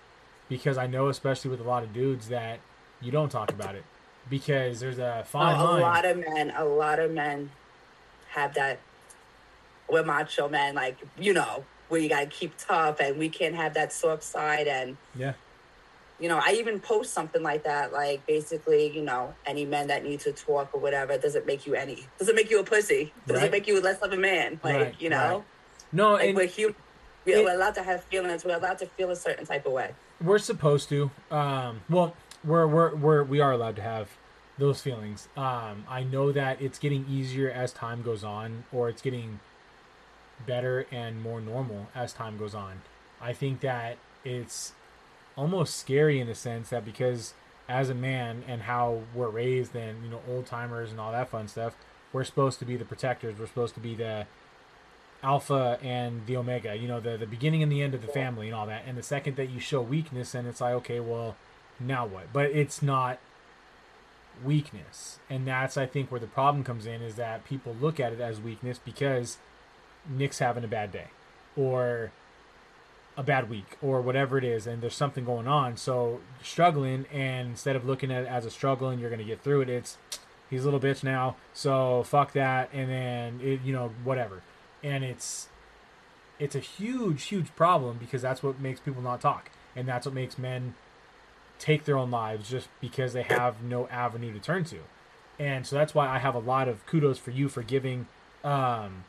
because 0.49 0.77
I 0.77 0.87
know 0.87 1.07
especially 1.09 1.51
with 1.51 1.59
a 1.59 1.63
lot 1.63 1.83
of 1.83 1.93
dudes 1.93 2.27
that 2.29 2.59
you 3.01 3.11
don't 3.11 3.29
talk 3.29 3.51
about 3.51 3.75
it 3.75 3.83
because 4.29 4.79
there's 4.79 4.97
a 4.99 5.19
oh, 5.21 5.23
fine 5.23 5.55
Oh, 5.59 5.63
a 5.63 5.65
line. 5.71 5.81
lot 5.81 6.05
of 6.05 6.17
men, 6.17 6.53
a 6.55 6.65
lot 6.65 6.99
of 6.99 7.11
men 7.11 7.51
have 8.29 8.53
that. 8.55 8.79
We're 9.89 10.03
macho 10.03 10.49
men, 10.49 10.73
like 10.75 10.97
you 11.19 11.33
know, 11.33 11.63
where 11.89 11.99
you 12.01 12.09
gotta 12.09 12.25
keep 12.27 12.53
tough, 12.57 12.99
and 12.99 13.17
we 13.17 13.29
can't 13.29 13.55
have 13.55 13.73
that 13.75 13.93
soft 13.93 14.23
side. 14.23 14.67
And 14.67 14.97
yeah. 15.15 15.33
you 16.19 16.29
know, 16.29 16.39
I 16.43 16.53
even 16.53 16.79
post 16.79 17.13
something 17.13 17.43
like 17.43 17.63
that, 17.63 17.91
like 17.93 18.25
basically, 18.25 18.95
you 18.95 19.01
know, 19.03 19.33
any 19.45 19.65
men 19.65 19.87
that 19.87 20.03
need 20.03 20.19
to 20.21 20.31
talk 20.31 20.69
or 20.73 20.79
whatever 20.79 21.17
doesn't 21.17 21.45
make 21.45 21.65
you 21.67 21.75
any, 21.75 22.07
doesn't 22.17 22.35
make 22.35 22.49
you 22.49 22.59
a 22.59 22.63
pussy, 22.63 23.13
doesn't 23.27 23.43
Right. 23.43 23.51
make 23.51 23.67
you 23.67 23.81
less 23.81 23.99
of 23.99 24.11
a 24.13 24.17
man. 24.17 24.59
Like, 24.63 24.75
Right, 24.75 24.95
you 24.99 25.09
know, 25.09 25.37
right. 25.37 25.43
No, 25.91 26.13
like 26.13 26.27
and 26.29 26.35
we're 26.37 26.45
human. 26.47 26.75
We're 27.25 27.39
it- 27.49 27.55
allowed 27.55 27.75
to 27.75 27.83
have 27.83 28.03
feelings. 28.05 28.45
We're 28.45 28.55
allowed 28.57 28.77
to 28.79 28.85
feel 28.85 29.09
a 29.11 29.15
certain 29.15 29.45
type 29.45 29.65
of 29.65 29.73
way. 29.73 29.91
we're 30.21 30.37
supposed 30.39 30.89
to. 30.89 31.11
Um, 31.31 31.81
well, 31.89 32.15
we're 32.43 32.67
we're 32.67 32.95
we're 32.95 33.23
we 33.23 33.39
are 33.41 33.51
allowed 33.51 33.75
to 33.77 33.81
have 33.81 34.09
those 34.57 34.81
feelings. 34.81 35.27
Um, 35.35 35.83
I 35.89 36.03
know 36.03 36.31
that 36.31 36.61
it's 36.61 36.79
getting 36.79 37.05
easier 37.09 37.49
as 37.51 37.73
time 37.73 38.01
goes 38.03 38.23
on, 38.23 38.63
or 38.71 38.87
it's 38.87 39.01
getting 39.01 39.39
better 40.45 40.85
and 40.91 41.21
more 41.21 41.41
normal 41.41 41.87
as 41.95 42.13
time 42.13 42.37
goes 42.37 42.55
on. 42.55 42.81
I 43.21 43.33
think 43.33 43.61
that 43.61 43.97
it's 44.23 44.73
almost 45.35 45.77
scary 45.77 46.19
in 46.19 46.27
the 46.27 46.35
sense 46.35 46.69
that 46.69 46.85
because 46.85 47.33
as 47.67 47.89
a 47.89 47.95
man 47.95 48.43
and 48.47 48.63
how 48.63 49.01
we're 49.13 49.29
raised 49.29 49.75
and 49.75 50.03
you 50.03 50.09
know 50.09 50.21
old 50.29 50.45
timers 50.45 50.91
and 50.91 50.99
all 50.99 51.11
that 51.11 51.29
fun 51.29 51.47
stuff, 51.47 51.75
we're 52.13 52.23
supposed 52.23 52.59
to 52.59 52.65
be 52.65 52.75
the 52.75 52.85
protectors. 52.85 53.37
We're 53.39 53.47
supposed 53.47 53.73
to 53.75 53.79
be 53.79 53.95
the 53.95 54.27
alpha 55.23 55.79
and 55.81 56.25
the 56.27 56.37
omega. 56.37 56.75
You 56.75 56.87
know, 56.87 56.99
the 56.99 57.17
the 57.17 57.27
beginning 57.27 57.63
and 57.63 57.71
the 57.71 57.81
end 57.81 57.93
of 57.93 58.01
the 58.01 58.07
family 58.07 58.47
and 58.47 58.55
all 58.55 58.67
that. 58.67 58.83
And 58.85 58.97
the 58.97 59.03
second 59.03 59.35
that 59.37 59.49
you 59.49 59.59
show 59.59 59.81
weakness, 59.81 60.35
and 60.35 60.47
it's 60.47 60.61
like, 60.61 60.73
okay, 60.75 60.99
well, 60.99 61.35
now 61.79 62.05
what? 62.05 62.31
But 62.31 62.51
it's 62.51 62.81
not 62.81 63.19
weakness, 64.43 65.19
and 65.29 65.47
that's 65.47 65.77
I 65.77 65.85
think 65.85 66.11
where 66.11 66.19
the 66.19 66.27
problem 66.27 66.63
comes 66.63 66.85
in 66.85 67.01
is 67.01 67.15
that 67.15 67.45
people 67.45 67.75
look 67.79 67.99
at 67.99 68.13
it 68.13 68.19
as 68.19 68.39
weakness 68.39 68.79
because 68.83 69.37
Nick's 70.09 70.39
having 70.39 70.63
a 70.63 70.67
bad 70.67 70.91
day, 70.91 71.07
or 71.55 72.11
a 73.17 73.23
bad 73.23 73.49
week 73.49 73.77
or 73.81 74.01
whatever 74.01 74.37
it 74.37 74.43
is 74.43 74.67
and 74.67 74.81
there's 74.81 74.95
something 74.95 75.23
going 75.23 75.47
on. 75.47 75.77
So 75.77 76.19
struggling 76.43 77.05
and 77.11 77.49
instead 77.49 77.75
of 77.75 77.85
looking 77.85 78.11
at 78.11 78.23
it 78.23 78.27
as 78.27 78.45
a 78.45 78.51
struggle 78.51 78.89
and 78.89 78.99
you're 78.99 79.09
going 79.09 79.19
to 79.19 79.25
get 79.25 79.41
through 79.41 79.61
it 79.61 79.69
it's 79.69 79.97
he's 80.49 80.63
a 80.63 80.65
little 80.65 80.79
bitch 80.79 81.03
now 81.03 81.35
so 81.53 82.03
fuck 82.03 82.33
that 82.33 82.69
and 82.73 82.89
then 82.89 83.39
it 83.41 83.61
you 83.63 83.73
know 83.73 83.91
whatever. 84.03 84.41
And 84.83 85.03
it's 85.03 85.47
it's 86.39 86.55
a 86.55 86.59
huge 86.59 87.23
huge 87.23 87.55
problem 87.55 87.97
because 87.97 88.21
that's 88.21 88.43
what 88.43 88.59
makes 88.59 88.79
people 88.79 89.01
not 89.01 89.21
talk 89.21 89.49
and 89.75 89.87
that's 89.87 90.05
what 90.05 90.13
makes 90.13 90.37
men 90.37 90.75
take 91.57 91.85
their 91.85 91.97
own 91.97 92.11
lives 92.11 92.49
just 92.49 92.67
because 92.81 93.13
they 93.13 93.23
have 93.23 93.63
no 93.63 93.87
avenue 93.87 94.33
to 94.33 94.39
turn 94.39 94.65
to. 94.65 94.79
And 95.39 95.65
so 95.65 95.75
that's 95.77 95.95
why 95.95 96.09
i 96.09 96.19
have 96.19 96.35
a 96.35 96.39
lot 96.39 96.67
of 96.67 96.85
kudos 96.85 97.17
for 97.17 97.31
you 97.31 97.47
for 97.47 97.63
giving 97.63 98.07
um 98.43 99.05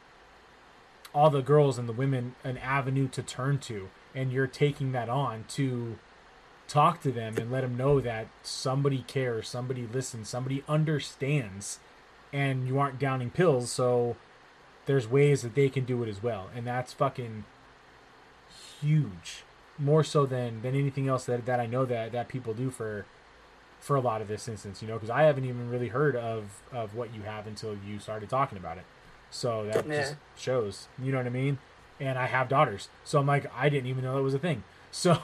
all 1.16 1.30
the 1.30 1.42
girls 1.42 1.78
and 1.78 1.88
the 1.88 1.92
women 1.92 2.34
an 2.44 2.58
avenue 2.58 3.08
to 3.08 3.22
turn 3.22 3.58
to 3.58 3.88
and 4.14 4.30
you're 4.30 4.46
taking 4.46 4.92
that 4.92 5.08
on 5.08 5.44
to 5.48 5.98
talk 6.68 7.00
to 7.00 7.10
them 7.10 7.36
and 7.38 7.50
let 7.50 7.62
them 7.62 7.76
know 7.76 8.00
that 8.00 8.26
somebody 8.42 9.04
cares 9.06 9.48
somebody 9.48 9.88
listens 9.92 10.28
somebody 10.28 10.62
understands 10.68 11.78
and 12.32 12.68
you 12.68 12.78
aren't 12.78 12.98
downing 12.98 13.30
pills 13.30 13.70
so 13.70 14.16
there's 14.86 15.08
ways 15.08 15.42
that 15.42 15.54
they 15.54 15.68
can 15.68 15.84
do 15.84 16.02
it 16.02 16.08
as 16.08 16.22
well. 16.22 16.48
And 16.54 16.66
that's 16.66 16.92
fucking 16.92 17.44
huge. 18.80 19.42
More 19.78 20.02
so 20.02 20.24
than 20.24 20.62
than 20.62 20.74
anything 20.74 21.06
else 21.06 21.26
that, 21.26 21.44
that 21.44 21.60
i 21.60 21.66
know 21.66 21.84
that 21.84 22.10
that 22.12 22.28
people 22.28 22.54
do 22.54 22.70
for 22.70 23.04
for 23.78 23.94
a 23.94 24.00
lot 24.00 24.22
of 24.22 24.28
this 24.28 24.48
instance 24.48 24.80
you 24.80 24.88
know 24.88 24.94
because 24.94 25.10
i 25.10 25.24
haven't 25.24 25.44
even 25.44 25.68
really 25.68 25.88
heard 25.88 26.16
of 26.16 26.62
of 26.72 26.94
what 26.94 27.14
you 27.14 27.20
have 27.20 27.46
until 27.46 27.76
you 27.86 27.98
started 27.98 28.30
talking 28.30 28.56
about 28.56 28.78
it 28.78 28.84
so 29.30 29.66
that 29.66 29.86
Yeah. 29.86 30.00
just 30.00 30.14
shows 30.36 30.86
you 31.02 31.10
know 31.12 31.18
what 31.18 31.26
i 31.26 31.30
mean 31.30 31.58
and 32.00 32.18
i 32.18 32.26
have 32.26 32.48
daughters 32.48 32.88
so 33.04 33.18
i'm 33.18 33.26
like 33.26 33.50
i 33.56 33.68
didn't 33.68 33.86
even 33.86 34.04
know 34.04 34.14
that 34.16 34.22
was 34.22 34.34
a 34.34 34.38
thing 34.38 34.62
so 34.96 35.18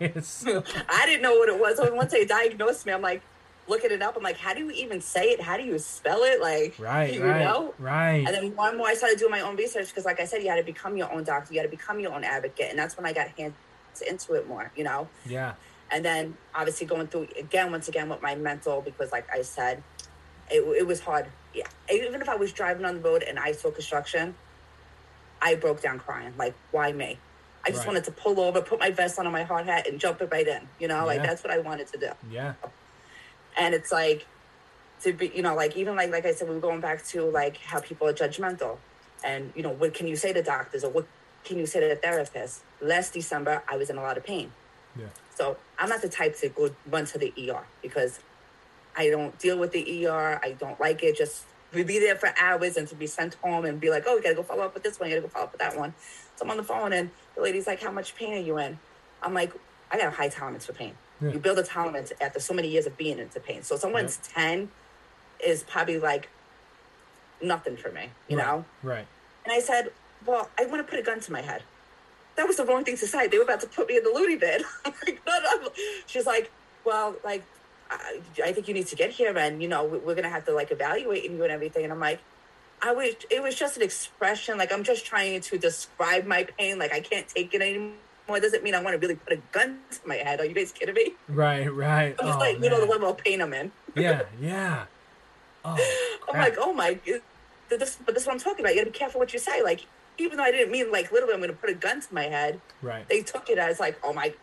it's 0.00 0.46
I 0.88 1.06
didn't 1.06 1.20
know 1.22 1.34
what 1.34 1.48
it 1.50 1.60
was. 1.60 1.78
When 1.78 1.94
once 1.94 2.12
they 2.12 2.24
diagnosed 2.24 2.86
me, 2.86 2.92
I'm 2.92 3.02
like 3.02 3.20
looking 3.68 3.90
it 3.90 4.00
up. 4.00 4.16
I'm 4.16 4.22
like, 4.22 4.38
how 4.38 4.54
do 4.54 4.60
you 4.60 4.70
even 4.70 5.00
say 5.02 5.24
it? 5.26 5.42
How 5.42 5.58
do 5.58 5.62
you 5.62 5.78
spell 5.78 6.22
it? 6.22 6.40
Like, 6.40 6.74
right 6.78 7.12
you 7.12 7.22
right 7.22 7.44
know? 7.44 7.74
right 7.78 8.24
And 8.26 8.28
then 8.28 8.56
one 8.56 8.78
more, 8.78 8.86
I 8.86 8.94
started 8.94 9.18
doing 9.18 9.30
my 9.30 9.40
own 9.40 9.56
research 9.56 9.88
because, 9.88 10.06
like 10.06 10.20
I 10.20 10.24
said, 10.24 10.42
you 10.42 10.48
had 10.48 10.56
to 10.56 10.62
become 10.62 10.96
your 10.96 11.12
own 11.12 11.22
doctor. 11.24 11.52
You 11.52 11.60
had 11.60 11.70
to 11.70 11.76
become 11.76 12.00
your 12.00 12.14
own 12.14 12.24
advocate, 12.24 12.68
and 12.70 12.78
that's 12.78 12.96
when 12.96 13.04
I 13.04 13.12
got 13.12 13.28
hands 13.36 13.54
into 14.08 14.34
it 14.34 14.48
more. 14.48 14.70
You 14.74 14.84
know. 14.84 15.08
yeah 15.26 15.52
And 15.90 16.02
then 16.02 16.38
obviously 16.54 16.86
going 16.86 17.08
through 17.08 17.28
again, 17.38 17.70
once 17.70 17.88
again, 17.88 18.08
with 18.08 18.22
my 18.22 18.34
mental 18.36 18.80
because, 18.80 19.12
like 19.12 19.26
I 19.30 19.42
said, 19.42 19.82
it, 20.50 20.60
it 20.78 20.86
was 20.86 21.00
hard. 21.00 21.26
Yeah, 21.54 21.68
even 21.92 22.20
if 22.20 22.28
I 22.28 22.36
was 22.36 22.52
driving 22.52 22.84
on 22.86 22.96
the 22.96 23.00
road 23.02 23.22
and 23.22 23.38
I 23.38 23.52
saw 23.52 23.70
construction, 23.70 24.34
I 25.42 25.56
broke 25.56 25.82
down 25.82 25.98
crying. 26.00 26.34
Like, 26.36 26.56
why 26.70 26.92
me? 26.92 27.22
I 27.66 27.70
just 27.70 27.86
Right. 27.86 27.88
wanted 27.88 28.04
to 28.04 28.12
pull 28.12 28.40
over, 28.40 28.62
put 28.62 28.80
my 28.80 28.90
vest 28.90 29.18
on 29.18 29.26
and 29.26 29.32
my 29.32 29.44
hard 29.44 29.66
hat, 29.66 29.88
and 29.88 30.00
jump 30.00 30.20
it 30.22 30.30
right 30.32 30.46
in. 30.48 30.70
You 30.78 30.88
know, 30.88 31.06
like 31.06 31.22
that's 31.22 31.44
what 31.44 31.52
I 31.52 31.58
wanted 31.58 31.88
to 31.88 31.98
do 31.98 32.10
yeah 32.30 32.54
and 33.56 33.74
it's 33.74 33.92
like 33.92 34.28
to 35.02 35.12
be 35.12 35.32
you 35.34 35.42
know 35.42 35.54
like 35.54 35.76
even 35.76 35.96
like 35.96 36.10
like 36.10 36.26
i 36.26 36.32
said 36.32 36.48
we 36.48 36.54
were 36.54 36.60
going 36.60 36.80
back 36.80 37.04
to 37.06 37.24
like 37.30 37.58
how 37.58 37.80
people 37.80 38.08
are 38.08 38.14
judgmental 38.14 38.82
and 39.24 39.52
you 39.56 39.62
know 39.62 39.70
what 39.72 39.94
can 39.94 40.06
you 40.06 40.16
say 40.16 40.32
to 40.32 40.42
doctors 40.42 40.84
or 40.84 40.92
what 40.92 41.08
can 41.44 41.58
you 41.58 41.66
say 41.66 41.80
to 41.80 41.88
the 41.88 41.96
therapist 41.96 42.64
last 42.80 43.12
december 43.14 43.64
i 43.68 43.76
was 43.76 43.90
in 43.90 43.98
a 43.98 44.02
lot 44.02 44.18
of 44.18 44.24
pain 44.24 44.54
yeah 44.94 45.10
so 45.30 45.58
i'm 45.78 45.88
not 45.88 46.02
the 46.02 46.08
type 46.08 46.36
to 46.38 46.48
go 46.50 46.70
run 46.86 47.06
to 47.06 47.18
the 47.18 47.34
er 47.50 47.68
because 47.82 48.20
i 48.96 49.08
don't 49.08 49.38
deal 49.38 49.58
with 49.58 49.72
the 49.72 50.06
er 50.06 50.40
i 50.42 50.52
don't 50.52 50.78
like 50.80 51.02
it 51.02 51.16
just 51.16 51.44
to 51.72 51.84
be 51.84 51.98
there 51.98 52.14
for 52.16 52.30
hours 52.38 52.76
and 52.76 52.86
to 52.86 52.94
be 52.94 53.06
sent 53.06 53.34
home 53.42 53.64
and 53.64 53.80
be 53.80 53.90
like 53.90 54.04
oh 54.06 54.14
you 54.16 54.22
gotta 54.22 54.34
go 54.34 54.42
follow 54.42 54.62
up 54.64 54.74
with 54.74 54.82
this 54.82 54.98
one 55.00 55.08
you 55.10 55.16
gotta 55.16 55.26
go 55.26 55.32
follow 55.32 55.46
up 55.46 55.52
with 55.52 55.60
that 55.60 55.76
one 55.76 55.92
so 56.36 56.44
i'm 56.44 56.50
on 56.50 56.56
the 56.56 56.62
phone 56.62 56.92
and 56.92 57.10
the 57.34 57.42
lady's 57.42 57.66
like 57.66 57.82
how 57.82 57.90
much 57.90 58.14
pain 58.14 58.32
are 58.34 58.38
you 58.48 58.58
in 58.58 58.78
i'm 59.22 59.34
like 59.34 59.52
i 59.90 59.98
got 59.98 60.06
a 60.08 60.10
high 60.16 60.28
tolerance 60.28 60.66
for 60.66 60.72
pain 60.72 60.94
Yeah. 61.20 61.32
you 61.32 61.38
build 61.38 61.58
a 61.58 61.62
tolerance 61.64 62.12
after 62.20 62.38
so 62.40 62.54
many 62.54 62.68
years 62.68 62.86
of 62.86 62.96
being 62.96 63.18
into 63.18 63.40
pain 63.40 63.62
so 63.62 63.76
someone's 63.76 64.18
10 64.34 64.68
is 65.44 65.62
probably 65.64 65.98
like 65.98 66.28
nothing 67.42 67.76
for 67.76 67.90
me 67.90 68.10
you 68.28 68.36
Right. 68.38 68.46
know 68.46 68.64
right 68.82 69.06
and 69.44 69.52
I 69.52 69.60
said, 69.60 69.90
Well, 70.24 70.48
I 70.58 70.64
want 70.64 70.78
to 70.86 70.90
put 70.90 70.98
a 70.98 71.02
gun 71.02 71.20
to 71.20 71.30
my 71.30 71.42
head. 71.42 71.62
That 72.36 72.46
was 72.48 72.56
the 72.56 72.64
wrong 72.64 72.82
thing 72.82 72.96
to 72.96 73.06
say. 73.06 73.26
They 73.28 73.36
were 73.36 73.44
about 73.44 73.60
to 73.60 73.66
put 73.66 73.88
me 73.88 73.98
in 73.98 74.02
the 74.02 74.08
loony 74.08 74.36
bin. 74.36 74.62
I'm 74.86 74.94
like, 75.06 75.20
no, 75.26 75.38
no. 75.38 75.68
She's 76.06 76.24
like, 76.24 76.50
Well, 76.82 77.14
like, 77.22 77.42
I, 77.90 78.20
I 78.44 78.52
think 78.52 78.68
you 78.68 78.74
need 78.74 78.86
to 78.88 78.96
get 78.96 79.10
here 79.10 79.36
and, 79.36 79.62
you 79.62 79.68
know, 79.68 79.84
we- 79.84 79.98
we're 79.98 80.14
going 80.14 80.24
to 80.24 80.30
have 80.30 80.44
to 80.46 80.52
like 80.52 80.70
evaluate 80.70 81.24
you 81.24 81.42
and 81.42 81.52
everything. 81.52 81.84
And 81.84 81.92
I'm 81.92 82.00
like, 82.00 82.20
I 82.82 82.92
was, 82.92 83.14
it 83.30 83.42
was 83.42 83.54
just 83.54 83.76
an 83.76 83.82
expression. 83.82 84.58
Like, 84.58 84.72
I'm 84.72 84.84
just 84.84 85.06
trying 85.06 85.40
to 85.40 85.58
describe 85.58 86.26
my 86.26 86.44
pain. 86.58 86.78
Like, 86.78 86.92
I 86.92 87.00
can't 87.00 87.26
take 87.28 87.54
it 87.54 87.62
anymore. 87.62 87.94
It 88.28 88.40
doesn't 88.40 88.62
mean 88.62 88.74
I 88.74 88.82
want 88.82 88.94
to 88.94 88.98
really 88.98 89.16
put 89.16 89.32
a 89.32 89.40
gun 89.52 89.78
to 89.90 90.00
my 90.06 90.16
head. 90.16 90.40
Are 90.40 90.44
you 90.44 90.54
guys 90.54 90.72
kidding 90.72 90.94
me? 90.94 91.12
right 91.28 91.72
right 91.72 92.14
I'm 92.18 92.26
just 92.26 92.38
oh, 92.38 92.40
like, 92.40 92.56
you 92.62 92.70
know, 92.70 92.76
the 92.80 92.86
man. 92.86 92.90
level 92.90 93.10
of 93.10 93.18
pain 93.18 93.40
I'm 93.40 93.52
in. 93.52 93.70
yeah 93.94 94.22
yeah 94.40 94.84
oh 95.64 96.20
I'm 96.28 96.38
like, 96.40 96.56
oh 96.58 96.72
my, 96.72 96.98
this, 97.68 97.98
but 98.04 98.14
this 98.14 98.22
is 98.22 98.26
what 98.26 98.34
I'm 98.34 98.40
talking 98.40 98.64
about. 98.64 98.74
You 98.74 98.80
got 98.80 98.86
to 98.86 98.92
be 98.92 98.98
careful 98.98 99.20
what 99.20 99.32
you 99.32 99.38
say. 99.38 99.62
Like, 99.62 99.86
even 100.18 100.36
though 100.36 100.44
I 100.44 100.50
didn't 100.50 100.70
mean 100.70 100.90
like 100.92 101.10
literally, 101.12 101.34
I'm 101.34 101.40
going 101.40 101.50
to 101.50 101.56
put 101.56 101.70
a 101.70 101.74
gun 101.74 102.00
to 102.00 102.14
my 102.14 102.24
head. 102.24 102.60
right 102.82 103.08
They 103.08 103.22
took 103.22 103.48
it 103.50 103.58
as 103.58 103.80
like, 103.80 103.98
oh 104.02 104.12
my, 104.12 104.34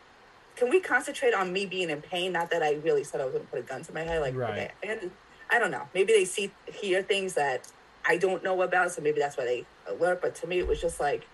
can 0.61 0.69
we 0.69 0.79
concentrate 0.79 1.33
on 1.33 1.51
me 1.51 1.65
being 1.65 1.89
in 1.89 2.03
pain? 2.03 2.31
Not 2.33 2.51
that 2.51 2.61
I 2.61 2.73
really 2.83 3.03
said 3.03 3.19
I 3.19 3.25
was 3.25 3.33
going 3.33 3.43
to 3.43 3.49
put 3.49 3.57
a 3.57 3.63
gun 3.63 3.81
to 3.81 3.93
my 3.93 4.01
head. 4.01 4.21
Like, 4.21 4.35
Right. 4.35 4.51
okay, 4.51 4.71
and 4.83 5.09
I 5.49 5.57
don't 5.57 5.71
know. 5.71 5.87
Maybe 5.95 6.13
they 6.13 6.23
see 6.23 6.51
hear 6.71 7.01
things 7.01 7.33
that 7.33 7.67
I 8.05 8.17
don't 8.17 8.43
know 8.43 8.61
about, 8.61 8.91
so 8.91 9.01
maybe 9.01 9.19
that's 9.19 9.37
why 9.37 9.45
they 9.45 9.65
alert. 9.87 10.21
But 10.21 10.35
to 10.35 10.47
me, 10.47 10.59
it 10.59 10.67
was 10.67 10.79
just 10.79 10.99
like 10.99 11.25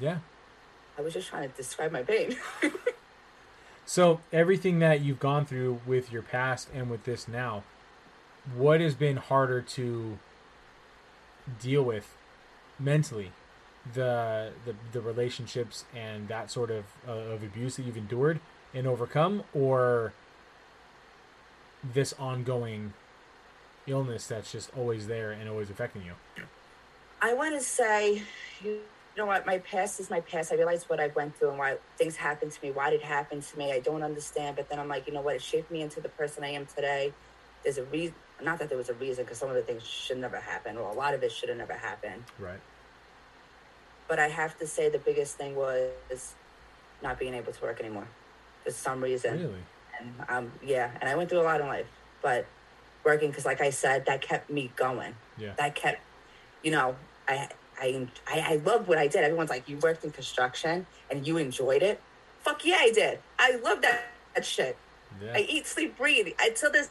yeah 0.00 0.18
I 0.98 1.02
was 1.02 1.14
just 1.14 1.28
trying 1.28 1.48
to 1.48 1.56
describe 1.56 1.92
my 1.92 2.02
pain. 2.02 2.36
So 3.88 4.20
everything 4.34 4.80
that 4.80 5.00
you've 5.00 5.18
gone 5.18 5.46
through 5.46 5.80
with 5.86 6.12
your 6.12 6.20
past 6.20 6.68
and 6.74 6.90
with 6.90 7.04
this 7.04 7.26
now, 7.26 7.62
what 8.54 8.82
has 8.82 8.94
been 8.94 9.16
harder 9.16 9.62
to 9.62 10.18
deal 11.58 11.82
with 11.82 12.14
mentally? 12.78 13.32
The 13.94 14.52
the, 14.64 14.74
the 14.92 15.00
relationships 15.00 15.84
and 15.94 16.28
that 16.28 16.50
sort 16.50 16.70
of 16.70 16.84
uh, 17.06 17.12
of 17.12 17.42
abuse 17.42 17.76
that 17.76 17.84
you've 17.84 17.96
endured 17.96 18.40
and 18.74 18.86
overcome, 18.86 19.44
or 19.54 20.12
this 21.82 22.12
ongoing 22.18 22.92
illness 23.86 24.26
that's 24.26 24.52
just 24.52 24.70
always 24.76 25.06
there 25.06 25.30
and 25.30 25.48
always 25.48 25.70
affecting 25.70 26.02
you. 26.02 26.12
I 27.22 27.32
want 27.32 27.54
to 27.54 27.60
say, 27.60 28.22
you 28.62 28.80
know 29.16 29.26
what, 29.26 29.46
my 29.46 29.58
past 29.58 29.98
is 30.00 30.10
my 30.10 30.20
past. 30.20 30.52
I 30.52 30.56
realize 30.56 30.88
what 30.88 31.00
I 31.00 31.08
went 31.08 31.36
through 31.36 31.50
and 31.50 31.58
why 31.58 31.78
things 31.96 32.14
happened 32.14 32.52
to 32.52 32.62
me, 32.62 32.70
why 32.70 32.90
did 32.90 33.00
it 33.00 33.06
happen 33.06 33.40
to 33.40 33.58
me. 33.58 33.72
I 33.72 33.80
don't 33.80 34.02
understand, 34.02 34.56
but 34.56 34.68
then 34.68 34.78
I'm 34.78 34.88
like, 34.88 35.06
you 35.06 35.14
know 35.14 35.22
what, 35.22 35.36
it 35.36 35.42
shaped 35.42 35.70
me 35.70 35.80
into 35.82 36.00
the 36.00 36.10
person 36.10 36.44
I 36.44 36.50
am 36.50 36.66
today. 36.66 37.12
There's 37.64 37.78
a 37.78 37.84
reason, 37.84 38.14
not 38.42 38.58
that 38.58 38.68
there 38.68 38.78
was 38.78 38.88
a 38.88 38.94
reason, 38.94 39.24
because 39.24 39.38
some 39.38 39.48
of 39.48 39.56
the 39.56 39.62
things 39.62 39.82
should 39.82 40.18
never 40.18 40.36
happen, 40.36 40.76
or 40.76 40.90
a 40.90 40.94
lot 40.94 41.14
of 41.14 41.22
it 41.22 41.32
should 41.32 41.48
have 41.48 41.58
never 41.58 41.72
happened. 41.72 42.22
Right. 42.38 42.60
But 44.08 44.18
I 44.18 44.28
have 44.28 44.58
to 44.58 44.66
say, 44.66 44.88
the 44.88 44.98
biggest 44.98 45.36
thing 45.36 45.54
was 45.54 46.34
not 47.02 47.18
being 47.18 47.34
able 47.34 47.52
to 47.52 47.62
work 47.62 47.78
anymore 47.80 48.08
for 48.64 48.70
some 48.70 49.02
reason. 49.02 49.38
Really. 49.38 49.62
And 50.00 50.14
um, 50.28 50.52
yeah, 50.64 50.90
and 51.00 51.08
I 51.08 51.14
went 51.14 51.28
through 51.28 51.40
a 51.40 51.42
lot 51.42 51.60
in 51.60 51.66
life, 51.66 51.86
but 52.22 52.46
working 53.04 53.30
because, 53.30 53.44
like 53.44 53.60
I 53.60 53.70
said, 53.70 54.06
that 54.06 54.20
kept 54.20 54.50
me 54.50 54.72
going. 54.76 55.14
Yeah. 55.36 55.52
That 55.58 55.74
kept, 55.74 56.00
you 56.62 56.70
know, 56.70 56.96
I 57.28 57.48
I 57.80 58.08
I, 58.26 58.40
I 58.40 58.56
love 58.64 58.88
what 58.88 58.98
I 58.98 59.08
did. 59.08 59.22
Everyone's 59.22 59.50
like, 59.50 59.68
you 59.68 59.76
worked 59.78 60.04
in 60.04 60.10
construction 60.10 60.86
and 61.10 61.26
you 61.26 61.36
enjoyed 61.36 61.82
it. 61.82 62.00
Fuck 62.40 62.64
yeah, 62.64 62.78
I 62.80 62.90
did. 62.90 63.18
I 63.38 63.56
love 63.56 63.82
that 63.82 64.06
that 64.34 64.44
shit. 64.44 64.76
Yeah. 65.22 65.32
I 65.34 65.46
eat, 65.48 65.66
sleep, 65.66 65.96
breathe. 65.96 66.28
I, 66.38 66.50
till 66.50 66.70
this 66.70 66.90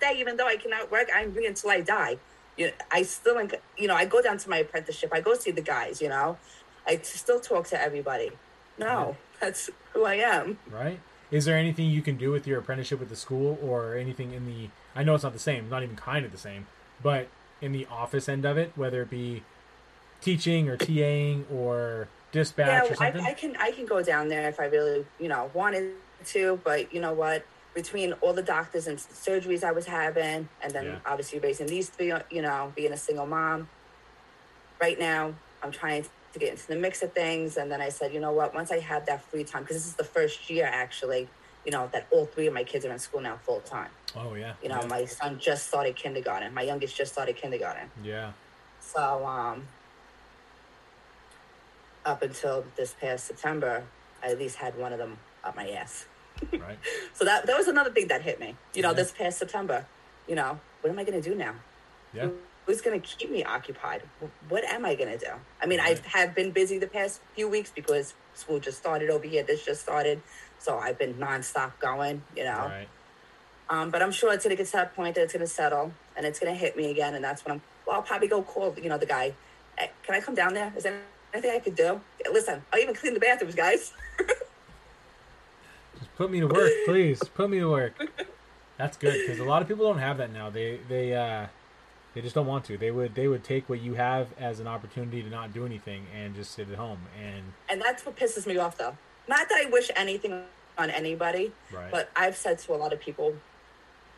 day, 0.00 0.14
even 0.18 0.36
though 0.36 0.46
I 0.46 0.56
cannot 0.56 0.90
work, 0.90 1.08
I'm 1.14 1.28
angry 1.28 1.46
until 1.46 1.70
I 1.70 1.80
die. 1.80 2.18
You 2.56 2.66
know, 2.66 2.72
I 2.90 3.02
still, 3.02 3.40
you 3.76 3.88
know, 3.88 3.94
I 3.94 4.04
go 4.04 4.22
down 4.22 4.38
to 4.38 4.50
my 4.50 4.58
apprenticeship. 4.58 5.10
I 5.12 5.20
go 5.20 5.34
see 5.34 5.50
the 5.50 5.62
guys. 5.62 6.00
You 6.00 6.08
know, 6.08 6.38
I 6.86 6.98
still 6.98 7.40
talk 7.40 7.66
to 7.68 7.80
everybody. 7.80 8.30
No, 8.78 9.16
that's 9.40 9.70
who 9.92 10.04
I 10.04 10.14
am. 10.14 10.58
right? 10.70 11.00
Is 11.30 11.46
there 11.46 11.56
anything 11.56 11.90
you 11.90 12.02
can 12.02 12.16
do 12.16 12.30
with 12.30 12.46
your 12.46 12.60
apprenticeship 12.60 13.00
with 13.00 13.08
the 13.08 13.16
school 13.16 13.58
or 13.62 13.96
anything 13.96 14.32
in 14.32 14.46
the 14.46 14.68
I 14.94 15.02
know 15.02 15.14
it's 15.14 15.24
not 15.24 15.32
the 15.32 15.38
same, 15.38 15.68
not 15.68 15.82
even 15.82 15.96
kind 15.96 16.24
of 16.24 16.30
the 16.30 16.38
same, 16.38 16.66
but 17.02 17.28
in 17.60 17.72
the 17.72 17.86
office 17.90 18.28
end 18.28 18.44
of 18.44 18.56
it, 18.56 18.72
whether 18.76 19.02
it 19.02 19.10
be 19.10 19.42
teaching 20.20 20.68
or 20.68 20.76
TAing 20.76 21.50
or 21.52 22.08
dispatch 22.30 22.90
yeah, 22.90 22.96
or 22.96 23.02
I. 23.02 23.30
I 23.30 23.32
can 23.32 23.56
I 23.56 23.70
can 23.72 23.86
go 23.86 24.02
down 24.02 24.28
there 24.28 24.48
if 24.48 24.60
I 24.60 24.66
really 24.66 25.04
you 25.18 25.28
know 25.28 25.50
wanted 25.54 25.92
to, 26.26 26.60
but 26.62 26.92
you 26.92 27.00
know 27.00 27.12
what? 27.12 27.44
Between 27.74 28.12
all 28.14 28.32
the 28.32 28.42
doctors 28.42 28.86
and 28.86 28.98
surgeries 28.98 29.64
I 29.64 29.72
was 29.72 29.86
having, 29.86 30.48
and 30.62 30.72
then 30.72 30.84
Yeah. 30.86 30.98
obviously 31.04 31.40
raising 31.40 31.66
these 31.66 31.88
three, 31.88 32.12
you 32.30 32.42
know, 32.42 32.72
being 32.76 32.92
a 32.92 32.96
single 32.96 33.26
mom. 33.26 33.68
Right 34.80 34.98
now, 34.98 35.34
I'm 35.62 35.72
trying 35.72 36.04
to 36.32 36.38
get 36.38 36.50
into 36.50 36.66
the 36.68 36.76
mix 36.76 37.02
of 37.02 37.12
things, 37.12 37.56
and 37.56 37.70
then 37.70 37.80
I 37.80 37.88
said, 37.88 38.12
you 38.14 38.20
know 38.20 38.32
what? 38.32 38.54
Once 38.54 38.70
I 38.70 38.78
have 38.80 39.06
that 39.06 39.22
free 39.22 39.44
time, 39.44 39.62
because 39.62 39.76
this 39.76 39.86
is 39.86 39.94
the 39.94 40.04
first 40.04 40.48
year 40.50 40.66
actually, 40.72 41.28
you 41.64 41.72
know, 41.72 41.88
that 41.92 42.06
all 42.10 42.26
three 42.26 42.46
of 42.46 42.54
my 42.54 42.62
kids 42.64 42.84
are 42.84 42.92
in 42.92 42.98
school 42.98 43.20
now 43.20 43.38
full 43.44 43.60
time. 43.60 43.90
oh 44.16 44.34
yeah. 44.34 44.52
You 44.62 44.68
know, 44.68 44.80
yeah. 44.80 44.86
my 44.86 45.04
son 45.06 45.38
just 45.40 45.66
started 45.66 45.96
kindergarten. 45.96 46.54
My 46.54 46.62
youngest 46.62 46.94
just 46.96 47.12
started 47.12 47.36
kindergarten. 47.36 47.90
yeah. 48.02 48.32
So, 48.80 49.26
um, 49.26 49.66
up 52.04 52.22
until 52.22 52.64
this 52.76 52.92
past 53.00 53.26
September, 53.26 53.82
I 54.22 54.28
at 54.28 54.38
least 54.38 54.56
had 54.56 54.76
one 54.78 54.92
of 54.92 54.98
them 54.98 55.16
up 55.42 55.56
my 55.56 55.70
ass. 55.70 56.06
Right. 56.52 56.78
So 57.14 57.24
that 57.24 57.46
that 57.46 57.56
was 57.56 57.68
another 57.68 57.90
thing 57.90 58.08
that 58.08 58.22
hit 58.22 58.40
me. 58.40 58.56
You 58.74 58.82
know, 58.82 58.88
Yeah. 58.90 58.94
this 58.94 59.12
past 59.12 59.38
September, 59.38 59.86
you 60.28 60.34
know, 60.34 60.58
what 60.80 60.90
am 60.90 60.98
I 60.98 61.04
going 61.04 61.20
to 61.20 61.28
do 61.30 61.34
now? 61.36 61.54
Yeah. 62.12 62.28
Who's 62.66 62.80
going 62.80 63.00
to 63.00 63.06
keep 63.06 63.30
me 63.30 63.44
occupied? 63.44 64.02
What 64.48 64.64
am 64.64 64.84
I 64.84 64.94
going 64.94 65.16
to 65.16 65.18
do? 65.18 65.32
I 65.62 65.66
mean, 65.66 65.80
I 65.80 65.98
have 66.06 66.34
been 66.34 66.50
busy 66.50 66.78
the 66.78 66.86
past 66.86 67.20
few 67.34 67.46
weeks 67.48 67.70
because 67.70 68.14
school 68.34 68.58
just 68.58 68.78
started 68.78 69.10
over 69.10 69.26
here. 69.26 69.42
This 69.42 69.64
just 69.64 69.82
started, 69.82 70.22
so 70.58 70.78
I've 70.78 70.98
been 70.98 71.14
nonstop 71.14 71.72
going. 71.78 72.22
You 72.36 72.44
know, 72.44 72.70
Right. 72.72 72.88
um, 73.68 73.90
but 73.90 74.02
I'm 74.02 74.12
sure 74.12 74.32
it's 74.32 74.44
going 74.44 74.56
to 74.56 74.60
get 74.62 74.66
to 74.70 74.76
that 74.78 74.94
point 74.96 75.14
that 75.14 75.22
it's 75.22 75.32
going 75.34 75.46
to 75.46 75.52
settle 75.52 75.92
and 76.16 76.24
it's 76.26 76.38
going 76.40 76.52
to 76.52 76.58
hit 76.58 76.76
me 76.76 76.90
again, 76.90 77.14
and 77.14 77.22
that's 77.24 77.44
when 77.44 77.52
I'm. 77.56 77.62
Well, 77.86 77.96
I'll 77.96 78.02
probably 78.02 78.28
go 78.28 78.42
call 78.42 78.74
you 78.82 78.88
know 78.88 78.98
the 78.98 79.06
guy. 79.06 79.34
Hey, 79.78 79.90
can 80.02 80.14
I 80.14 80.20
come 80.20 80.34
down 80.34 80.54
there? 80.54 80.72
Is 80.76 80.84
there 80.84 81.00
anything 81.34 81.50
I 81.50 81.58
could 81.58 81.76
do? 81.76 82.00
Listen, 82.32 82.62
I'll 82.72 82.80
even 82.80 82.94
clean 82.94 83.12
the 83.14 83.20
bathrooms, 83.20 83.54
guys. 83.54 83.92
Put 86.16 86.30
me 86.30 86.40
to 86.40 86.46
work, 86.46 86.70
please. 86.86 87.20
Put 87.34 87.50
me 87.50 87.58
to 87.58 87.70
work. 87.70 87.94
That's 88.76 88.96
good 88.96 89.14
because 89.20 89.40
a 89.40 89.44
lot 89.44 89.62
of 89.62 89.68
people 89.68 89.86
don't 89.86 89.98
have 89.98 90.18
that 90.18 90.32
now. 90.32 90.50
They 90.50 90.80
they 90.88 91.14
uh 91.14 91.46
they 92.14 92.20
just 92.20 92.34
don't 92.34 92.46
want 92.46 92.64
to. 92.66 92.76
They 92.78 92.90
would 92.90 93.14
they 93.14 93.28
would 93.28 93.42
take 93.44 93.68
what 93.68 93.80
you 93.80 93.94
have 93.94 94.28
as 94.38 94.60
an 94.60 94.66
opportunity 94.66 95.22
to 95.22 95.28
not 95.28 95.52
do 95.52 95.66
anything 95.66 96.06
and 96.14 96.34
just 96.34 96.52
sit 96.52 96.70
at 96.70 96.76
home 96.76 97.00
and 97.20 97.42
And 97.68 97.80
that's 97.80 98.06
what 98.06 98.16
pisses 98.16 98.46
me 98.46 98.56
off, 98.58 98.78
though. 98.78 98.96
Not 99.28 99.48
that 99.48 99.66
I 99.66 99.70
wish 99.70 99.90
anything 99.96 100.42
on 100.76 100.90
anybody, 100.90 101.52
right. 101.72 101.90
but 101.90 102.10
I've 102.14 102.36
said 102.36 102.58
to 102.60 102.74
a 102.74 102.76
lot 102.76 102.92
of 102.92 103.00
people, 103.00 103.34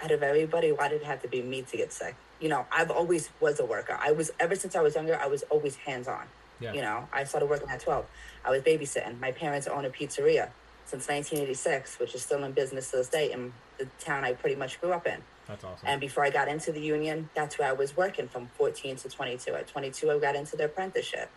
out 0.03 0.11
of 0.11 0.23
everybody, 0.23 0.73
why 0.73 0.89
did 0.89 1.03
it 1.03 1.05
have 1.05 1.23
to 1.23 1.29
be 1.29 1.43
me 1.43 1.63
to 1.63 1.77
get 1.77 1.93
sick? 1.93 2.17
You 2.41 2.49
know, 2.49 2.67
I've 2.73 2.91
always 2.91 3.31
was 3.41 3.61
a 3.61 3.65
worker. 3.65 3.99
I 4.01 4.13
was 4.13 4.31
ever 4.41 4.55
since 4.55 4.75
I 4.77 4.83
was 4.83 4.95
younger. 4.95 5.19
I 5.19 5.27
was 5.27 5.43
always 5.45 5.77
hands 5.77 6.09
on. 6.09 6.25
yeah. 6.61 6.73
You 6.73 6.83
know, 6.83 7.09
I 7.13 7.25
started 7.25 7.49
working 7.49 7.69
at 7.71 7.81
twelve. 7.81 8.07
I 8.45 8.51
was 8.51 8.63
babysitting. 8.63 9.19
My 9.21 9.33
parents 9.33 9.67
own 9.67 9.85
a 9.85 9.91
pizzeria 9.91 10.51
since 10.87 11.09
1986, 11.09 11.99
which 11.99 12.15
is 12.15 12.23
still 12.23 12.43
in 12.45 12.53
business 12.53 12.91
to 12.93 12.99
this 12.99 13.09
day 13.09 13.33
in 13.33 13.53
the 13.79 13.87
town 13.99 14.25
I 14.25 14.33
pretty 14.33 14.57
much 14.57 14.81
grew 14.81 14.93
up 14.93 15.07
in. 15.07 15.21
That's 15.49 15.65
awesome. 15.65 15.87
And 15.87 16.01
before 16.01 16.25
I 16.25 16.31
got 16.31 16.49
into 16.49 16.73
the 16.73 16.81
union, 16.81 17.29
that's 17.35 17.59
where 17.59 17.69
I 17.69 17.73
was 17.73 17.97
working 17.97 18.29
from 18.29 18.47
14 18.57 18.97
to 18.97 19.09
22. 19.09 19.55
At 19.55 19.69
22, 19.69 20.11
I 20.11 20.19
got 20.19 20.35
into 20.35 20.57
the 20.57 20.65
apprenticeship. 20.65 21.29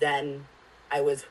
Then 0.00 0.44
I 0.90 1.00
was 1.00 1.24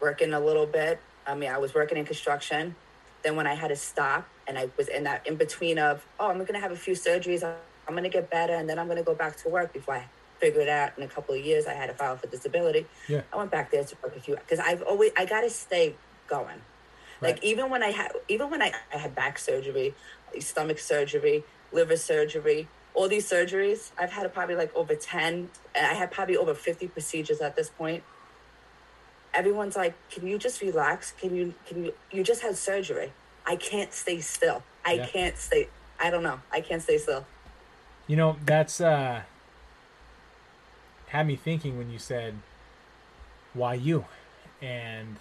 working 0.00 0.32
a 0.32 0.40
little 0.40 0.66
bit. 0.66 1.00
I 1.26 1.34
mean, 1.34 1.50
I 1.50 1.58
was 1.58 1.74
working 1.74 1.98
in 1.98 2.04
construction. 2.04 2.74
Then 3.22 3.36
when 3.36 3.46
I 3.46 3.54
had 3.54 3.68
to 3.68 3.76
stop 3.76 4.28
and 4.46 4.58
I 4.58 4.68
was 4.76 4.88
in 4.88 5.04
that 5.04 5.26
in 5.26 5.36
between 5.36 5.78
of, 5.78 6.06
oh, 6.18 6.28
I'm 6.28 6.38
going 6.38 6.54
to 6.54 6.60
have 6.60 6.72
a 6.72 6.76
few 6.76 6.94
surgeries. 6.94 7.42
I'm 7.42 7.94
going 7.94 8.04
to 8.04 8.08
get 8.08 8.30
better. 8.30 8.54
And 8.54 8.68
then 8.68 8.78
I'm 8.78 8.86
going 8.86 8.98
to 8.98 9.04
go 9.04 9.14
back 9.14 9.36
to 9.38 9.48
work 9.48 9.72
before 9.72 9.94
I 9.94 10.04
figured 10.38 10.68
out 10.68 10.92
in 10.96 11.02
a 11.02 11.08
couple 11.08 11.34
of 11.34 11.44
years 11.44 11.66
I 11.66 11.74
had 11.74 11.86
to 11.86 11.94
file 11.94 12.16
for 12.16 12.26
disability. 12.26 12.86
Yeah. 13.08 13.22
I 13.32 13.36
went 13.36 13.50
back 13.50 13.70
there 13.70 13.84
to 13.84 13.96
work 14.02 14.16
a 14.16 14.20
few 14.20 14.36
because 14.36 14.58
I've 14.60 14.82
always, 14.82 15.12
I 15.16 15.24
got 15.24 15.42
to 15.42 15.50
stay 15.50 15.94
going. 16.28 16.60
Right. 17.20 17.34
Like 17.34 17.44
even 17.44 17.70
when 17.70 17.82
I 17.82 17.90
had, 17.90 18.12
even 18.28 18.50
when 18.50 18.60
I, 18.62 18.72
I 18.92 18.98
had 18.98 19.14
back 19.14 19.38
surgery, 19.38 19.94
stomach 20.40 20.78
surgery, 20.78 21.44
liver 21.72 21.96
surgery, 21.96 22.68
all 22.94 23.08
these 23.08 23.28
surgeries, 23.28 23.90
I've 23.98 24.12
had 24.12 24.32
probably 24.32 24.54
like 24.54 24.74
over 24.76 24.94
10, 24.94 25.50
and 25.74 25.86
I 25.86 25.94
had 25.94 26.10
probably 26.10 26.36
over 26.36 26.54
50 26.54 26.88
procedures 26.88 27.40
at 27.40 27.56
this 27.56 27.68
point. 27.68 28.02
Everyone's 29.32 29.74
like, 29.74 29.94
can 30.10 30.26
you 30.28 30.38
just 30.38 30.60
relax? 30.60 31.12
Can 31.12 31.34
you, 31.34 31.54
can 31.66 31.84
you, 31.86 31.94
you 32.12 32.22
just 32.22 32.42
had 32.42 32.56
surgery. 32.56 33.12
I 33.46 33.56
can't 33.56 33.92
stay 33.92 34.20
still. 34.20 34.62
I 34.84 34.92
Yeah. 34.94 35.06
can't 35.06 35.36
stay, 35.36 35.68
I 35.98 36.10
don't 36.10 36.22
know. 36.22 36.40
I 36.52 36.60
can't 36.60 36.82
stay 36.82 36.98
still. 36.98 37.26
You 38.06 38.16
know, 38.16 38.36
that's 38.44 38.80
uh 38.80 39.22
had 41.14 41.28
me 41.28 41.36
thinking 41.36 41.78
when 41.78 41.90
you 41.90 41.98
said 41.98 42.34
why 43.54 43.74
you? 43.74 44.04
And 44.60 45.16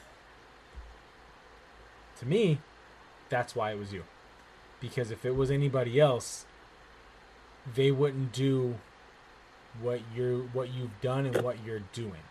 to 2.20 2.26
me, 2.26 2.58
that's 3.30 3.56
why 3.56 3.74
it 3.74 3.78
was 3.78 3.94
you. 3.94 4.04
Because 4.80 5.12
if 5.12 5.24
it 5.24 5.36
was 5.36 5.52
anybody 5.52 6.00
else, 6.00 6.46
they 7.76 7.92
wouldn't 7.92 8.34
do 8.34 8.76
what 9.80 10.02
you're 10.16 10.40
what 10.40 10.74
you've 10.74 11.00
done 11.00 11.28
and 11.28 11.42
what 11.42 11.64
you're 11.64 11.84
doing. 11.94 12.24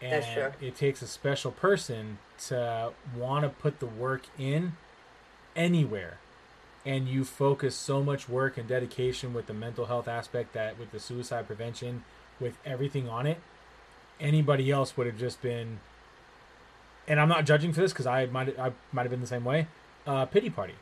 And 0.00 0.22
That's 0.22 0.32
true. 0.32 0.68
it 0.68 0.76
takes 0.76 1.02
a 1.02 1.06
special 1.06 1.50
person 1.50 2.18
to 2.46 2.92
want 3.16 3.42
to 3.44 3.48
put 3.48 3.80
the 3.80 3.86
work 3.86 4.26
in 4.38 4.74
anywhere 5.56 6.18
and 6.84 7.08
you 7.08 7.24
focus 7.24 7.74
so 7.74 8.02
much 8.02 8.28
work 8.28 8.58
and 8.58 8.68
dedication 8.68 9.32
with 9.32 9.46
the 9.46 9.54
mental 9.54 9.86
health 9.86 10.06
aspect 10.06 10.52
that 10.52 10.78
with 10.78 10.92
the 10.92 11.00
suicide 11.00 11.46
prevention 11.46 12.04
with 12.40 12.56
everything 12.64 13.08
on 13.08 13.26
it 13.26 13.38
anybody 14.20 14.70
else 14.70 14.96
would 14.96 15.06
have 15.06 15.18
just 15.18 15.40
been 15.42 15.78
and 17.08 17.20
i'm 17.20 17.28
not 17.28 17.44
judging 17.44 17.72
for 17.72 17.80
this 17.80 17.92
because 17.92 18.06
i 18.06 18.26
might 18.26 18.58
i 18.58 18.72
might 18.92 19.02
have 19.02 19.10
been 19.10 19.20
the 19.20 19.26
same 19.26 19.44
way 19.44 19.66
uh 20.06 20.24
pity 20.26 20.48
party 20.50 20.74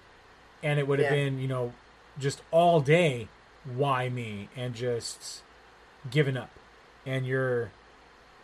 and 0.62 0.78
it 0.78 0.86
would 0.86 0.98
have 0.98 1.10
Yeah. 1.12 1.24
been 1.24 1.38
you 1.40 1.48
know 1.48 1.72
just 2.18 2.42
all 2.50 2.80
day 2.80 3.28
why 3.64 4.08
me 4.08 4.48
and 4.56 4.74
just 4.74 5.42
giving 6.10 6.36
up 6.36 6.50
and 7.06 7.26
you're 7.26 7.70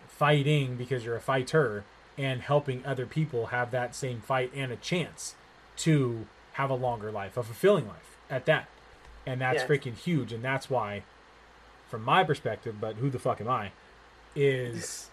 fighting 0.08 0.76
because 0.76 1.04
you're 1.04 1.16
a 1.16 1.20
fighter 1.20 1.84
and 2.18 2.42
helping 2.42 2.84
other 2.84 3.06
people 3.06 3.46
have 3.46 3.70
that 3.70 3.94
same 3.94 4.20
fight 4.20 4.50
and 4.54 4.70
a 4.72 4.76
chance 4.76 5.34
to 5.78 6.26
have 6.54 6.68
a 6.68 6.74
longer 6.74 7.10
life, 7.10 7.36
a 7.38 7.42
fulfilling 7.42 7.86
life 7.88 8.18
at 8.28 8.44
that. 8.44 8.68
And 9.26 9.40
that's 9.40 9.62
freaking 9.62 9.94
huge. 9.94 10.30
And 10.32 10.44
that's 10.44 10.68
why, 10.68 11.04
from 11.90 12.04
my 12.04 12.24
perspective, 12.24 12.76
but 12.80 12.96
who 12.96 13.10
the 13.10 13.18
fuck 13.18 13.40
am 13.40 13.48
I, 13.48 13.72
is 14.36 15.10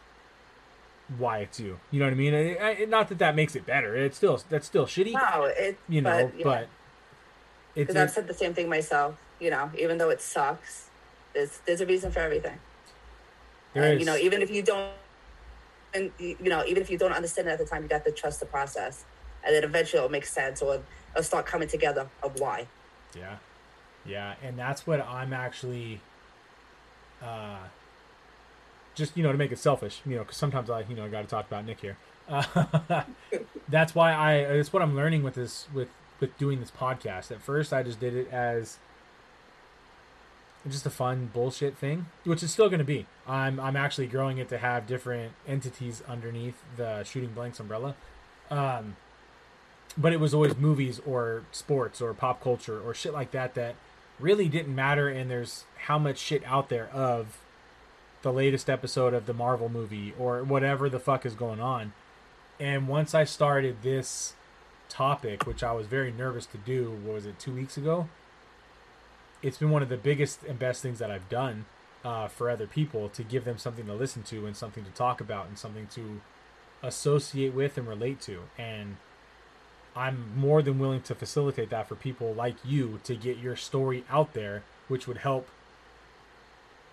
why 1.18 1.40
it's 1.40 1.60
you. 1.60 1.80
You 1.92 2.00
know 2.00 2.06
what 2.06 2.14
I 2.14 2.16
mean? 2.16 2.34
I, 2.34 2.58
I, 2.58 2.86
not 2.86 3.10
that 3.10 3.18
that 3.18 3.36
makes 3.36 3.56
it 3.56 3.66
better. 3.66 3.96
It's 3.96 4.18
still 4.18 4.42
that's 4.50 4.68
still 4.68 4.86
shitty, 4.86 5.14
No, 5.14 5.46
it, 5.46 5.78
you 5.90 6.02
know. 6.02 6.26
but, 6.28 6.38
yeah. 6.38 6.44
But 6.44 6.68
it's 7.76 7.88
because 7.88 7.96
I've 7.96 8.12
said 8.12 8.28
the 8.28 8.34
same 8.34 8.54
thing 8.54 8.70
myself. 8.70 9.16
You 9.40 9.50
know, 9.52 9.72
even 9.78 9.98
though 9.98 10.10
it 10.10 10.22
sucks, 10.22 10.90
there's 11.34 11.60
there's 11.66 11.82
a 11.82 11.86
reason 11.86 12.12
for 12.12 12.20
everything. 12.20 12.58
there 13.74 13.84
and, 13.84 13.94
is- 13.94 14.00
you 14.00 14.06
know, 14.06 14.18
even 14.18 14.42
if 14.42 14.52
you 14.52 14.62
don't, 14.62 14.92
and 15.94 16.12
you 16.20 16.38
know, 16.42 16.64
even 16.66 16.82
if 16.82 16.90
you 16.90 16.98
don't 16.98 17.14
understand 17.14 17.48
it 17.48 17.52
at 17.52 17.60
the 17.60 17.66
time, 17.66 17.84
you 17.84 17.90
got 17.90 18.06
to 18.06 18.12
trust 18.12 18.40
the 18.40 18.46
process, 18.46 19.04
and 19.44 19.56
then 19.56 19.64
eventually 19.64 19.98
it'll 20.00 20.12
make 20.12 20.26
sense 20.26 20.62
or 20.62 20.82
it'll 21.12 21.24
start 21.24 21.46
coming 21.46 21.68
together 21.68 22.08
of 22.22 22.40
why. 22.40 22.68
Yeah. 23.16 23.38
Yeah, 24.06 24.36
and 24.42 24.58
that's 24.58 24.88
what 24.88 25.02
I'm 25.02 25.34
actually 25.34 26.00
uh 27.24 27.58
just 28.96 29.16
you 29.16 29.24
know 29.24 29.32
to 29.32 29.38
make 29.38 29.52
it 29.52 29.60
selfish, 29.60 30.02
you 30.06 30.16
know, 30.16 30.24
cuz 30.24 30.36
sometimes 30.38 30.70
I, 30.70 30.82
you 30.82 30.96
know, 30.96 31.06
I 31.06 31.10
got 31.10 31.22
to 31.22 31.28
talk 31.28 31.48
about 31.48 31.66
Nick 31.66 31.82
here. 31.82 31.98
Uh, 32.28 33.04
that's 33.70 33.96
why 33.96 34.12
I 34.12 34.34
it's 34.36 34.74
what 34.74 34.82
I'm 34.82 34.96
learning 34.96 35.24
with 35.24 35.36
this 35.36 35.68
with 35.74 35.90
with 36.20 36.38
doing 36.38 36.60
this 36.60 36.72
podcast. 36.72 37.32
At 37.32 37.42
first 37.42 37.72
I 37.74 37.84
just 37.84 38.00
did 38.00 38.16
it 38.16 38.32
as 38.32 38.78
just 40.68 40.86
a 40.86 40.90
fun 40.90 41.30
bullshit 41.34 41.78
thing, 41.78 42.08
which 42.26 42.44
is 42.44 42.52
still 42.52 42.68
going 42.68 42.80
to 42.80 42.86
be. 42.86 43.06
I'm 43.28 43.60
I'm 43.60 43.76
actually 43.76 44.08
growing 44.08 44.38
it 44.38 44.50
to 44.50 44.58
have 44.58 44.88
different 44.88 45.34
entities 45.48 46.02
underneath 46.08 46.62
the 46.76 47.04
shooting 47.04 47.30
blanks 47.30 47.60
umbrella. 47.60 47.96
Um 48.50 48.96
but 49.98 50.14
it 50.14 50.20
was 50.20 50.34
always 50.34 50.56
movies 50.56 51.00
or 51.08 51.44
sports 51.52 52.02
or 52.02 52.14
pop 52.14 52.42
culture 52.42 52.80
or 52.80 52.94
shit 52.94 53.14
like 53.14 53.32
that 53.32 53.56
that 53.56 53.76
really 54.20 54.48
didn't 54.48 54.74
matter 54.74 55.10
and 55.10 55.30
there's 55.30 55.66
how 55.86 56.00
much 56.00 56.18
shit 56.18 56.44
out 56.46 56.70
there 56.70 56.88
of 56.90 57.40
the 58.24 58.34
latest 58.34 58.70
episode 58.70 59.14
of 59.14 59.26
the 59.26 59.34
Marvel 59.34 59.70
movie 59.70 60.14
or 60.18 60.44
whatever 60.44 60.90
the 60.90 61.00
fuck 61.00 61.26
is 61.26 61.34
going 61.34 61.60
on. 61.60 61.94
And 62.60 62.88
once 62.88 63.14
I 63.14 63.24
started 63.24 63.84
this 63.84 64.34
topic, 64.90 65.46
which 65.46 65.64
I 65.64 65.72
was 65.72 65.88
very 65.88 66.12
nervous 66.12 66.46
to 66.48 66.58
do. 66.58 66.92
What 67.04 67.16
was 67.16 67.26
it, 67.26 67.40
two 67.40 67.54
weeks 67.54 67.78
ago? 67.78 68.08
It's 69.42 69.58
been 69.58 69.70
one 69.70 69.84
of 69.84 69.90
the 69.90 69.98
biggest 69.98 70.44
and 70.44 70.58
best 70.58 70.82
things 70.82 71.00
that 71.00 71.12
I've 71.12 71.30
done 71.30 71.66
uh, 72.04 72.28
for 72.28 72.50
other 72.50 72.68
people 72.68 73.10
to 73.10 73.24
give 73.24 73.46
them 73.46 73.58
something 73.58 73.86
to 73.86 73.94
listen 73.94 74.24
to 74.24 74.46
and 74.46 74.56
something 74.56 74.84
to 74.84 74.92
talk 74.92 75.22
about 75.22 75.48
and 75.48 75.58
something 75.58 75.88
to 75.88 76.22
associate 76.82 77.54
with 77.54 77.78
and 77.78 77.88
relate 77.88 78.22
to. 78.22 78.44
And 78.58 78.98
I'm 79.98 80.38
more 80.38 80.62
than 80.62 80.78
willing 80.78 81.02
to 81.02 81.16
facilitate 81.16 81.72
that 81.72 81.88
for 81.88 81.96
people 81.96 82.34
like 82.34 82.56
you 82.64 83.00
to 83.04 83.16
get 83.16 83.40
your 83.40 83.56
story 83.56 84.04
out 84.10 84.34
there, 84.34 84.64
which 84.88 85.08
would 85.08 85.18
help 85.18 85.50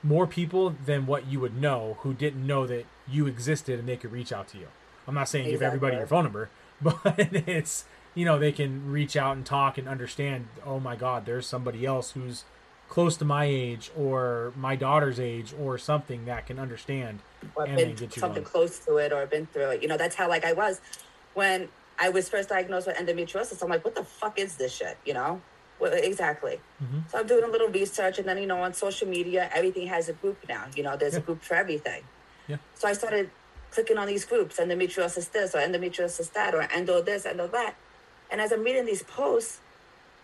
more 0.02 0.26
people 0.26 0.70
than 0.70 1.07
what 1.07 1.26
you 1.26 1.38
would 1.40 1.61
know 1.61 1.98
who 2.00 2.14
didn't 2.14 2.46
know 2.46 2.66
that 2.66 2.86
you 3.07 3.26
existed 3.26 3.78
and 3.78 3.86
they 3.86 3.96
could 3.96 4.11
reach 4.11 4.32
out 4.32 4.48
to 4.48 4.59
you. 4.59 4.68
I'm 5.07 5.14
not 5.14 5.28
saying 5.28 5.50
give 5.50 5.62
everybody 5.62 5.96
your 5.96 6.07
phone 6.07 6.24
number, 6.24 6.48
but 6.80 7.14
it's 7.18 7.84
you 8.14 8.24
know 8.24 8.38
they 8.38 8.52
can 8.52 8.90
reach 8.90 9.16
out 9.16 9.36
and 9.36 9.44
talk 9.44 9.76
and 9.76 9.86
understand. 9.86 10.48
Oh 10.64 10.80
my 10.80 10.96
God, 10.96 11.26
there's 11.26 11.46
somebody 11.46 11.84
else 11.84 12.12
who's 12.12 12.44
close 12.88 13.16
to 13.18 13.24
my 13.24 13.44
age 13.44 13.90
or 13.96 14.52
my 14.57 14.76
daughter's 14.76 15.20
age 15.20 15.55
or 15.61 15.76
something 15.76 16.24
that 16.24 16.46
can 16.46 16.59
understand 16.59 17.20
or 17.55 17.66
been 17.66 17.96
something 17.96 18.18
going. 18.18 18.44
close 18.44 18.78
to 18.80 18.96
it 18.96 19.12
or 19.12 19.26
been 19.26 19.46
through 19.46 19.70
it. 19.70 19.82
You 19.82 19.88
know, 19.88 19.96
that's 19.96 20.14
how 20.14 20.28
like 20.28 20.44
I 20.44 20.55
was 20.55 20.80
when 21.34 21.68
I 21.99 22.09
was 22.09 22.28
first 22.28 22.49
diagnosed 22.49 22.86
with 22.86 22.97
endometriosis. 22.97 23.62
I'm 23.62 23.68
like, 23.68 23.84
what 23.84 23.95
the 23.95 24.05
fuck 24.05 24.38
is 24.38 24.57
this 24.57 24.74
shit? 24.74 24.97
You 25.05 25.14
know, 25.14 25.40
well, 25.78 25.92
exactly. 25.92 26.61
Mm-hmm. 26.82 27.01
So 27.09 27.18
I'm 27.18 27.26
doing 27.26 27.45
a 27.45 27.49
little 27.49 27.68
research, 27.68 28.18
and 28.18 28.28
then 28.28 28.38
you 28.38 28.47
know, 28.47 28.62
on 28.62 28.74
social 28.74 29.09
media, 29.09 29.51
everything 29.55 29.86
has 29.88 30.09
a 30.09 30.12
group 30.12 30.38
now. 30.49 30.66
You 30.76 30.82
know, 30.82 30.97
there's 30.97 31.14
yeah. 31.14 31.20
a 31.20 31.22
group 31.22 31.42
for 31.42 31.55
everything. 31.55 32.03
Yeah. 32.49 32.57
So 32.74 32.88
I 32.88 32.92
started 32.92 33.30
clicking 33.70 33.99
on 33.99 34.07
these 34.07 34.24
groups, 34.24 34.59
endometriosis 34.59 35.30
this 35.32 35.55
or 35.55 35.59
endometriosis 35.59 36.32
that 36.32 36.55
or 36.55 36.62
endo 36.62 37.03
this, 37.03 37.26
endo 37.26 37.49
that. 37.49 37.74
And 38.30 38.40
as 38.40 38.53
I'm 38.53 38.62
reading 38.62 38.86
these 38.86 39.03
posts, 39.03 39.61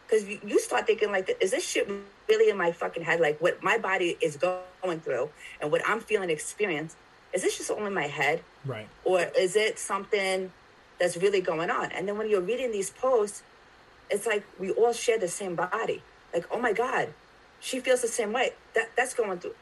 because 0.07 0.27
you, 0.27 0.41
you 0.47 0.59
start 0.61 0.87
thinking 0.87 1.11
like, 1.11 1.37
is 1.41 1.51
this 1.51 1.69
shit 1.69 1.89
really 2.29 2.51
in 2.51 2.57
my 2.57 2.73
fucking 2.73 3.03
head? 3.03 3.21
Like 3.21 3.41
what 3.41 3.63
my 3.63 3.79
body 3.79 4.17
is 4.21 4.37
going 4.37 5.01
through 5.01 5.31
and 5.61 5.71
what 5.71 5.83
I'm 5.87 6.01
feeling 6.01 6.31
experience, 6.31 6.97
is 7.33 7.43
this 7.43 7.59
just 7.59 7.71
all 7.71 7.87
in 7.87 7.95
my 7.95 8.07
head? 8.07 8.43
Right. 8.65 8.89
Or 9.05 9.21
is 9.39 9.57
it 9.57 9.79
something 9.79 10.53
that's 11.01 11.17
really 11.17 11.41
going 11.41 11.71
on? 11.71 11.91
And 11.93 12.07
then 12.07 12.17
when 12.17 12.31
you're 12.31 12.41
reading 12.41 12.71
these 12.71 12.91
posts, 12.91 13.43
it's 14.11 14.27
like 14.27 14.45
we 14.59 14.71
all 14.71 14.93
share 14.93 15.19
the 15.19 15.29
same 15.29 15.57
body. 15.57 16.03
Like, 16.33 16.47
oh 16.53 16.61
my 16.61 16.73
God, 16.73 17.09
she 17.59 17.81
feels 17.81 18.03
the 18.03 18.09
same 18.09 18.33
way. 18.33 18.53
That 18.75 18.91
that's 18.97 19.15
going 19.15 19.39
through 19.39 19.55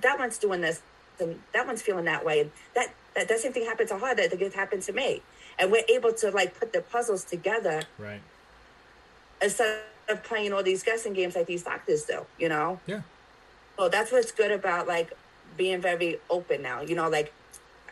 that 0.00 0.18
one's 0.18 0.38
doing 0.38 0.60
this 0.60 0.82
and 1.20 1.40
that 1.54 1.66
one's 1.66 1.82
feeling 1.82 2.04
that 2.06 2.24
way. 2.24 2.40
And 2.40 2.50
that 2.74 2.94
that, 3.14 3.28
that 3.28 3.38
same 3.38 3.52
thing 3.52 3.64
happened 3.64 3.88
to 3.90 3.98
her 3.98 4.14
that 4.14 4.32
it 4.32 4.54
happened 4.54 4.82
to 4.82 4.92
me. 4.92 5.22
And 5.58 5.70
we're 5.70 5.84
able 5.88 6.12
to 6.14 6.30
like 6.30 6.58
put 6.58 6.72
the 6.72 6.80
puzzles 6.80 7.24
together. 7.24 7.82
Right. 7.98 8.20
Instead 9.40 9.82
of 10.08 10.22
playing 10.24 10.52
all 10.52 10.62
these 10.62 10.82
guessing 10.82 11.12
games 11.12 11.36
like 11.36 11.46
these 11.46 11.62
doctors 11.62 12.04
do, 12.04 12.24
you 12.38 12.48
know? 12.48 12.80
Yeah. 12.86 13.02
So 13.76 13.88
that's 13.88 14.12
what's 14.12 14.32
good 14.32 14.50
about 14.50 14.86
like 14.86 15.12
being 15.56 15.80
very 15.80 16.18
open 16.30 16.62
now. 16.62 16.80
You 16.80 16.94
know, 16.94 17.08
like 17.08 17.32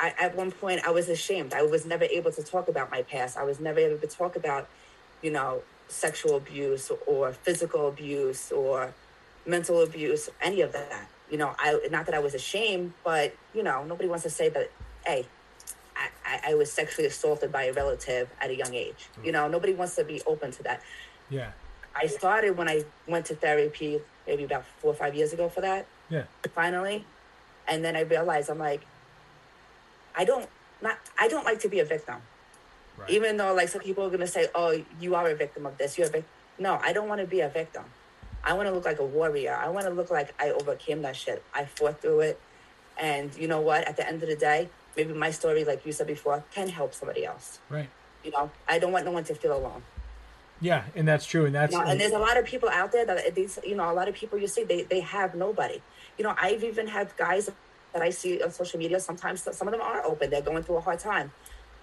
I, 0.01 0.15
at 0.19 0.35
one 0.35 0.51
point 0.51 0.81
I 0.87 0.91
was 0.91 1.09
ashamed. 1.09 1.53
I 1.53 1.63
was 1.63 1.85
never 1.85 2.05
able 2.05 2.33
to 2.33 2.43
talk 2.43 2.69
about 2.69 2.91
my 2.91 3.03
past. 3.03 3.37
I 3.37 3.45
was 3.45 3.61
never 3.61 3.79
able 3.79 3.99
to 3.99 4.07
talk 4.07 4.35
about, 4.35 4.69
you 5.23 5.31
know, 5.31 5.63
sexual 5.89 6.37
abuse 6.37 6.91
or 7.07 7.33
physical 7.33 7.89
abuse 7.89 8.51
or 8.51 8.95
mental 9.47 9.83
abuse, 9.83 10.31
any 10.41 10.63
of 10.63 10.73
that. 10.73 11.09
You 11.31 11.37
know, 11.37 11.55
I 11.59 11.79
not 11.91 12.07
that 12.07 12.15
I 12.15 12.19
was 12.19 12.35
ashamed, 12.35 12.95
but 13.05 13.35
you 13.55 13.63
know, 13.63 13.85
nobody 13.85 14.09
wants 14.09 14.25
to 14.25 14.31
say 14.31 14.49
that. 14.49 14.71
Hey, 15.07 15.27
I, 16.25 16.53
I 16.53 16.55
was 16.55 16.73
sexually 16.73 17.07
assaulted 17.07 17.53
by 17.53 17.65
a 17.65 17.73
relative 17.73 18.31
at 18.41 18.51
a 18.51 18.57
young 18.57 18.75
age. 18.75 19.09
You 19.23 19.33
know, 19.33 19.49
nobody 19.49 19.75
wants 19.75 19.97
to 19.97 20.05
be 20.05 20.23
open 20.27 20.51
to 20.53 20.63
that. 20.65 20.83
Yeah. 21.29 21.51
I 21.95 22.07
started 22.07 22.57
when 22.57 22.69
I 22.69 22.85
went 23.07 23.27
to 23.27 23.35
therapy 23.35 24.01
maybe 24.27 24.45
about 24.45 24.65
four 24.79 24.93
or 24.93 24.95
five 24.95 25.15
years 25.15 25.33
ago 25.33 25.49
for 25.49 25.61
that. 25.61 25.87
Yeah. 26.09 26.25
Finally, 26.55 27.05
and 27.69 27.85
then 27.85 27.97
I 27.97 28.01
realized 28.01 28.49
I'm 28.49 28.59
like, 28.59 28.83
I 30.17 30.25
don't 30.25 30.49
not 30.83 30.99
I 31.19 31.29
don't 31.29 31.45
like 31.45 31.61
to 31.61 31.69
be 31.69 31.81
a 31.81 31.85
victim. 31.85 32.17
Right. 32.97 33.11
Even 33.11 33.37
though 33.37 33.55
like 33.55 33.69
some 33.69 33.81
people 33.81 34.05
are 34.05 34.11
gonna 34.11 34.27
say, 34.27 34.49
"Oh, 34.55 34.83
you 35.01 35.15
are 35.15 35.29
a 35.29 35.35
victim 35.35 35.67
of 35.67 35.79
this," 35.79 35.97
you're 35.97 36.07
a 36.07 36.11
victim. 36.11 36.31
No, 36.59 36.79
I 36.83 36.93
don't 36.93 37.09
want 37.09 37.21
to 37.21 37.27
be 37.27 37.41
a 37.41 37.49
victim. 37.49 37.85
I 38.45 38.55
want 38.55 38.69
to 38.69 38.75
look 38.75 38.85
like 38.85 38.99
a 38.99 39.05
warrior. 39.05 39.55
I 39.55 39.69
want 39.69 39.87
to 39.87 39.93
look 39.93 40.11
like 40.11 40.35
I 40.39 40.51
overcame 40.51 41.03
that 41.03 41.17
shit. 41.17 41.43
I 41.55 41.65
fought 41.65 42.01
through 42.01 42.21
it, 42.21 42.41
and 42.99 43.35
you 43.37 43.49
know 43.49 43.61
what? 43.61 43.87
At 43.87 43.97
the 43.97 44.07
end 44.07 44.23
of 44.23 44.29
the 44.29 44.37
day, 44.37 44.69
maybe 44.97 45.13
my 45.13 45.31
story, 45.31 45.65
like 45.65 45.85
you 45.87 45.93
said 45.93 46.07
before, 46.07 46.45
can 46.53 46.69
help 46.69 46.95
somebody 46.95 47.25
else. 47.25 47.59
Right. 47.69 47.89
You 48.25 48.31
know, 48.33 48.51
I 48.69 48.79
don't 48.79 48.93
want 48.93 49.05
no 49.05 49.13
one 49.13 49.25
to 49.25 49.35
feel 49.35 49.57
alone. 49.57 49.83
Yeah, 50.61 50.85
and 50.95 51.09
that's 51.09 51.25
true, 51.25 51.47
and 51.47 51.55
that's 51.55 51.73
you 51.73 51.79
know, 51.79 51.87
and 51.87 51.99
there's 51.99 52.13
a 52.13 52.19
lot 52.19 52.37
of 52.37 52.45
people 52.45 52.69
out 52.69 52.93
there 52.93 53.07
that 53.07 53.17
uh, 53.17 53.31
these, 53.35 53.59
you 53.65 53.75
know, 53.75 53.91
a 53.91 53.95
lot 53.95 54.09
of 54.09 54.15
people 54.15 54.39
you 54.39 54.47
see 54.47 54.63
they 54.63 54.83
they 54.83 55.01
have 55.01 55.35
nobody. 55.35 55.81
You 56.19 56.25
know, 56.25 56.35
I've 56.39 56.63
even 56.63 56.87
had 56.87 57.17
guys 57.17 57.51
that 57.93 58.03
I 58.03 58.11
see 58.11 58.43
on 58.43 58.51
social 58.51 58.79
media. 58.79 59.01
Sometimes 59.01 59.43
some 59.43 59.69
of 59.69 59.73
them 59.73 59.81
are 59.81 60.05
open; 60.05 60.31
they're 60.31 60.43
going 60.43 60.63
through 60.63 60.77
a 60.77 60.81
hard 60.81 60.99
time 60.99 61.33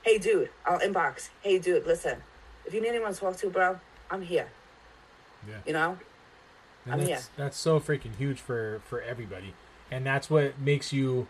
hey 0.08 0.18
dude, 0.18 0.49
I'll 0.66 0.80
inbox. 0.80 1.30
Hey 1.41 1.60
dude, 1.60 1.86
listen, 1.86 2.24
if 2.66 2.74
you 2.74 2.82
need 2.82 2.89
anyone 2.89 3.14
to 3.14 3.20
talk 3.20 3.36
to, 3.38 3.49
bro, 3.49 3.80
I'm 4.10 4.22
here. 4.22 4.47
Yeah. 5.47 5.55
You 5.66 5.74
know? 5.74 5.97
And 6.86 6.93
I'm 6.93 6.99
that's, 6.99 7.10
here. 7.10 7.20
That's 7.36 7.58
so 7.58 7.80
freaking 7.80 8.16
huge 8.18 8.39
for 8.39 8.82
for 8.86 9.01
everybody. 9.01 9.53
And 9.91 10.05
that's 10.05 10.30
what 10.30 10.60
makes 10.60 10.93
you 10.93 11.28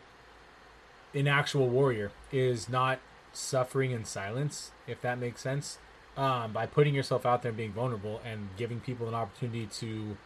an 1.14 1.28
actual 1.28 1.68
warrior 1.68 2.12
is 2.32 2.70
not 2.70 3.00
suffering 3.34 3.92
in 3.92 4.06
silence, 4.06 4.72
if 4.86 5.02
that 5.02 5.18
makes 5.18 5.42
sense. 5.42 5.80
Um, 6.16 6.52
by 6.52 6.66
putting 6.66 6.96
yourself 6.96 7.26
out 7.26 7.44
there 7.44 7.50
and 7.50 7.58
being 7.58 7.74
vulnerable 7.74 8.22
and 8.26 8.50
giving 8.58 8.80
people 8.80 9.08
an 9.08 9.14
opportunity 9.14 9.68
to 9.68 10.18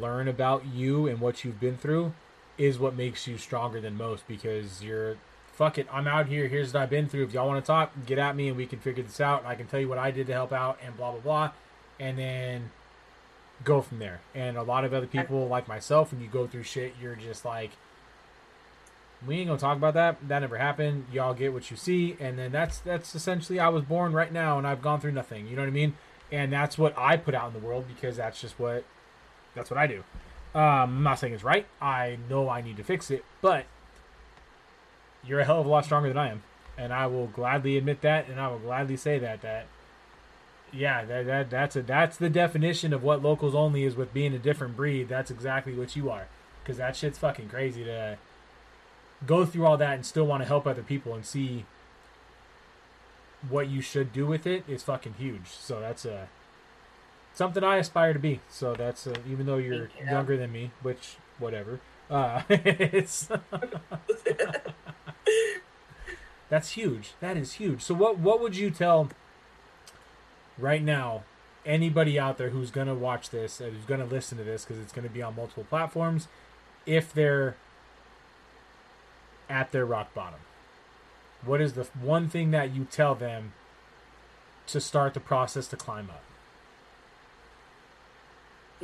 learn 0.00 0.28
about 0.28 0.64
you 0.66 1.06
and 1.06 1.20
what 1.20 1.44
you've 1.44 1.60
been 1.60 1.76
through 1.76 2.14
is 2.56 2.78
what 2.78 2.94
makes 2.94 3.26
you 3.26 3.38
stronger 3.38 3.80
than 3.80 3.96
most 3.96 4.26
because 4.28 4.82
you're 4.82 5.16
fuck 5.54 5.78
it, 5.78 5.86
I'm 5.92 6.08
out 6.08 6.26
here. 6.26 6.48
Here's 6.48 6.74
what 6.74 6.82
I've 6.82 6.90
been 6.90 7.08
through. 7.08 7.24
If 7.24 7.32
y'all 7.32 7.46
want 7.46 7.64
to 7.64 7.66
talk, 7.66 7.92
get 8.06 8.18
at 8.18 8.34
me 8.34 8.48
and 8.48 8.56
we 8.56 8.66
can 8.66 8.80
figure 8.80 9.04
this 9.04 9.20
out. 9.20 9.46
I 9.46 9.54
can 9.54 9.66
tell 9.66 9.80
you 9.80 9.88
what 9.88 9.98
I 9.98 10.10
did 10.10 10.26
to 10.26 10.32
help 10.32 10.52
out 10.52 10.78
and 10.84 10.96
blah, 10.96 11.12
blah, 11.12 11.20
blah. 11.20 11.50
And 12.00 12.18
then 12.18 12.70
go 13.62 13.80
from 13.80 14.00
there. 14.00 14.20
And 14.34 14.56
a 14.56 14.62
lot 14.62 14.84
of 14.84 14.92
other 14.92 15.06
people, 15.06 15.46
like 15.46 15.68
myself, 15.68 16.12
when 16.12 16.20
you 16.20 16.28
go 16.28 16.46
through 16.46 16.64
shit, 16.64 16.94
you're 17.00 17.14
just 17.14 17.44
like, 17.44 17.70
we 19.26 19.36
ain't 19.36 19.46
gonna 19.46 19.58
talk 19.58 19.76
about 19.76 19.94
that. 19.94 20.28
That 20.28 20.40
never 20.40 20.58
happened. 20.58 21.06
Y'all 21.12 21.34
get 21.34 21.52
what 21.52 21.70
you 21.70 21.76
see, 21.76 22.16
and 22.20 22.38
then 22.38 22.52
that's 22.52 22.78
that's 22.80 23.14
essentially 23.14 23.58
I 23.58 23.68
was 23.68 23.82
born 23.82 24.12
right 24.12 24.30
now, 24.30 24.58
and 24.58 24.66
I've 24.66 24.82
gone 24.82 25.00
through 25.00 25.12
nothing. 25.12 25.46
You 25.46 25.56
know 25.56 25.62
what 25.62 25.68
I 25.68 25.72
mean? 25.72 25.94
And 26.30 26.52
that's 26.52 26.76
what 26.76 26.92
I 26.98 27.16
put 27.16 27.34
out 27.34 27.48
in 27.48 27.58
the 27.58 27.66
world 27.66 27.86
because 27.88 28.16
that's 28.16 28.38
just 28.38 28.58
what 28.58 28.84
that's 29.54 29.70
what 29.70 29.78
I 29.78 29.86
do. 29.86 30.04
Um, 30.54 30.62
I'm 30.62 31.02
not 31.02 31.18
saying 31.18 31.34
it's 31.34 31.42
right. 31.42 31.66
I 31.80 32.18
know 32.30 32.48
I 32.48 32.60
need 32.60 32.76
to 32.76 32.84
fix 32.84 33.10
it, 33.10 33.24
but 33.40 33.66
you're 35.26 35.40
a 35.40 35.44
hell 35.44 35.60
of 35.60 35.66
a 35.66 35.68
lot 35.68 35.84
stronger 35.84 36.08
than 36.08 36.18
I 36.18 36.30
am, 36.30 36.42
and 36.78 36.92
I 36.92 37.06
will 37.06 37.26
gladly 37.26 37.76
admit 37.76 38.02
that, 38.02 38.28
and 38.28 38.38
I 38.38 38.48
will 38.48 38.60
gladly 38.60 38.96
say 38.96 39.18
that 39.18 39.42
that 39.42 39.66
yeah, 40.72 41.04
that, 41.04 41.26
that 41.26 41.50
that's 41.50 41.76
a 41.76 41.82
that's 41.82 42.16
the 42.16 42.30
definition 42.30 42.92
of 42.92 43.02
what 43.02 43.22
locals 43.22 43.54
only 43.54 43.84
is 43.84 43.96
with 43.96 44.14
being 44.14 44.34
a 44.34 44.38
different 44.38 44.76
breed. 44.76 45.08
That's 45.08 45.30
exactly 45.30 45.74
what 45.74 45.96
you 45.96 46.10
are, 46.10 46.28
because 46.62 46.76
that 46.76 46.94
shit's 46.96 47.18
fucking 47.18 47.48
crazy 47.48 47.84
to 47.84 48.18
go 49.26 49.44
through 49.46 49.66
all 49.66 49.76
that 49.76 49.94
and 49.94 50.06
still 50.06 50.26
want 50.26 50.42
to 50.42 50.48
help 50.48 50.66
other 50.66 50.82
people 50.82 51.14
and 51.14 51.24
see 51.24 51.64
what 53.48 53.68
you 53.68 53.80
should 53.80 54.12
do 54.12 54.26
with 54.26 54.46
it 54.46 54.64
is 54.68 54.82
fucking 54.82 55.14
huge. 55.18 55.46
So 55.46 55.80
that's 55.80 56.04
a 56.04 56.28
something 57.34 57.62
I 57.62 57.76
aspire 57.76 58.12
to 58.12 58.18
be. 58.18 58.40
So 58.48 58.74
that's 58.74 59.06
a, 59.06 59.14
even 59.28 59.46
though 59.46 59.58
you're 59.58 59.90
you. 60.00 60.10
younger 60.10 60.36
than 60.36 60.50
me, 60.52 60.70
which 60.82 61.16
whatever. 61.38 61.80
Uh, 62.10 62.42
it's 62.48 63.28
That's 66.48 66.72
huge. 66.72 67.14
That 67.20 67.36
is 67.36 67.54
huge. 67.54 67.82
So 67.82 67.94
what 67.94 68.18
what 68.18 68.40
would 68.40 68.56
you 68.56 68.70
tell 68.70 69.08
right 70.58 70.82
now 70.82 71.24
anybody 71.66 72.18
out 72.18 72.38
there 72.38 72.50
who's 72.50 72.70
going 72.70 72.86
to 72.86 72.94
watch 72.94 73.30
this 73.30 73.60
and 73.60 73.74
who's 73.74 73.84
going 73.86 74.00
to 74.00 74.06
listen 74.06 74.38
to 74.38 74.44
this 74.44 74.64
because 74.64 74.80
it's 74.80 74.92
going 74.92 75.06
to 75.08 75.12
be 75.12 75.22
on 75.22 75.34
multiple 75.34 75.64
platforms 75.68 76.28
if 76.86 77.12
they're 77.12 77.56
at 79.48 79.72
their 79.72 79.84
rock 79.84 80.14
bottom? 80.14 80.40
What 81.44 81.60
is 81.60 81.72
the 81.74 81.84
one 82.00 82.28
thing 82.28 82.50
that 82.52 82.74
you 82.74 82.86
tell 82.90 83.14
them 83.14 83.52
to 84.68 84.80
start 84.80 85.14
the 85.14 85.20
process 85.20 85.66
to 85.68 85.76
climb 85.76 86.08
up? 86.10 86.22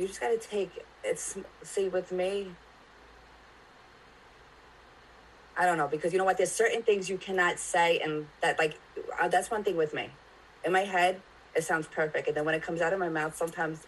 You 0.01 0.07
just 0.07 0.19
got 0.19 0.29
to 0.29 0.37
take 0.39 0.83
it's 1.03 1.37
see 1.61 1.87
with 1.87 2.11
me 2.11 2.47
I 5.55 5.65
don't 5.67 5.77
know 5.77 5.87
because 5.87 6.11
you 6.11 6.17
know 6.17 6.25
what? 6.25 6.37
There's 6.37 6.51
certain 6.51 6.81
things 6.81 7.07
you 7.07 7.17
cannot 7.17 7.59
say, 7.59 7.99
and 7.99 8.25
that 8.41 8.57
like 8.57 8.79
uh, 9.21 9.27
that's 9.27 9.51
one 9.51 9.63
thing 9.63 9.77
with 9.77 9.93
me. 9.93 10.09
In 10.65 10.71
my 10.71 10.79
head, 10.79 11.21
it 11.55 11.63
sounds 11.63 11.85
perfect, 11.87 12.27
and 12.27 12.35
then 12.35 12.45
when 12.45 12.55
it 12.55 12.63
comes 12.63 12.81
out 12.81 12.93
of 12.93 12.99
my 12.99 13.09
mouth, 13.09 13.35
sometimes 13.35 13.85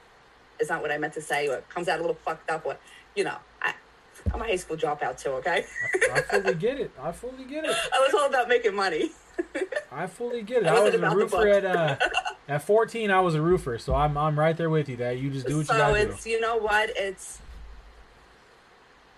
it's 0.60 0.70
not 0.70 0.84
what 0.84 0.92
I 0.92 1.00
meant 1.00 1.14
to 1.14 1.22
say, 1.22 1.48
or 1.48 1.56
it 1.56 1.70
comes 1.70 1.88
out 1.88 1.98
a 1.98 2.02
little 2.02 2.18
fucked 2.24 2.52
up, 2.52 2.64
or 2.66 2.78
you 3.16 3.24
know, 3.24 3.38
I 3.62 3.74
I'm 4.32 4.42
a 4.42 4.44
high 4.44 4.58
school 4.58 4.78
dropout 4.78 5.20
too. 5.20 5.30
Okay. 5.30 5.66
I, 6.14 6.20
I 6.20 6.22
fully 6.22 6.54
get 6.68 6.80
it. 6.80 6.92
I 7.02 7.12
fully 7.12 7.46
get 7.46 7.66
it. 7.66 7.72
I 7.72 8.00
was 8.00 8.14
all 8.14 8.28
about 8.28 8.50
making 8.50 8.76
money. 8.76 9.10
I 9.92 10.06
fully 10.06 10.44
get 10.44 10.64
it. 10.64 10.68
I 10.68 10.76
I, 10.76 10.80
was 10.80 10.94
a 10.94 10.98
the 11.00 11.10
roofer 11.10 11.48
at 11.48 11.66
uh, 11.66 11.96
at 12.48 12.64
14. 12.64 13.12
I 13.12 13.20
was 13.22 13.36
a 13.36 13.42
roofer, 13.42 13.78
so 13.78 13.96
I'm 13.96 14.18
I'm 14.18 14.38
right 14.38 14.56
there 14.56 14.70
with 14.70 14.90
you. 14.90 14.98
That 14.98 15.18
you 15.18 15.30
just 15.30 15.48
do 15.48 15.58
what 15.58 15.68
you 15.68 15.74
gotta 15.74 15.94
do. 15.94 16.08
So 16.08 16.14
it's 16.14 16.28
you 16.28 16.40
know 16.42 16.58
what 16.58 16.92
it's 16.96 17.40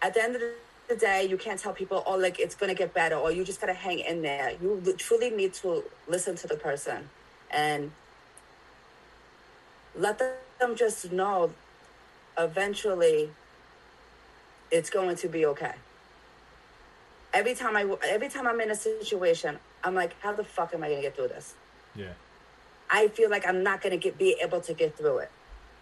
at 0.02 0.14
the 0.14 0.24
end 0.24 0.36
of 0.36 0.42
the 0.88 0.96
day 0.96 1.26
you 1.26 1.36
can't 1.36 1.60
tell 1.60 1.74
people 1.74 2.04
oh 2.06 2.16
like 2.16 2.40
it's 2.40 2.54
gonna 2.54 2.76
get 2.76 2.94
better 2.94 3.16
or 3.16 3.32
you 3.32 3.44
just 3.44 3.60
gotta 3.60 3.74
hang 3.74 4.00
in 4.00 4.22
there 4.22 4.54
you 4.62 4.80
truly 4.98 5.32
need 5.32 5.52
to 5.52 5.84
listen 6.08 6.36
to 6.36 6.48
the 6.48 6.56
person 6.56 7.10
and 7.50 7.92
let 9.96 10.20
them 10.20 10.76
just 10.76 11.12
know 11.12 11.52
eventually 12.38 13.30
it's 14.70 14.90
going 14.90 15.16
to 15.16 15.28
be 15.28 15.46
okay 15.46 15.74
every 17.34 17.56
time 17.56 17.76
i 17.76 17.84
every 18.08 18.30
time 18.30 18.46
i'm 18.46 18.62
in 18.62 18.70
a 18.70 18.76
situation 18.76 19.58
i'm 19.84 19.96
like 19.96 20.16
how 20.22 20.32
the 20.34 20.44
fuck 20.44 20.72
am 20.74 20.84
i 20.84 20.90
gonna 20.90 21.02
get 21.02 21.16
through 21.16 21.30
this 21.30 21.56
Yeah, 21.96 22.14
i 22.98 23.08
feel 23.18 23.30
like 23.36 23.46
i'm 23.50 23.62
not 23.70 23.78
gonna 23.82 24.02
get 24.06 24.14
be 24.18 24.32
able 24.46 24.62
to 24.70 24.74
get 24.74 24.90
through 24.98 25.18
it 25.26 25.32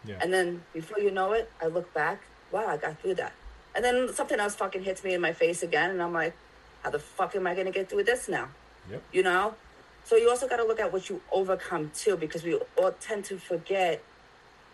yeah, 0.05 0.19
and 0.21 0.33
then 0.33 0.61
before 0.73 0.99
you 0.99 1.11
know 1.11 1.31
it, 1.31 1.49
I 1.61 1.67
look 1.67 1.93
back, 1.93 2.17
wow, 2.51 2.67
I 2.67 2.75
got 2.75 2.99
through 2.99 3.15
that. 3.15 3.31
And 3.75 3.83
then 3.85 4.13
something 4.13 4.39
else 4.39 4.53
fucking 4.55 4.83
hits 4.83 5.01
me 5.03 5.13
in 5.13 5.21
my 5.21 5.31
face 5.31 5.63
again, 5.63 5.89
and 5.91 6.01
I'm 6.01 6.11
like, 6.13 6.33
how 6.83 6.89
the 6.89 6.99
fuck 6.99 7.35
am 7.37 7.47
I 7.47 7.55
gonna 7.55 7.71
get 7.71 7.89
through 7.89 8.03
this 8.03 8.27
now? 8.27 8.49
yep, 8.91 9.01
You 9.13 9.23
know? 9.23 9.55
So 10.03 10.17
you 10.17 10.29
also 10.29 10.45
gotta 10.47 10.65
look 10.65 10.81
at 10.81 10.91
what 10.91 11.09
you 11.09 11.21
overcome 11.31 11.91
too, 11.95 12.17
because 12.17 12.43
we 12.43 12.59
all 12.77 12.91
tend 12.99 13.23
to 13.25 13.37
forget 13.37 14.03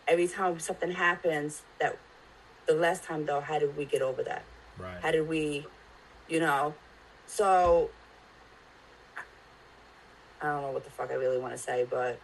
every 0.08 0.28
time 0.28 0.60
something 0.60 0.92
happens 0.92 1.62
that 1.80 2.00
the 2.66 2.74
last 2.74 3.04
time 3.04 3.28
though, 3.28 3.42
how 3.42 3.60
did 3.60 3.78
we 3.78 3.86
get 3.86 4.02
over 4.02 4.24
that? 4.24 4.44
right. 4.80 4.98
How 5.04 5.12
did 5.12 5.28
we, 5.28 5.68
you 6.28 6.40
know? 6.40 6.74
So 7.28 7.92
I 10.42 10.46
don't 10.48 10.62
know 10.64 10.72
what 10.72 10.86
the 10.86 10.90
fuck 10.90 11.12
I 11.12 11.16
really 11.16 11.38
want 11.38 11.54
to 11.54 11.60
say, 11.60 11.86
but 11.88 12.20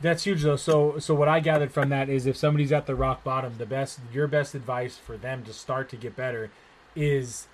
That's 0.00 0.24
huge 0.24 0.42
though. 0.42 0.56
So 0.56 0.98
so 0.98 1.14
what 1.14 1.28
I 1.28 1.40
gathered 1.40 1.72
from 1.72 1.88
that 1.88 2.08
is 2.08 2.26
if 2.26 2.36
somebody's 2.36 2.72
at 2.72 2.86
the 2.86 2.94
rock 2.94 3.24
bottom, 3.24 3.54
the 3.58 3.66
best 3.66 4.00
your 4.12 4.26
best 4.26 4.54
advice 4.54 4.96
for 4.96 5.16
them 5.16 5.44
to 5.44 5.52
start 5.52 5.88
to 5.90 5.96
get 5.96 6.16
better 6.16 6.50
is 6.94 7.46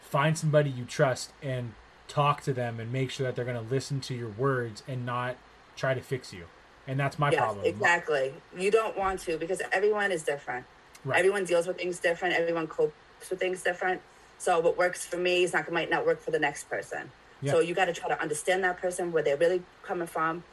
find 0.00 0.36
somebody 0.36 0.70
you 0.70 0.84
trust 0.84 1.32
and 1.42 1.72
talk 2.08 2.42
to 2.42 2.52
them 2.52 2.78
and 2.78 2.92
make 2.92 3.10
sure 3.10 3.26
that 3.26 3.34
they're 3.36 3.44
going 3.44 3.62
to 3.62 3.70
listen 3.74 4.00
to 4.00 4.14
your 4.14 4.28
words 4.28 4.82
and 4.86 5.04
not 5.04 5.36
try 5.76 5.94
to 5.94 6.00
fix 6.00 6.32
you. 6.32 6.44
And 6.86 6.98
that's 7.00 7.18
my 7.18 7.30
yes, 7.30 7.40
problem. 7.40 7.64
exactly. 7.64 8.32
You 8.56 8.70
don't 8.70 8.96
want 8.96 9.20
to 9.20 9.36
because 9.38 9.60
everyone 9.72 10.12
is 10.12 10.22
different. 10.22 10.64
Right. 11.04 11.18
Everyone 11.18 11.44
deals 11.44 11.66
with 11.66 11.76
things 11.76 11.98
different. 11.98 12.34
Everyone 12.34 12.66
copes 12.66 12.94
with 13.28 13.40
things 13.40 13.62
different. 13.62 14.00
So 14.38 14.60
what 14.60 14.76
works 14.76 15.04
for 15.04 15.16
me 15.16 15.42
is 15.42 15.52
not 15.52 15.70
might 15.72 15.90
not 15.90 16.06
work 16.06 16.20
for 16.20 16.30
the 16.30 16.38
next 16.38 16.68
person. 16.68 17.10
Yeah. 17.42 17.52
So 17.52 17.60
you 17.60 17.74
got 17.74 17.86
to 17.86 17.92
try 17.92 18.08
to 18.08 18.20
understand 18.20 18.62
that 18.64 18.78
person, 18.78 19.12
where 19.12 19.22
they're 19.22 19.36
really 19.36 19.62
coming 19.82 20.06
from, 20.06 20.44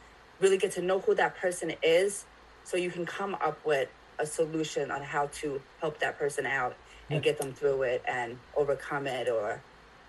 really 0.44 0.58
get 0.58 0.72
to 0.72 0.82
know 0.82 0.98
who 1.00 1.14
that 1.14 1.36
person 1.36 1.72
is, 1.82 2.26
so 2.64 2.76
you 2.76 2.90
can 2.90 3.04
come 3.06 3.34
up 3.36 3.58
with 3.64 3.88
a 4.18 4.26
solution 4.26 4.90
on 4.90 5.02
how 5.02 5.26
to 5.40 5.60
help 5.80 5.98
that 5.98 6.18
person 6.18 6.44
out 6.46 6.76
and 7.10 7.22
get 7.22 7.38
them 7.38 7.52
through 7.52 7.82
it 7.82 8.02
and 8.06 8.38
overcome 8.56 9.06
it, 9.06 9.28
or 9.28 9.60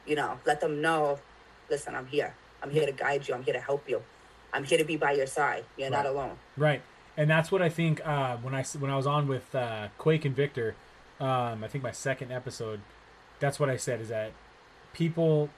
you 0.06 0.16
know, 0.16 0.32
let 0.46 0.62
them 0.62 0.82
know, 0.82 1.20
listen, 1.70 1.96
I'm 1.96 2.06
here. 2.06 2.34
I'm 2.62 2.70
here 2.70 2.86
to 2.86 2.92
guide 2.92 3.28
you. 3.28 3.34
I'm 3.34 3.44
here 3.44 3.54
to 3.54 3.60
help 3.60 3.90
you. 3.90 4.02
I'm 4.54 4.64
here 4.64 4.78
to 4.78 4.86
be 4.86 4.98
by 4.98 5.12
your 5.12 5.28
side. 5.28 5.66
You're 5.78 5.90
not 5.90 6.06
alone. 6.06 6.38
Right, 6.56 6.82
and 7.18 7.30
that's 7.30 7.52
what 7.52 7.62
I 7.62 7.70
think 7.70 8.06
uh, 8.06 8.38
when 8.38 8.54
I 8.54 8.64
when 8.80 8.92
I 8.92 8.98
was 8.98 9.08
on 9.08 9.28
with 9.28 9.54
uh, 9.56 9.88
Quake 9.98 10.26
and 10.26 10.36
Victor, 10.36 10.76
um, 11.20 11.64
I 11.64 11.68
think 11.68 11.84
my 11.84 11.92
second 11.92 12.32
episode, 12.32 12.82
that's 13.40 13.60
what 13.60 13.70
I 13.70 13.78
said 13.78 14.02
is 14.02 14.10
that 14.10 14.32
people, 14.94 15.50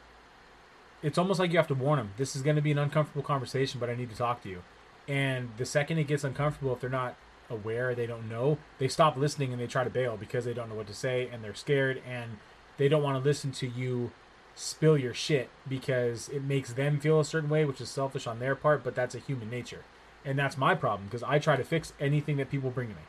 it's 1.07 1.17
almost 1.17 1.39
like 1.39 1.53
you 1.53 1.57
have 1.57 1.69
to 1.69 1.73
warn 1.73 1.99
them. 1.99 2.11
This 2.17 2.35
is 2.35 2.41
going 2.41 2.57
to 2.57 2.61
be 2.61 2.73
an 2.73 2.77
uncomfortable 2.77 3.23
conversation, 3.23 3.79
but 3.79 3.89
I 3.89 3.95
need 3.95 4.09
to 4.09 4.15
talk 4.15 4.43
to 4.43 4.49
you. 4.49 4.61
And 5.07 5.51
the 5.55 5.65
second 5.65 5.99
it 5.99 6.03
gets 6.03 6.25
uncomfortable, 6.25 6.73
if 6.73 6.81
they're 6.81 6.89
not 6.89 7.15
aware, 7.49 7.95
they 7.95 8.05
don't 8.05 8.27
know, 8.27 8.57
they 8.77 8.89
stop 8.89 9.15
listening 9.15 9.53
and 9.53 9.61
they 9.61 9.67
try 9.67 9.85
to 9.85 9.89
bail 9.89 10.17
because 10.17 10.43
they 10.43 10.53
don't 10.53 10.67
know 10.67 10.75
what 10.75 10.87
to 10.87 10.93
say 10.93 11.29
and 11.31 11.41
they're 11.41 11.55
scared 11.55 12.01
and 12.05 12.39
they 12.75 12.89
don't 12.89 13.01
want 13.01 13.17
to 13.17 13.25
listen 13.25 13.53
to 13.53 13.67
you 13.67 14.11
spill 14.53 14.97
your 14.97 15.13
shit 15.13 15.49
because 15.65 16.27
it 16.27 16.43
makes 16.43 16.73
them 16.73 16.99
feel 16.99 17.21
a 17.21 17.25
certain 17.25 17.49
way, 17.49 17.63
which 17.63 17.79
is 17.79 17.87
selfish 17.87 18.27
on 18.27 18.39
their 18.39 18.53
part, 18.53 18.83
but 18.83 18.93
that's 18.93 19.15
a 19.15 19.19
human 19.19 19.49
nature. 19.49 19.85
And 20.25 20.37
that's 20.37 20.57
my 20.57 20.75
problem 20.75 21.07
because 21.07 21.23
I 21.23 21.39
try 21.39 21.55
to 21.55 21.63
fix 21.63 21.93
anything 22.01 22.35
that 22.35 22.51
people 22.51 22.69
bring 22.69 22.89
to 22.89 22.95
me. 22.95 23.01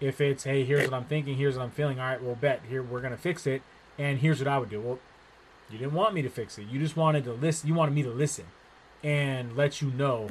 If 0.00 0.20
it's, 0.20 0.44
hey, 0.44 0.64
here's 0.64 0.84
what 0.84 0.92
I'm 0.92 1.06
thinking, 1.06 1.38
here's 1.38 1.56
what 1.56 1.62
I'm 1.62 1.70
feeling, 1.70 1.98
all 1.98 2.08
right, 2.08 2.22
well, 2.22 2.34
bet, 2.34 2.60
here, 2.68 2.82
we're 2.82 3.00
going 3.00 3.14
to 3.14 3.16
fix 3.16 3.46
it, 3.46 3.62
and 3.96 4.18
here's 4.18 4.38
what 4.38 4.48
I 4.48 4.58
would 4.58 4.68
do. 4.68 4.80
Well, 4.82 4.98
you 5.70 5.78
didn't 5.78 5.94
want 5.94 6.14
me 6.14 6.22
to 6.22 6.30
fix 6.30 6.58
it. 6.58 6.66
You 6.68 6.78
just 6.78 6.96
wanted 6.96 7.24
to 7.24 7.32
listen. 7.32 7.68
You 7.68 7.74
wanted 7.74 7.94
me 7.94 8.02
to 8.02 8.10
listen 8.10 8.46
and 9.02 9.56
let 9.56 9.80
you 9.80 9.90
know 9.90 10.28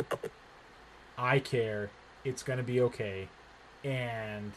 I 1.17 1.39
care. 1.39 1.89
It's 2.23 2.43
going 2.43 2.57
to 2.57 2.63
be 2.63 2.81
okay. 2.81 3.29
And 3.83 4.51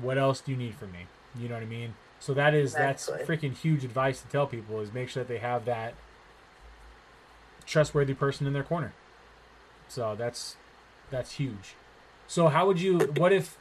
what 0.00 0.18
else 0.18 0.40
do 0.40 0.52
you 0.52 0.58
need 0.58 0.74
from 0.74 0.92
me? 0.92 1.06
You 1.38 1.48
know 1.48 1.54
what 1.54 1.62
I 1.62 1.66
mean? 1.66 1.94
So 2.18 2.34
that 2.34 2.54
is 2.54 2.72
that's 2.72 3.08
freaking 3.08 3.56
huge 3.56 3.84
advice 3.84 4.20
to 4.22 4.28
tell 4.28 4.46
people 4.46 4.80
is 4.80 4.92
make 4.92 5.08
sure 5.08 5.22
that 5.22 5.28
they 5.28 5.38
have 5.38 5.64
that 5.66 5.94
trustworthy 7.66 8.14
person 8.14 8.46
in 8.46 8.52
their 8.52 8.62
corner. 8.62 8.92
So 9.88 10.14
that's 10.16 10.56
that's 11.10 11.32
huge. 11.32 11.74
So 12.26 12.48
how 12.48 12.66
would 12.66 12.80
you 12.80 12.98
what 13.16 13.32
if 13.32 13.58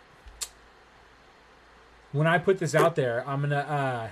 when 2.12 2.28
I 2.28 2.38
put 2.38 2.60
this 2.60 2.74
out 2.74 2.96
there, 2.96 3.28
I'm 3.28 3.42
gonna 3.42 3.58
uh 3.58 4.10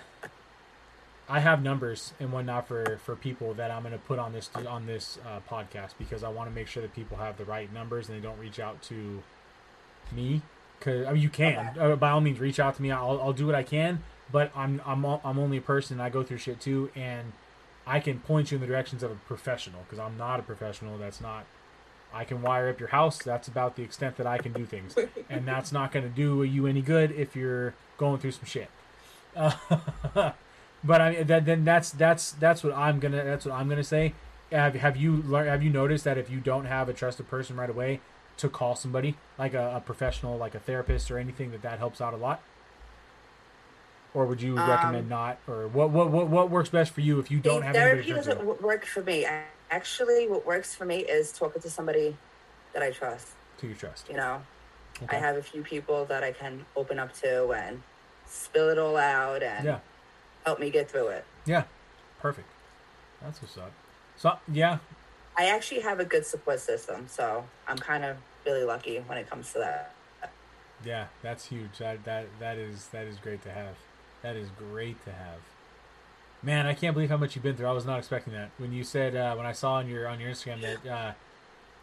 I 1.29 1.39
have 1.39 1.63
numbers 1.63 2.13
and 2.19 2.31
whatnot 2.31 2.67
for 2.67 2.97
for 3.03 3.15
people 3.15 3.53
that 3.53 3.71
I'm 3.71 3.83
gonna 3.83 3.97
put 3.97 4.19
on 4.19 4.33
this 4.33 4.49
on 4.67 4.85
this 4.85 5.17
uh, 5.25 5.39
podcast 5.49 5.91
because 5.97 6.23
I 6.23 6.29
want 6.29 6.49
to 6.49 6.55
make 6.55 6.67
sure 6.67 6.81
that 6.81 6.93
people 6.93 7.17
have 7.17 7.37
the 7.37 7.45
right 7.45 7.71
numbers 7.73 8.09
and 8.09 8.17
they 8.17 8.21
don't 8.21 8.37
reach 8.39 8.59
out 8.59 8.81
to 8.83 9.23
me. 10.11 10.41
Cause 10.81 11.05
I 11.05 11.13
mean, 11.13 11.21
you 11.21 11.29
can 11.29 11.77
uh, 11.79 11.95
by 11.95 12.09
all 12.09 12.19
means 12.19 12.39
reach 12.39 12.59
out 12.59 12.75
to 12.75 12.81
me. 12.81 12.91
I'll, 12.91 13.21
I'll 13.21 13.33
do 13.33 13.45
what 13.45 13.55
I 13.55 13.63
can, 13.63 14.03
but 14.31 14.51
I'm 14.55 14.81
I'm 14.85 15.05
I'm 15.05 15.39
only 15.39 15.57
a 15.57 15.61
person. 15.61 16.01
I 16.01 16.09
go 16.09 16.23
through 16.23 16.39
shit 16.39 16.59
too, 16.59 16.91
and 16.93 17.31
I 17.87 18.01
can 18.01 18.19
point 18.19 18.51
you 18.51 18.55
in 18.55 18.61
the 18.61 18.67
directions 18.67 19.01
of 19.01 19.11
a 19.11 19.15
professional 19.15 19.81
because 19.83 19.99
I'm 19.99 20.17
not 20.17 20.41
a 20.41 20.43
professional. 20.43 20.97
That's 20.97 21.21
not. 21.21 21.45
I 22.13 22.25
can 22.25 22.41
wire 22.41 22.69
up 22.69 22.79
your 22.79 22.89
house. 22.89 23.17
That's 23.17 23.47
about 23.47 23.75
the 23.75 23.83
extent 23.83 24.17
that 24.17 24.27
I 24.27 24.37
can 24.37 24.51
do 24.51 24.65
things, 24.65 24.95
and 25.29 25.47
that's 25.47 25.71
not 25.71 25.93
going 25.93 26.03
to 26.03 26.11
do 26.11 26.43
you 26.43 26.67
any 26.67 26.81
good 26.81 27.11
if 27.11 27.33
you're 27.33 27.73
going 27.97 28.19
through 28.19 28.31
some 28.31 28.45
shit. 28.45 28.69
Uh, 29.35 30.31
but 30.83 31.01
I 31.01 31.11
mean, 31.11 31.27
that, 31.27 31.45
then 31.45 31.63
that's 31.65 31.91
that's 31.91 32.31
that's 32.31 32.63
what 32.63 32.73
I'm 32.73 32.99
gonna 32.99 33.23
that's 33.23 33.45
what 33.45 33.53
I'm 33.55 33.69
gonna 33.69 33.83
say. 33.83 34.13
Have 34.51 34.75
have 34.75 34.97
you 34.97 35.17
lear- 35.25 35.45
have 35.45 35.63
you 35.63 35.69
noticed 35.69 36.03
that 36.03 36.17
if 36.17 36.29
you 36.29 36.39
don't 36.39 36.65
have 36.65 36.89
a 36.89 36.93
trusted 36.93 37.27
person 37.29 37.55
right 37.55 37.69
away, 37.69 38.01
to 38.37 38.49
call 38.49 38.75
somebody 38.75 39.15
like 39.37 39.53
a, 39.53 39.75
a 39.77 39.79
professional, 39.81 40.37
like 40.37 40.53
a 40.55 40.59
therapist 40.59 41.09
or 41.11 41.17
anything, 41.17 41.51
that 41.51 41.61
that 41.61 41.79
helps 41.79 42.01
out 42.01 42.13
a 42.13 42.17
lot? 42.17 42.41
Or 44.13 44.25
would 44.27 44.41
you 44.41 44.55
recommend 44.55 45.05
Um, 45.05 45.09
not? 45.09 45.37
Or 45.47 45.67
what 45.67 45.89
what 45.89 46.09
what 46.11 46.27
what 46.27 46.49
works 46.51 46.69
best 46.69 46.91
for 46.93 47.01
you 47.01 47.19
if 47.19 47.31
you 47.31 47.39
don't 47.39 47.63
have 47.63 47.73
therapy 47.75 48.11
doesn't 48.11 48.61
work 48.61 48.85
for 48.85 49.01
me. 49.03 49.25
A- 49.25 49.43
Actually, 49.71 50.27
what 50.27 50.45
works 50.45 50.75
for 50.75 50.85
me 50.85 50.97
is 50.97 51.31
talking 51.31 51.59
to 51.59 51.67
somebody 51.67 52.15
that 52.73 52.83
I 52.83 52.91
trust. 52.91 53.29
To 53.57 53.67
you 53.67 53.73
trust. 53.73 54.07
You 54.07 54.17
know, 54.17 54.43
Okay. 55.01 55.17
I 55.17 55.19
have 55.19 55.35
a 55.35 55.41
few 55.41 55.63
people 55.63 56.05
that 56.05 56.23
I 56.23 56.31
can 56.31 56.63
open 56.75 56.99
up 56.99 57.11
to 57.21 57.49
and 57.53 57.81
spill 58.27 58.69
it 58.69 58.77
all 58.77 58.97
out 58.97 59.41
and 59.41 59.65
Yeah. 59.65 59.79
Help 60.45 60.59
me 60.59 60.69
get 60.69 60.89
through 60.89 61.07
it. 61.07 61.25
Yeah. 61.45 61.63
Perfect. 62.19 62.47
That's 63.21 63.41
what's 63.41 63.57
up. 63.57 63.71
So 64.17 64.37
yeah, 64.51 64.77
I 65.37 65.47
actually 65.47 65.81
have 65.81 65.99
a 65.99 66.05
good 66.05 66.25
support 66.25 66.59
system, 66.59 67.07
so 67.07 67.45
I'm 67.67 67.77
kind 67.77 68.05
of 68.05 68.17
really 68.45 68.63
lucky 68.63 68.97
when 68.99 69.17
it 69.17 69.29
comes 69.29 69.51
to 69.53 69.59
that. 69.59 69.93
Yeah, 70.85 71.07
that's 71.21 71.45
huge. 71.45 71.77
That 71.79 72.03
that 72.05 72.27
that 72.39 72.57
is 72.57 72.87
that 72.87 73.05
is 73.07 73.17
great 73.17 73.41
to 73.43 73.51
have. 73.51 73.75
That 74.21 74.35
is 74.35 74.49
great 74.57 75.03
to 75.05 75.11
have. 75.11 75.39
Man, 76.41 76.65
I 76.65 76.73
can't 76.73 76.93
believe 76.93 77.09
how 77.09 77.17
much 77.17 77.35
you've 77.35 77.43
been 77.43 77.55
through. 77.55 77.67
I 77.67 77.71
was 77.71 77.85
not 77.85 77.99
expecting 77.99 78.33
that. 78.33 78.49
When 78.57 78.73
you 78.73 78.83
said 78.83 79.15
uh, 79.15 79.33
when 79.35 79.45
I 79.45 79.53
saw 79.53 79.75
on 79.75 79.87
your 79.87 80.07
on 80.07 80.19
your 80.19 80.29
Instagram 80.29 80.61
that 80.61 80.91
uh, 80.91 81.11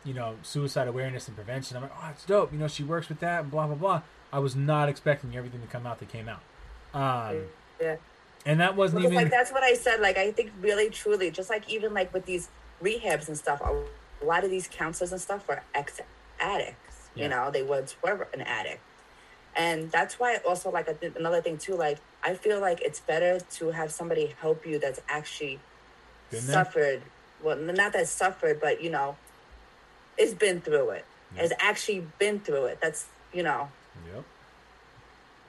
you 0.05 0.15
know 0.15 0.37
suicide 0.43 0.87
awareness 0.87 1.27
and 1.29 1.37
prevention, 1.37 1.77
I'm 1.77 1.85
like, 1.85 1.93
oh, 1.97 2.09
it's 2.13 2.25
dope. 2.25 2.53
You 2.53 2.59
know, 2.59 2.69
she 2.69 2.85
works 2.85 3.09
with 3.09 3.21
that 3.21 3.43
and 3.43 3.51
blah 3.51 3.67
blah 3.67 3.77
blah. 3.77 4.03
I 4.33 4.39
was 4.39 4.55
not 4.55 4.89
expecting 4.89 5.37
everything 5.37 5.61
to 5.61 5.67
come 5.67 5.87
out 5.87 5.99
that 5.99 6.09
came 6.09 6.29
out. 6.29 6.43
Um, 6.95 7.43
Yeah. 7.81 7.97
And 8.47 8.61
that 8.61 8.77
wasn't 8.77 9.03
Because, 9.03 9.13
even 9.13 9.25
like 9.25 9.31
that's 9.31 9.53
what 9.53 9.63
I 9.63 9.75
said. 9.75 10.01
Like 10.01 10.17
I 10.19 10.33
think 10.33 10.53
really 10.61 10.91
truly, 10.91 11.31
just 11.31 11.51
like 11.51 11.69
even 11.71 11.93
like 11.95 12.13
with 12.13 12.27
these 12.27 12.49
rehabs 12.83 13.29
and 13.29 13.37
stuff, 13.37 13.61
a 13.61 14.25
lot 14.25 14.45
of 14.45 14.51
these 14.51 14.69
counselors 14.69 15.13
and 15.13 15.21
stuff 15.21 15.47
were 15.49 15.63
ex 15.75 16.01
addicts. 16.41 17.09
Yeah. 17.15 17.25
You 17.25 17.31
know, 17.31 17.51
they 17.51 17.63
once 17.63 17.97
were 18.03 18.29
an 18.33 18.41
addict, 18.41 18.81
and 19.57 19.91
that's 19.91 20.19
why 20.19 20.39
also 20.47 20.71
like 20.71 20.89
I 20.89 20.95
another 21.17 21.41
thing 21.43 21.59
too. 21.59 21.77
Like 21.77 21.99
I 22.23 22.35
feel 22.35 22.61
like 22.61 22.81
it's 22.81 23.01
better 23.01 23.41
to 23.41 23.71
have 23.71 23.93
somebody 23.93 24.35
help 24.41 24.67
you 24.67 24.79
that's 24.79 25.01
actually 25.09 25.59
Been 26.31 26.47
there? 26.47 26.55
suffered. 26.55 27.03
Well, 27.43 27.57
not 27.57 27.93
that 27.95 28.07
suffered, 28.09 28.61
but 28.61 28.83
you 28.83 28.91
know, 28.91 29.17
it's 30.17 30.35
been 30.35 30.61
through 30.61 30.91
it. 30.91 31.05
Yeah. 31.35 31.43
Has 31.43 31.53
actually 31.61 32.07
been 32.19 32.41
through 32.41 32.67
it. 32.67 32.79
That's 32.81 33.07
you 33.33 33.43
know. 33.43 33.69
Yep. 34.15 34.25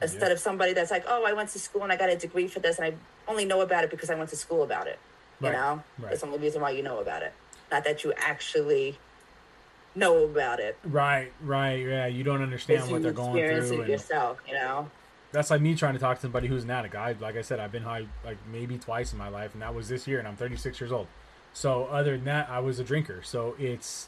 Instead 0.01 0.27
Yeah. 0.27 0.33
of 0.33 0.39
somebody 0.39 0.73
that's 0.73 0.91
like, 0.91 1.05
oh, 1.07 1.23
I 1.25 1.33
went 1.33 1.49
to 1.49 1.59
school 1.59 1.83
and 1.83 1.91
I 1.91 1.95
got 1.97 2.09
a 2.09 2.15
degree 2.17 2.47
for 2.47 2.59
this, 2.59 2.77
and 2.79 2.85
I 2.85 2.93
only 3.31 3.45
know 3.45 3.61
about 3.61 3.83
it 3.83 3.89
because 3.91 4.09
I 4.09 4.15
went 4.15 4.29
to 4.31 4.35
school 4.35 4.63
about 4.63 4.87
it. 4.87 4.99
You 5.39 5.47
Right, 5.47 5.53
know, 5.53 5.83
right. 5.99 6.09
that's 6.09 6.21
the 6.21 6.27
only 6.27 6.39
reason 6.39 6.61
why 6.61 6.71
you 6.71 6.83
know 6.83 6.99
about 6.99 7.23
it. 7.23 7.33
Not 7.71 7.83
that 7.85 8.03
you 8.03 8.13
actually 8.17 8.97
know 9.95 10.23
about 10.23 10.59
it. 10.59 10.77
Right, 10.83 11.31
right, 11.41 11.79
yeah. 11.79 12.05
You 12.05 12.23
don't 12.23 12.41
understand 12.41 12.89
what 12.91 13.01
they're 13.01 13.11
going 13.11 13.33
through. 13.33 13.81
it 13.81 13.89
yourself. 13.89 14.39
You 14.47 14.53
know. 14.55 14.89
that's 15.31 15.49
like 15.49 15.61
me 15.61 15.75
trying 15.75 15.93
to 15.93 15.99
talk 15.99 16.17
to 16.17 16.21
somebody 16.21 16.47
who's 16.47 16.63
an 16.65 16.71
addict. 16.71 16.93
I, 16.95 17.13
like 17.19 17.37
I 17.37 17.41
said, 17.41 17.59
I've 17.59 17.71
been 17.71 17.83
high 17.83 18.05
like 18.25 18.37
maybe 18.51 18.77
twice 18.77 19.13
in 19.13 19.17
my 19.19 19.29
life, 19.29 19.53
and 19.53 19.61
that 19.61 19.73
was 19.73 19.87
this 19.89 20.07
year, 20.07 20.19
and 20.19 20.27
I'm 20.27 20.35
36 20.35 20.79
years 20.81 20.91
old. 20.91 21.07
So 21.53 21.85
other 21.85 22.15
than 22.17 22.25
that, 22.25 22.49
I 22.49 22.59
was 22.59 22.79
a 22.79 22.83
drinker. 22.83 23.21
So 23.23 23.55
it's 23.59 24.07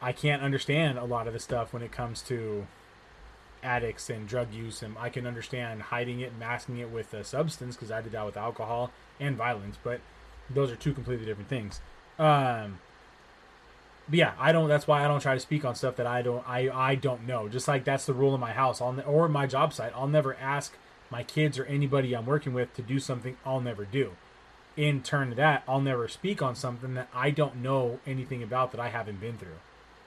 I 0.00 0.12
can't 0.12 0.42
understand 0.42 0.98
a 0.98 1.04
lot 1.04 1.26
of 1.26 1.32
the 1.32 1.38
stuff 1.38 1.72
when 1.72 1.82
it 1.82 1.92
comes 1.92 2.22
to 2.22 2.66
addicts 3.62 4.10
and 4.10 4.28
drug 4.28 4.52
use, 4.52 4.82
and 4.82 4.96
I 4.98 5.08
can 5.08 5.26
understand 5.26 5.82
hiding 5.82 6.20
it, 6.20 6.32
masking 6.38 6.78
it 6.78 6.90
with 6.90 7.14
a 7.14 7.24
substance 7.24 7.76
because 7.76 7.90
I 7.90 8.00
did 8.00 8.12
that 8.12 8.26
with 8.26 8.36
alcohol 8.36 8.90
and 9.20 9.36
violence, 9.36 9.76
but 9.82 10.00
those 10.50 10.70
are 10.70 10.76
two 10.76 10.92
completely 10.92 11.24
different 11.24 11.48
things. 11.48 11.80
Um, 12.18 12.78
but 14.08 14.18
yeah, 14.18 14.32
I 14.38 14.52
don't. 14.52 14.68
That's 14.68 14.86
why 14.86 15.04
I 15.04 15.08
don't 15.08 15.20
try 15.20 15.34
to 15.34 15.40
speak 15.40 15.64
on 15.64 15.74
stuff 15.74 15.96
that 15.96 16.06
I 16.06 16.22
don't. 16.22 16.46
I 16.48 16.68
I 16.70 16.94
don't 16.96 17.26
know. 17.26 17.48
Just 17.48 17.68
like 17.68 17.84
that's 17.84 18.04
the 18.04 18.12
rule 18.12 18.34
in 18.34 18.40
my 18.40 18.52
house, 18.52 18.80
I'll 18.80 19.00
or 19.06 19.28
my 19.28 19.46
job 19.46 19.72
site. 19.72 19.92
I'll 19.94 20.08
never 20.08 20.34
ask 20.34 20.74
my 21.10 21.22
kids 21.22 21.58
or 21.58 21.64
anybody 21.66 22.14
I'm 22.14 22.26
working 22.26 22.52
with 22.52 22.74
to 22.74 22.82
do 22.82 22.98
something 22.98 23.36
I'll 23.44 23.60
never 23.60 23.84
do. 23.84 24.12
In 24.76 25.02
turn 25.02 25.28
to 25.28 25.34
that, 25.36 25.62
I'll 25.68 25.82
never 25.82 26.08
speak 26.08 26.40
on 26.42 26.54
something 26.54 26.94
that 26.94 27.08
I 27.14 27.30
don't 27.30 27.56
know 27.56 28.00
anything 28.06 28.42
about 28.42 28.72
that 28.72 28.80
I 28.80 28.88
haven't 28.88 29.20
been 29.20 29.36
through, 29.36 29.60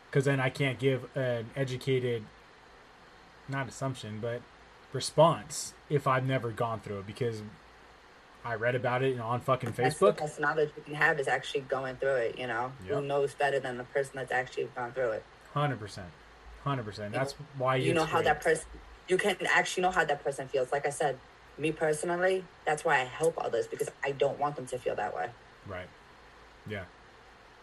because 0.09 0.25
then 0.25 0.39
I 0.39 0.49
can't 0.49 0.79
give 0.79 1.15
an 1.15 1.51
educated, 1.55 2.23
not 3.49 3.67
assumption, 3.67 4.19
but 4.21 4.41
response 4.93 5.73
if 5.89 6.07
I've 6.07 6.25
never 6.25 6.51
gone 6.51 6.79
through 6.79 6.99
it 6.99 7.07
because 7.07 7.41
I 8.43 8.55
read 8.55 8.75
about 8.75 9.03
it 9.03 9.19
on 9.19 9.41
fucking 9.41 9.71
That's 9.71 9.97
the 9.99 10.05
Facebook. 10.07 10.17
best 10.17 10.39
knowledge 10.39 10.69
you 10.77 10.83
can 10.83 10.95
have 10.95 11.19
is 11.19 11.27
actually 11.27 11.61
going 11.61 11.95
through 11.97 12.15
it. 12.15 12.37
You 12.39 12.47
know, 12.47 12.71
Yep. 12.85 12.95
who 12.95 13.01
knows 13.01 13.33
better 13.33 13.59
than 13.59 13.77
the 13.77 13.83
person 13.85 14.13
that's 14.15 14.31
actually 14.31 14.69
gone 14.75 14.91
through 14.93 15.11
it? 15.11 15.23
Hundred 15.53 15.79
percent, 15.79 16.07
hundred 16.63 16.83
percent. 16.85 17.13
That's 17.13 17.33
why 17.57 17.77
you 17.77 17.93
know 17.93 18.05
how 18.05 18.21
that 18.21 18.41
person 18.41 18.65
you 19.07 19.17
can 19.17 19.35
actually 19.53 19.83
know 19.83 19.91
how 19.91 20.03
that 20.03 20.23
person 20.23 20.47
feels 20.47 20.71
like 20.71 20.87
i 20.87 20.89
said 20.89 21.15
me 21.59 21.71
personally 21.71 22.43
that's 22.65 22.83
why 22.83 22.95
i 22.99 23.03
help 23.03 23.35
others 23.37 23.67
because 23.67 23.87
i 24.03 24.09
don't 24.09 24.39
want 24.39 24.55
them 24.55 24.65
to 24.65 24.79
feel 24.79 24.95
that 24.95 25.15
way 25.15 25.29
Right. 25.67 25.87
Yeah. 26.67 26.85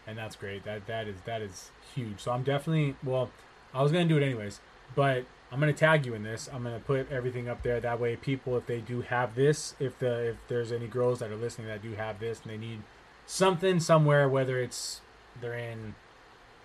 And 0.07 0.17
that's 0.17 0.35
great. 0.37 0.63
That 0.65 0.87
that 0.87 1.07
is 1.07 1.15
that 1.25 1.41
is 1.41 1.69
huge. 1.95 2.19
So 2.19 2.31
I'm 2.31 2.43
definitely 2.43 2.95
well, 3.03 3.29
I 3.73 3.81
was 3.83 3.91
gonna 3.91 4.05
do 4.05 4.17
it 4.17 4.23
anyways, 4.23 4.59
but 4.95 5.25
I'm 5.53 5.59
gonna 5.59 5.71
tag 5.71 6.05
you 6.07 6.15
in 6.15 6.23
this. 6.23 6.49
I'm 6.51 6.63
gonna 6.63 6.79
put 6.79 7.11
everything 7.11 7.47
up 7.47 7.61
there. 7.61 7.79
That 7.79 7.99
way 7.99 8.15
people 8.15 8.57
if 8.57 8.65
they 8.65 8.79
do 8.79 9.01
have 9.01 9.35
this, 9.35 9.75
if 9.79 9.99
the 9.99 10.29
if 10.31 10.35
there's 10.47 10.71
any 10.71 10.87
girls 10.87 11.19
that 11.19 11.29
are 11.31 11.35
listening 11.35 11.67
that 11.67 11.81
do 11.83 11.93
have 11.93 12.19
this 12.19 12.41
and 12.41 12.51
they 12.51 12.57
need 12.57 12.81
something 13.27 13.79
somewhere, 13.79 14.27
whether 14.27 14.59
it's 14.59 15.01
they're 15.39 15.53
in 15.53 15.93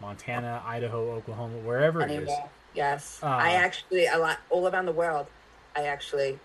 Montana, 0.01 0.63
Idaho, 0.65 1.13
Oklahoma, 1.13 1.59
wherever 1.59 2.01
it 2.03 2.11
is. 2.11 2.31
yes 2.75 3.19
Uh, 3.23 3.27
i 3.27 3.53
actually 3.53 4.07
a 4.07 4.17
lot 4.19 4.39
all 4.51 4.69
around 4.69 4.87
the 4.87 4.93
world 4.93 5.27
i 5.75 5.83
actually 5.85 6.39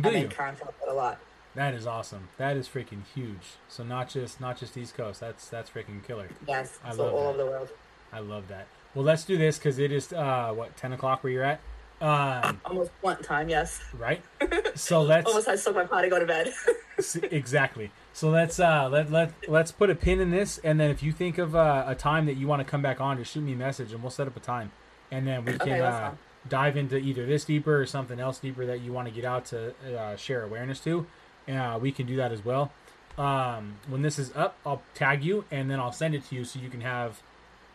Do 0.00 0.10
you? 0.10 0.16
in 0.16 0.28
contact 0.28 0.74
with 0.80 0.90
a 0.90 0.92
lot 0.94 1.18
That 1.54 1.72
is 1.74 1.86
awesome. 1.86 2.28
That 2.38 2.56
is 2.56 2.66
freaking 2.68 3.02
huge. 3.14 3.56
So 3.68 3.82
not 3.84 4.08
just 4.08 4.40
not 4.40 4.58
just 4.58 4.76
East 4.76 4.94
Coast. 4.96 5.20
That's 5.20 5.48
that's 5.48 5.70
freaking 5.70 6.04
killer. 6.06 6.28
yes 6.46 6.78
I 6.84 6.92
so 6.94 7.04
love 7.04 7.14
all 7.14 7.20
that. 7.22 7.28
over 7.30 7.38
the 7.38 7.46
world 7.46 7.68
I 8.12 8.20
love 8.20 8.48
that. 8.48 8.66
Well, 8.94 9.04
let's 9.04 9.24
do 9.24 9.38
this 9.38 9.58
because 9.58 9.78
it 9.78 9.90
is 9.92 10.12
uh 10.12 10.52
what 10.54 10.76
ten 10.76 10.92
o'clock 10.92 11.22
where 11.24 11.32
you're 11.32 11.44
at, 11.44 11.60
um, 12.02 12.60
almost 12.64 12.90
one 13.00 13.22
time 13.22 13.48
yes 13.48 13.80
right? 13.98 14.22
So 14.74 15.02
let's 15.02 15.26
almost 15.26 15.46
had 15.46 15.58
so 15.58 15.72
my 15.72 15.84
party 15.84 16.08
go 16.08 16.18
to 16.18 16.26
bed 16.26 16.52
exactly. 17.30 17.90
So 18.12 18.30
let's 18.30 18.60
uh 18.60 18.88
let 18.90 19.10
let 19.10 19.32
let's 19.48 19.72
put 19.72 19.90
a 19.90 19.94
pin 19.94 20.20
in 20.20 20.30
this, 20.30 20.58
and 20.58 20.78
then 20.78 20.90
if 20.90 21.02
you 21.02 21.12
think 21.12 21.38
of 21.38 21.54
uh, 21.54 21.84
a 21.86 21.94
time 21.94 22.26
that 22.26 22.34
you 22.34 22.46
want 22.46 22.60
to 22.60 22.64
come 22.64 22.82
back 22.82 23.00
on, 23.00 23.18
just 23.18 23.32
shoot 23.32 23.42
me 23.42 23.52
a 23.52 23.56
message, 23.56 23.92
and 23.92 24.02
we'll 24.02 24.10
set 24.10 24.26
up 24.26 24.36
a 24.36 24.40
time, 24.40 24.72
and 25.10 25.26
then 25.26 25.44
we 25.44 25.52
can 25.58 25.78
that's 25.78 25.96
uh, 25.96 26.14
dive 26.48 26.76
into 26.76 26.96
either 26.96 27.26
this 27.26 27.44
deeper 27.44 27.80
or 27.80 27.86
something 27.86 28.20
else 28.20 28.38
deeper 28.38 28.66
that 28.66 28.80
you 28.80 28.92
want 28.92 29.08
to 29.08 29.14
get 29.14 29.24
out 29.24 29.44
to 29.46 29.74
uh, 29.96 30.16
share 30.16 30.42
awareness 30.42 30.80
to. 30.80 31.06
Uh, 31.48 31.78
we 31.80 31.90
can 31.90 32.06
do 32.06 32.16
that 32.16 32.32
as 32.32 32.44
well. 32.44 32.72
Um, 33.18 33.76
when 33.88 34.02
this 34.02 34.18
is 34.18 34.32
up, 34.34 34.56
I'll 34.64 34.82
tag 34.94 35.24
you, 35.24 35.44
and 35.50 35.70
then 35.70 35.80
I'll 35.80 35.92
send 35.92 36.14
it 36.14 36.24
to 36.28 36.34
you 36.34 36.44
so 36.44 36.58
you 36.58 36.68
can 36.68 36.80
have 36.80 37.22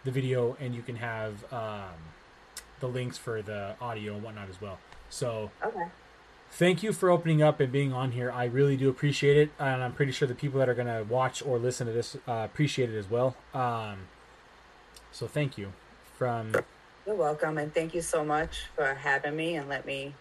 the 0.03 0.11
video 0.11 0.55
and 0.59 0.73
you 0.73 0.81
can 0.81 0.95
have 0.95 1.51
um, 1.51 1.93
the 2.79 2.87
links 2.87 3.17
for 3.17 3.41
the 3.41 3.75
audio 3.81 4.13
and 4.15 4.23
whatnot 4.23 4.49
as 4.49 4.61
well. 4.61 4.77
So 5.09 5.51
okay 5.63 5.85
thank 6.51 6.83
you 6.83 6.93
for 6.93 7.09
opening 7.09 7.41
up 7.41 7.59
and 7.59 7.71
being 7.71 7.93
on 7.93 8.11
here. 8.11 8.31
I 8.31 8.45
really 8.45 8.77
do 8.77 8.89
appreciate 8.89 9.37
it, 9.37 9.51
and 9.59 9.83
I'm 9.83 9.93
pretty 9.93 10.11
sure 10.11 10.27
the 10.27 10.35
people 10.35 10.59
that 10.59 10.69
are 10.69 10.73
going 10.73 10.87
to 10.87 11.03
watch 11.03 11.43
or 11.45 11.57
listen 11.57 11.87
to 11.87 11.93
this 11.93 12.15
uh, 12.27 12.43
appreciate 12.45 12.89
it 12.89 12.97
as 12.97 13.09
well. 13.09 13.35
Um, 13.53 14.07
so 15.11 15.27
thank 15.27 15.57
you 15.57 15.73
from 16.17 16.55
you're 17.05 17.15
welcome 17.15 17.57
and 17.57 17.73
thank 17.73 17.93
you 17.93 18.01
so 18.01 18.23
much 18.23 18.65
for 18.75 18.93
having 18.93 19.35
me 19.35 19.55
and 19.55 19.69
let 19.69 19.85
me 19.85 20.13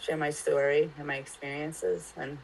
share 0.00 0.16
my 0.16 0.30
story 0.30 0.90
and 0.96 1.06
my 1.06 1.16
experiences 1.16 2.12
and 2.16 2.38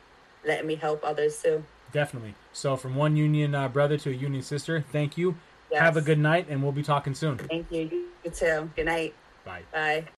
letting 0.45 0.67
me 0.67 0.75
help 0.75 1.01
others 1.05 1.41
too 1.43 1.65
definitely. 1.93 2.35
So 2.53 2.77
from 2.77 2.95
one 2.95 3.17
union 3.17 3.55
uh, 3.55 3.69
brother 3.69 3.97
to 3.99 4.11
a 4.11 4.13
union 4.13 4.43
sister, 4.43 4.85
thank 4.93 5.17
you. 5.17 5.37
Have 5.73 5.97
a 5.97 6.01
good 6.01 6.19
night, 6.19 6.47
and 6.49 6.63
we'll 6.63 6.71
be 6.71 6.85
talking 6.85 7.15
soon. 7.15 7.39
thank 7.39 7.71
you 7.73 8.09
you 8.25 8.31
too 8.31 8.71
good 8.77 8.87
night 8.87 9.15
Bye. 9.45 9.67
bye 9.73 10.09